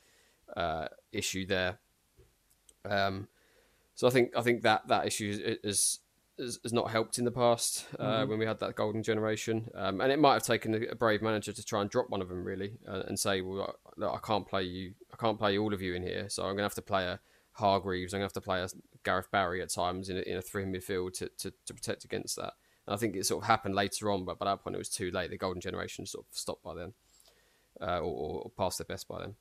[0.57, 1.79] uh, issue there.
[2.85, 3.29] Um,
[3.95, 6.01] so I think I think that that issue is
[6.39, 8.31] has, has not helped in the past uh, mm-hmm.
[8.31, 11.23] when we had that golden generation, um, and it might have taken a, a, brave
[11.23, 14.19] manager to try and drop one of them really uh, and say, "Well, I, I,
[14.23, 14.95] can't play you.
[15.13, 17.05] I can't play all of you in here, so I'm going to have to play
[17.05, 17.21] a
[17.53, 18.13] Hargreaves.
[18.13, 18.67] I'm going to have to play
[19.05, 22.37] Gareth Barry at times in a, in a three midfield to, to, to protect against
[22.37, 22.55] that."
[22.87, 24.89] And I think it sort of happened later on, but by that point it was
[24.89, 25.31] too late.
[25.31, 26.93] The golden generation sort of stopped by then,
[27.81, 29.35] uh, or, or, past their best by then.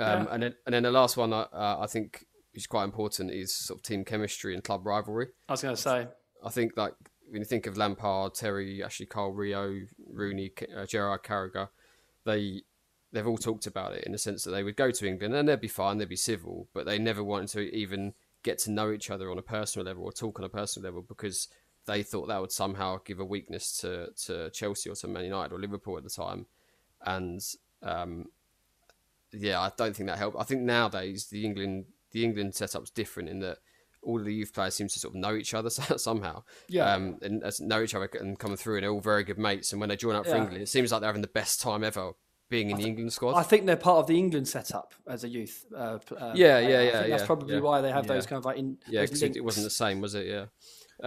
[0.00, 0.34] Um, yeah.
[0.34, 3.78] And then and then the last one, uh, I think is quite important, is sort
[3.78, 5.28] of team chemistry and club rivalry.
[5.48, 6.06] I was going to say.
[6.44, 6.94] I think like
[7.28, 9.80] when you think of Lampard, Terry, Ashley Cole, Rio,
[10.12, 11.68] Rooney, uh, Gerrard, Carragher,
[12.24, 12.62] they
[13.12, 15.48] they've all talked about it in the sense that they would go to England and
[15.48, 18.90] they'd be fine, they'd be civil, but they never wanted to even get to know
[18.90, 21.48] each other on a personal level or talk on a personal level because
[21.86, 25.52] they thought that would somehow give a weakness to, to Chelsea or to Man United
[25.52, 26.46] or Liverpool at the time.
[27.04, 27.40] And
[27.82, 28.26] um,
[29.32, 30.36] yeah, I don't think that helped.
[30.38, 33.58] I think nowadays the England the England setup's different in that
[34.02, 36.42] all the youth players seem to sort of know each other somehow.
[36.68, 36.92] Yeah.
[36.92, 39.72] Um, and know each other and coming through, and they're all very good mates.
[39.72, 40.42] And when they join up for Yeah.
[40.42, 42.12] England, it seems like they're having the best time ever
[42.54, 43.32] being in the England squad.
[43.34, 45.56] I think they're part of the England setup as a youth.
[45.82, 46.70] Uh, pl- uh, Yeah, player.
[46.70, 47.60] yeah, I yeah, that's yeah, probably yeah.
[47.68, 48.14] why they have Yeah.
[48.14, 50.26] those kind of like in, yeah, because it, it wasn't the same, was it?
[50.34, 50.46] Yeah.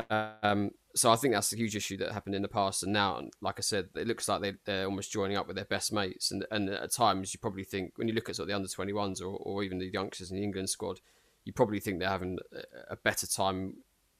[0.10, 3.10] Um, so I think that's a huge issue that happened in the past, and now,
[3.42, 6.32] like I said, it looks like they, they're almost joining up with their best mates.
[6.32, 8.68] And and at times, you probably think when you look at sort of the under
[8.68, 11.00] twenty ones or, or even the youngsters in the England squad,
[11.46, 13.60] you probably think they're having a- a better time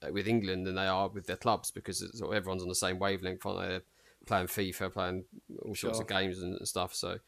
[0.02, 2.98] uh, with England than they are with their clubs because it's everyone's on the same
[2.98, 3.44] wavelength.
[3.46, 3.80] Aren't they?
[4.26, 5.24] Playing FIFA, playing
[5.62, 6.94] all sorts of games and stuff.
[6.94, 7.18] So.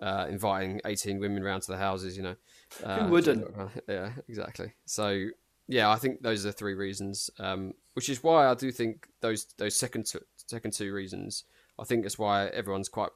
[0.00, 2.34] Uh, inviting 18 women round to the houses, you know.
[2.82, 3.46] Uh, wouldn't?
[3.86, 4.72] Yeah, exactly.
[4.86, 5.26] So
[5.68, 9.06] yeah, I think those are the three reasons, um, which is why I do think
[9.20, 11.44] those those second two, second two reasons.
[11.78, 13.10] I think that's why everyone's quite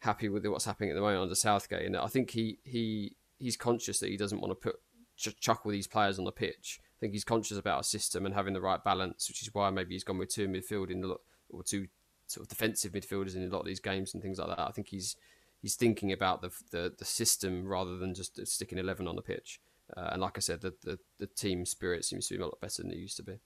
[0.00, 3.56] happy with what's happening at the moment under Southgate, and I think he he he's
[3.56, 4.80] conscious that he doesn't want to put
[5.16, 6.80] ch- chuck all these players on the pitch.
[6.82, 9.70] I think he's conscious about a system and having the right balance, which is why
[9.70, 11.88] maybe he's gone with two midfield in lot or two
[12.30, 14.60] sort of defensive midfielders in a lot of these games and things like that.
[14.60, 15.16] I think he's
[15.60, 19.60] he's thinking about the the, the system rather than just sticking eleven on the pitch.
[19.96, 22.60] Uh, and like I said, the, the the team spirit seems to be a lot
[22.60, 23.40] better than it used to be.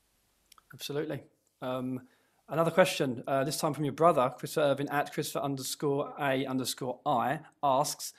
[0.75, 1.23] Absolutely.
[1.63, 2.03] Um,
[2.49, 7.01] another question, uh, this time from your brother, Christopher Irvin at Christopher underscore A underscore
[7.07, 8.13] I asks,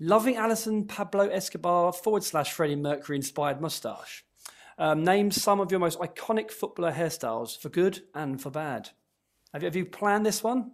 [0.00, 4.24] loving Alison Pablo Escobar forward slash Freddie Mercury inspired mustache.
[4.78, 8.90] Um, name some of your most iconic footballer hairstyles for good and for bad.
[9.52, 10.72] Have you, have you planned this one?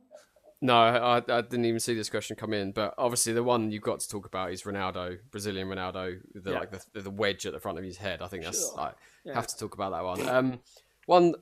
[0.61, 3.83] No, I, I didn't even see this question come in, but obviously the one you've
[3.83, 6.59] got to talk about is Ronaldo, Brazilian Ronaldo, the, Yeah.
[6.59, 8.23] like the, the wedge at the front of his head.
[8.23, 8.77] I think that's Sure.
[8.77, 8.95] like
[9.25, 9.35] Yeah.
[9.35, 10.29] have to talk about that one.
[10.29, 10.61] Um,
[11.07, 11.35] one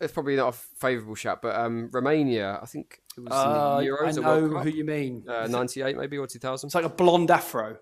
[0.00, 3.84] it's probably not a favourable shout, but um, Romania, I think it was Uh, in
[3.84, 5.24] the Euros I know who you mean.
[5.28, 6.68] uh, ninety eight maybe or two thousand.
[6.68, 7.76] It's like a blonde afro.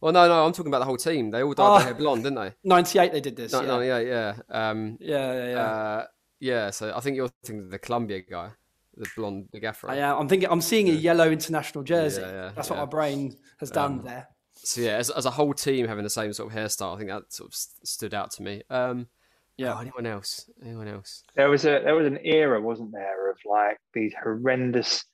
[0.00, 1.30] Well, no, no, I'm talking about the whole team.
[1.30, 1.74] They all dyed Oh.
[1.76, 2.52] their hair blonde, didn't they?
[2.64, 3.52] 98 they did this.
[3.52, 3.66] No, yeah.
[3.68, 5.56] no, yeah, yeah, um, yeah, yeah, yeah.
[5.62, 6.06] uh,
[6.42, 6.70] yeah.
[6.70, 8.50] So I think you're thinking of the Colombia guy,
[8.96, 9.92] the blonde big afro.
[9.94, 10.14] Yeah.
[10.14, 10.48] I'm thinking.
[10.50, 12.20] I'm seeing a yellow international jersey.
[12.22, 14.28] Yeah, yeah, That's what my brain has done there.
[14.54, 17.10] so yeah, as, as a whole team having the same sort of hairstyle, I think
[17.10, 18.62] that sort of st- stood out to me.
[18.70, 19.06] Um,
[19.56, 19.74] Yeah.
[19.74, 20.50] oh, anyone else?
[20.64, 21.22] Anyone else?
[21.36, 25.04] There was a there was an era, wasn't there, of like these horrendous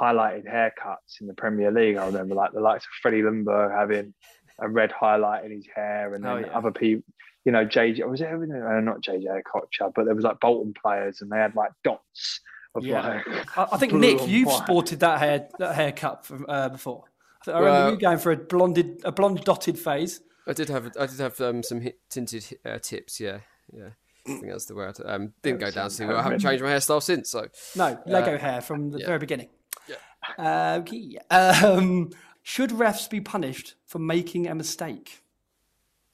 [0.00, 1.96] highlighted haircuts in the Premier League.
[1.96, 4.14] I remember like the likes of Freddie Ljungberg having
[4.58, 6.56] a red highlight in his hair, and Oh, then yeah.
[6.58, 7.04] other people,
[7.44, 11.20] you know, JJ was it uh, not JJ Okocha, but there was like Bolton players,
[11.20, 12.40] and they had like dots
[12.74, 13.22] of Yeah.
[13.26, 13.58] like.
[13.58, 14.64] I, I think Nick, you've white.
[14.64, 17.04] sported that hair that haircut from uh, before.
[17.42, 20.20] I, think, I remember Well- you going for a blonded, a blonde dotted phase.
[20.46, 23.18] I did have I did have um, some hit, tinted uh, tips.
[23.20, 23.38] Yeah,
[23.72, 23.90] yeah.
[24.26, 24.96] I think that's the word.
[25.04, 26.16] Um, didn't go down too well.
[26.16, 27.30] I haven't changed my hairstyle since.
[27.30, 27.46] So
[27.76, 29.06] No, Lego hair from the yeah.
[29.06, 29.48] very beginning.
[29.86, 30.76] Yeah.
[30.80, 31.18] okay.
[31.30, 32.10] Um,
[32.42, 35.22] should refs be punished for making a mistake?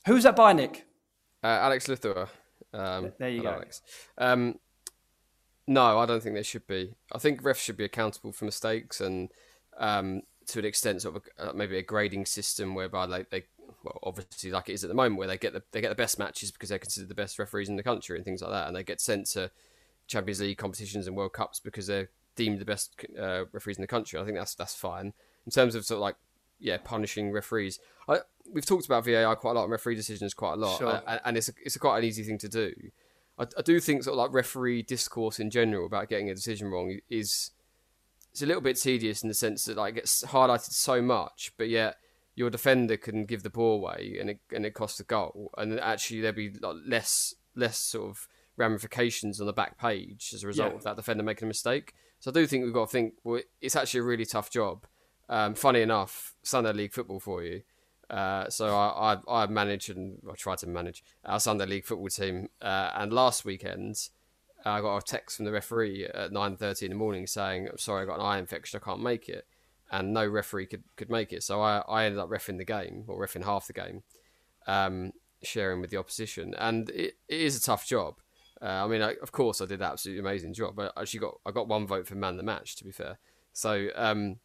[0.06, 0.86] Who's that by, Nick?
[1.42, 2.28] Uh, Alex Luthor.
[2.72, 3.50] Um, There you go.
[3.50, 3.82] Alex.
[4.18, 4.58] Um,
[5.66, 6.94] no, I don't think there should be.
[7.12, 9.30] I think refs should be accountable for mistakes and
[9.78, 13.44] um, to an extent, sort of a, uh, maybe a grading system whereby they, they,
[13.84, 15.94] well, obviously like it is at the moment, where they get the they get the
[15.94, 18.66] best matches because they're considered the best referees in the country and things like that,
[18.66, 19.50] and they get sent to
[20.06, 23.86] Champions League competitions and World Cups because they're deemed the best uh, referees in the
[23.86, 24.18] country.
[24.18, 25.12] I think that's that's fine.
[25.46, 26.16] In terms of sort of like
[26.58, 27.78] yeah, punishing referees,
[28.10, 28.18] I,
[28.52, 31.02] we've talked about VAR quite a lot and referee decisions quite a lot, Sure.
[31.06, 32.72] and, and it's a, it's a quite an easy thing to do.
[33.38, 36.68] I, I do think sort of like referee discourse in general about getting a decision
[36.68, 37.52] wrong is
[38.32, 41.52] it's a little bit tedious in the sense that like it gets highlighted so much,
[41.56, 41.96] but yet
[42.34, 45.78] your defender can give the ball away and it and it costs a goal, and
[45.80, 50.46] actually there'll be like less less sort of ramifications on the back page as a
[50.46, 50.76] result Yeah.
[50.76, 51.94] of that defender making a mistake.
[52.20, 54.86] So I do think we've got to think well, it's actually a really tough job.
[55.28, 57.62] Um, funny enough, Sunday League football for you.
[58.10, 62.08] Uh, so I, I I manage and I try to manage our Sunday League football
[62.08, 62.48] team.
[62.60, 64.08] Uh, and last weekend,
[64.64, 67.78] I got a text from the referee at nine thirty in the morning saying, "I'm
[67.78, 69.46] sorry, I got an eye infection, I can't make it,"
[69.92, 71.44] and no referee could, could make it.
[71.44, 74.02] So I, I ended up refing the game or refing half the game,
[74.66, 75.12] um,
[75.42, 78.16] sharing with the opposition, and it, it is a tough job.
[78.60, 81.20] Uh, I mean, I, of course, I did an absolutely amazing job, but I actually
[81.20, 82.74] got I got one vote for man the match.
[82.76, 83.18] To be fair,
[83.52, 84.40] so um,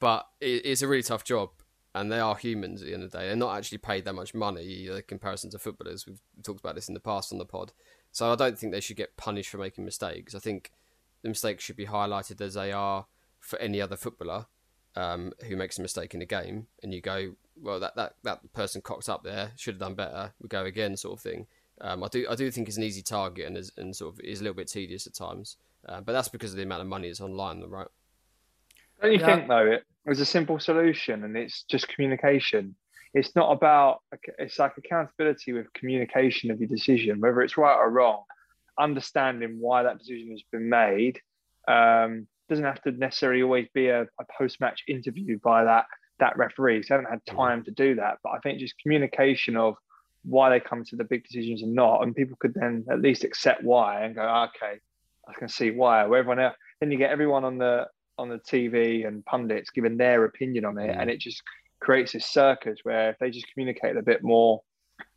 [0.00, 1.50] but it, it's a really tough job,
[1.94, 3.26] and they are humans at the end of the day.
[3.26, 6.06] They're not actually paid that much money in comparison to footballers.
[6.06, 7.72] We've talked about this in the past on the pod,
[8.10, 10.34] so I don't think they should get punished for making mistakes.
[10.34, 10.72] I think
[11.22, 13.06] the mistakes should be highlighted as they are
[13.40, 14.46] for any other footballer
[14.96, 18.52] um, who makes a mistake in a game, and you go, well, that, that, that
[18.52, 20.32] person cocked up there, should have done better.
[20.40, 21.46] We go again, sort of thing.
[21.80, 24.20] Um, I do I do think it's an easy target and is, and sort of
[24.20, 25.56] is a little bit tedious at times,
[25.88, 27.88] uh, but that's because of the amount of money that's online, right?
[29.00, 29.26] Don't you Yeah.
[29.36, 32.74] think though it was a simple solution and it's just communication?
[33.14, 34.00] it's not about
[34.38, 38.22] it's like accountability with communication of your decision, whether it's right or wrong.
[38.78, 41.20] Understanding why that decision has been made
[41.68, 45.86] um, doesn't have to necessarily always be a, a post-match interview by that
[46.20, 46.82] that referee.
[46.82, 49.74] So I haven't had time to do that, but I think just communication of
[50.24, 53.24] why they come to the big decisions and not, and people could then at least
[53.24, 54.78] accept why and go, okay,
[55.28, 56.06] I can see why.
[56.06, 59.96] Where everyone else, then you get everyone on the on the TV and pundits giving
[59.96, 61.00] their opinion on it, Mm.
[61.00, 61.42] and it just
[61.80, 64.62] creates this circus where if they just communicate a bit more,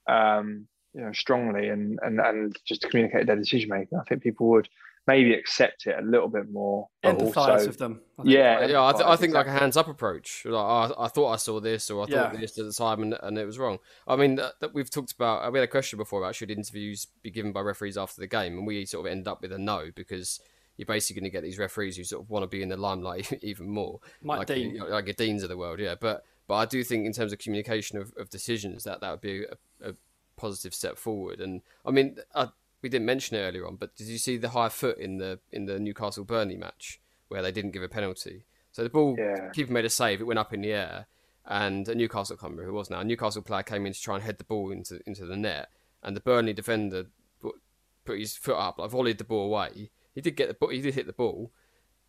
[0.07, 4.23] um, you know, strongly and and and just to communicate their decision making, I think
[4.23, 4.69] people would
[5.07, 6.87] maybe accept it a little bit more.
[7.03, 8.01] but Empathise also- with them.
[8.17, 8.23] I.
[8.25, 10.43] Yeah, yeah, I, th- I empathise, think like a hands up approach.
[10.45, 12.39] Like, I, I thought I saw this, or I thought Yeah.
[12.39, 13.77] this at the time, and, and it was wrong.
[14.07, 15.51] I mean, that, that we've talked about.
[15.53, 18.57] We had a question before about should interviews be given by referees after the game,
[18.57, 20.39] and we sort of end up with a no because
[20.77, 22.77] you're basically going to get these referees who sort of want to be in the
[22.77, 24.71] limelight even more, Mike like Dean.
[24.75, 25.79] you know, like your deans of the world.
[25.79, 29.11] Yeah, but but I do think in terms of communication of, of decisions that that
[29.11, 29.43] would be
[29.81, 29.93] a, a
[30.37, 31.39] positive step forward.
[31.39, 32.49] And I mean, I,
[32.81, 35.39] we didn't mention it earlier on, but did you see the high foot in the
[35.51, 36.99] in the Newcastle Burnley match
[37.29, 38.43] where they didn't give a penalty?
[38.71, 39.49] So the ball Yeah.
[39.51, 41.07] keeper made a save, it went up in the air,
[41.45, 42.99] and a Newcastle I can't remember who was now.
[42.99, 45.69] A Newcastle player came in to try and head the ball into into the net,
[46.03, 47.05] and the Burnley defender
[47.41, 47.55] put,
[48.03, 49.89] put his foot up, like volleyed the ball away.
[50.15, 51.51] He did get the ball, he did hit the ball,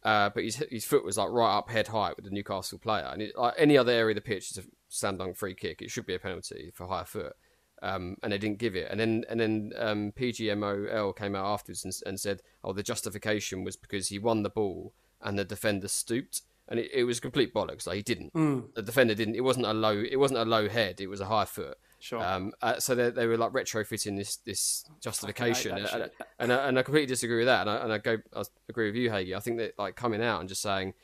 [0.03, 3.11] uh, but his his foot was like right up head height with the Newcastle player.
[3.12, 5.83] And it, like any other area of the pitch is a slam dunk free kick.
[5.83, 7.35] It should be a penalty for higher foot.
[7.83, 8.89] Um, and they didn't give it.
[8.91, 13.65] And then and then um, PGMOL came out afterwards and, and said, "Oh, the justification
[13.65, 17.53] was because he won the ball and the defender stooped." And it, it was complete
[17.53, 17.87] bollocks.
[17.87, 18.33] Like he didn't.
[18.74, 19.35] The defender didn't.
[19.35, 20.03] It wasn't a low.
[20.09, 21.01] It wasn't a low head.
[21.01, 21.77] It was a high foot.
[21.98, 22.23] Sure.
[22.23, 26.68] Um, uh, so they, they were like retrofitting this this justification, that and, and, I,
[26.68, 27.62] and I completely disagree with that.
[27.62, 29.35] And I, and I go, I agree with you, Hagee.
[29.35, 30.94] I think that like coming out and just saying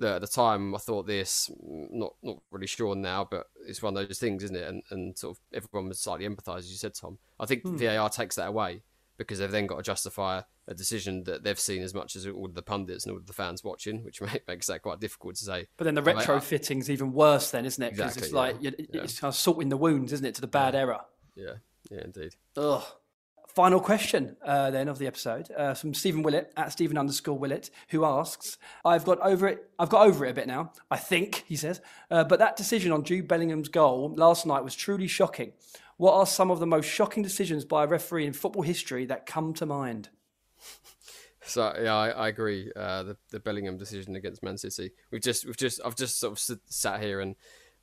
[0.00, 3.82] that at the time I thought this, mm, not not really sure now, but it's
[3.82, 4.68] one of those things, isn't it?
[4.68, 7.18] And and sort of everyone was slightly empathised, as you said, Tom.
[7.38, 7.76] I think Hmm.
[7.76, 8.82] VAR takes that away
[9.22, 12.48] because they've then got to justify a decision that they've seen as much as all
[12.48, 15.66] the pundits and all the fans watching, which makes that quite difficult to say.
[15.76, 17.90] But then the retrofitting's even worse, then, isn't it?
[17.96, 18.70] Because it's Exactly, like yeah.
[18.78, 19.02] you- Yeah.
[19.02, 21.00] it's kind of salting the wounds, isn't it, to the bad error?
[21.34, 21.54] Yeah,
[21.90, 22.34] yeah, indeed.
[22.56, 22.82] Ugh.
[23.48, 27.68] Final question uh, then of the episode uh, from Stephen Willett at Stephen underscore Willett,
[27.90, 29.68] who asks, "I've got over it.
[29.78, 30.72] I've got over it a bit now.
[30.90, 34.74] I think he says, uh, but that decision on Jude Bellingham's goal last night was
[34.74, 35.52] truly shocking.
[35.96, 39.26] What are some of the most shocking decisions by a referee in football history that
[39.26, 40.08] come to mind?"
[41.44, 42.70] So yeah, I, I agree.
[42.74, 44.92] Uh, the the Bellingham decision against Man City.
[45.10, 47.34] We've just we've just I've just sort of sat here and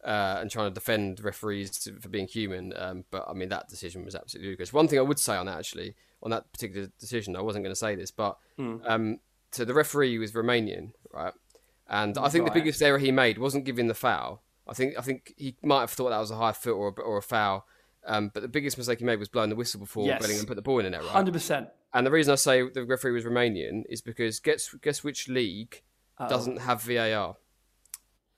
[0.03, 2.73] uh, and trying to defend referees to, for being human.
[2.77, 4.71] Um, but I mean that decision was absolutely ludicrous.
[4.71, 7.71] One thing I would say on that actually on that particular decision, I wasn't going
[7.71, 9.19] to say this, but um,
[9.51, 11.33] so the referee was Romanian, right?
[11.89, 12.53] And I think Right.
[12.53, 14.41] the biggest error he made wasn't giving the foul.
[14.67, 17.01] I think I think he might have thought that was a high foot or a,
[17.01, 17.65] or a foul.
[18.09, 20.21] Um, but the biggest mistake he made was blowing the whistle before Yes.
[20.21, 21.09] Bellingham put the ball in the net, right?
[21.09, 21.69] Hundred percent.
[21.93, 25.81] And the reason I say the referee was Romanian is because guess guess which league
[26.27, 27.37] doesn't have VAR?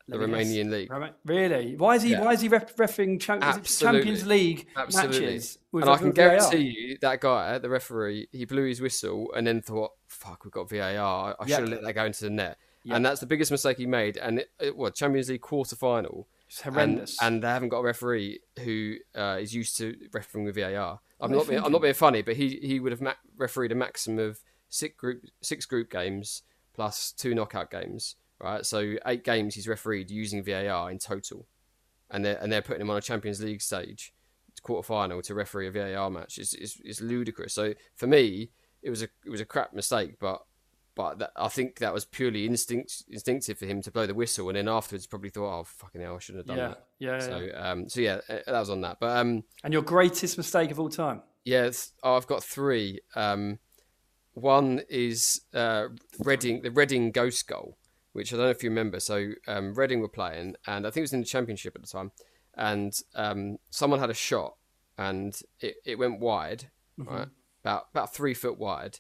[0.07, 0.91] The Romanian league.
[1.23, 1.75] Really?
[1.77, 2.11] Why is he?
[2.11, 2.21] Yeah.
[2.21, 3.99] Why is he ref- refereeing Cham- is it Absolutely.
[3.99, 5.19] Champions League Absolutely.
[5.21, 5.57] matches?
[5.71, 6.29] with and I can with VAR?
[6.37, 10.51] guarantee you that guy, the referee, he blew his whistle and then thought, "Fuck, we've
[10.51, 11.35] got VAR.
[11.39, 11.47] I, Yep.
[11.47, 12.57] should have let that go into the net."
[12.89, 14.17] And that's the biggest mistake he made.
[14.17, 16.27] And it, it what Champions League quarter final.
[16.51, 17.17] It's horrendous.
[17.21, 20.99] And, and they haven't got a referee who uh, is used to refereeing with VAR.
[21.21, 21.47] I'm not.
[21.47, 24.41] Being, I'm not being funny, but he he would have ma- refereed a maximum of
[24.67, 28.17] six group six group games plus two knockout games.
[28.37, 31.47] Right, so eight games he's refereed using VAR in total,
[32.09, 34.13] and they're and they're putting him on a Champions League stage,
[34.61, 36.37] quarter final to referee a VAR match.
[36.37, 37.53] It's, it's it's ludicrous.
[37.53, 38.49] So for me,
[38.81, 40.41] it was a it was a crap mistake, but
[40.95, 44.49] but that, I think that was purely instinct instinctive for him to blow the whistle,
[44.49, 46.85] and then afterwards probably thought, oh fucking hell, I shouldn't have done Yeah, that.
[46.99, 47.71] yeah, So yeah.
[47.71, 48.97] um, so yeah, uh, that was on that.
[48.99, 51.21] But um, And your greatest mistake of all time?
[51.45, 51.69] yeah,
[52.03, 52.99] oh, I've got three.
[53.15, 53.59] Um,
[54.33, 55.87] one is uh,
[56.19, 57.77] Reading, the Reading Ghost goal,
[58.13, 58.99] which I don't know if you remember.
[58.99, 61.87] So um, Reading were playing, and I think it was in the Championship at the
[61.87, 62.11] time,
[62.55, 64.55] and um, someone had a shot,
[64.97, 67.27] and it, it went wide, right,
[67.63, 68.99] about about three foot wide,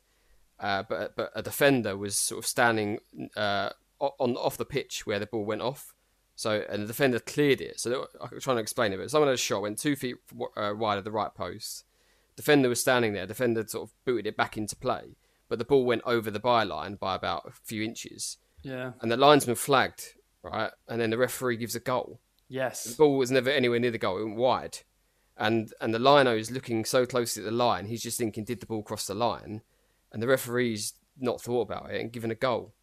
[0.61, 2.99] uh, but but a defender was sort of standing
[3.35, 3.69] uh,
[3.99, 5.93] on off the pitch where the ball went off.
[6.35, 7.79] So and the defender cleared it.
[7.79, 10.15] So I'm trying to explain it, but someone had a shot went two feet
[10.55, 11.83] uh, wide of the right post.
[12.35, 13.27] Defender was standing there.
[13.27, 15.17] Defender sort of booted it back into play,
[15.49, 18.93] but the ball went over the byline by about a few inches, Yeah.
[19.01, 22.19] and the linesman flagged right, and then the referee gives a goal.
[22.47, 22.85] Yes.
[22.85, 24.77] The ball was never anywhere near the goal; it went wide,
[25.37, 27.85] and and the lino is looking so closely at the line.
[27.85, 29.61] He's just thinking, did the ball cross the line?
[30.11, 32.73] And the referee's not thought about it and given a goal.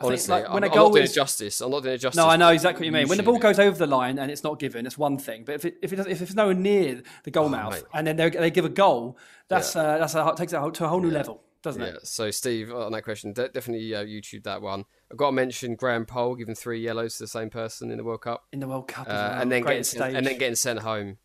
[0.00, 1.60] Honestly, like, when I'm, a I'm goal not doing is- it justice.
[1.60, 2.16] I'm not doing it justice.
[2.16, 3.08] No, I know exactly what you mean.
[3.08, 5.44] When the ball goes over the line and it's not given, it's one thing.
[5.44, 7.84] But if it, if it if it's nowhere near the goal mouth Oh, mate.
[7.94, 9.16] and then they they give a goal,
[9.48, 11.88] that's uh, that's a, takes it to a whole new level, doesn't Yeah.
[11.90, 12.06] it?
[12.08, 14.84] So, Steve, on that question, de- definitely uh, YouTube that one.
[15.12, 18.04] I've got to mention Graham Poll giving three yellows to the same person in the
[18.04, 19.42] World Cup, In the World Cup, uh, well.
[19.42, 21.18] and then Great getting and then getting sent home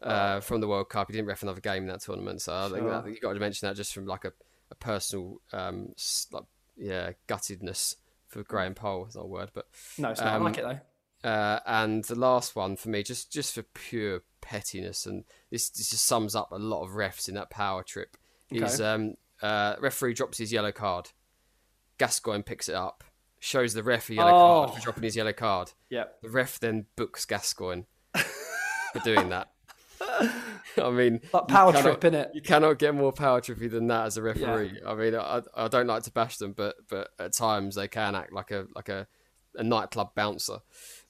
[0.00, 1.08] uh, from the World Cup.
[1.08, 3.02] He didn't ref another game in that tournament, so I think Sure.
[3.02, 4.32] that, you got to mention that just from like a,
[4.72, 5.92] a personal, um,
[6.32, 6.44] like,
[6.76, 7.94] yeah, guttedness
[8.26, 9.04] for Graham Poll.
[9.06, 9.68] It's not a word, but
[9.98, 10.32] no, it's not.
[10.32, 10.64] I um, like it
[11.22, 11.28] though.
[11.28, 15.90] uh, and the last one for me, just just for pure pettiness, and this, this
[15.90, 18.16] just sums up a lot of refs in that power trip.
[18.50, 21.10] Is um, uh, referee drops his yellow card,
[21.98, 23.02] Gascoigne picks it up,
[23.38, 24.64] shows the ref a yellow Oh.
[24.66, 25.72] card for dropping his yellow card.
[25.88, 26.04] Yeah.
[26.22, 27.84] The ref then books Gascoigne
[28.14, 29.48] for doing that.
[30.82, 32.34] I mean, you power cannot- trip, innit?
[32.34, 34.80] You cannot get more power trippy than that as a referee.
[34.86, 38.14] I mean, I, I don't like to bash them, but but at times they can
[38.14, 39.06] act like a like a,
[39.56, 40.58] a nightclub bouncer.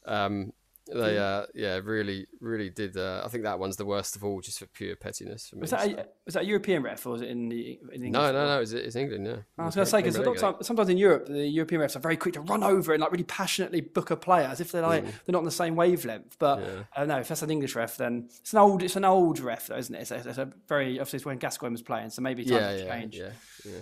[0.06, 0.52] Um,
[0.86, 2.96] they uh, yeah, really really did.
[2.96, 5.48] Uh, I think that one's the worst of all, just for pure pettiness.
[5.48, 5.60] For me.
[5.62, 8.12] Was that a, was that a European ref or was it in the in English?
[8.12, 8.60] no, no, no.
[8.60, 9.26] It's, it's England.
[9.26, 9.36] Yeah.
[9.58, 12.16] I was going to say because sometimes, sometimes in Europe the European refs are very
[12.16, 15.04] quick to run over and like really passionately book a player as if they're like
[15.04, 16.36] they're not on the same wavelength.
[16.38, 16.66] But Mm.
[16.66, 16.82] Yeah.
[16.94, 19.40] I don't know if that's an English ref, then it's an old it's an old
[19.40, 20.00] ref though, isn't it?
[20.02, 22.72] It's a, it's a very obviously it's when Gascoigne was playing, so maybe time yeah,
[22.72, 23.16] to yeah, change.
[23.16, 23.30] yeah,
[23.64, 23.80] yeah.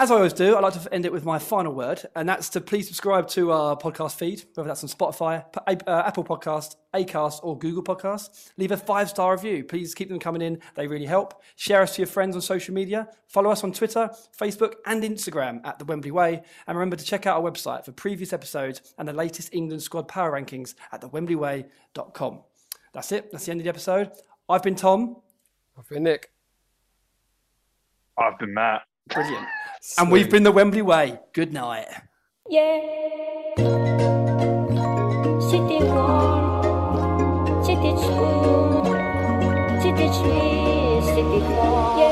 [0.00, 2.48] As I always do, I like to end it with my final word, and that's
[2.50, 7.40] to please subscribe to our podcast feed, whether that's on Spotify, uh, Apple Podcast, Acast,
[7.42, 8.52] or Google Podcast.
[8.56, 9.64] Leave a five star review.
[9.64, 11.42] Please keep them coming in; they really help.
[11.56, 13.08] Share us to your friends on social media.
[13.26, 14.08] Follow us on Twitter,
[14.38, 16.42] Facebook, and Instagram at the Wembley Way.
[16.68, 20.06] And remember to check out our website for previous episodes and the latest England squad
[20.06, 22.42] power rankings at thewembley.way.com.
[22.92, 23.32] That's it.
[23.32, 24.12] That's the end of the episode.
[24.48, 25.16] I've been Tom.
[25.76, 26.30] I've been Nick.
[28.16, 28.82] I've been Matt.
[29.08, 29.46] Brilliant.
[29.96, 31.18] And we've been the Wembley Way.
[31.32, 31.86] Good night.
[32.48, 32.80] Yeah.
[35.50, 38.84] City hall, city school,
[39.80, 41.98] city tree, city hall.
[41.98, 42.07] Yeah.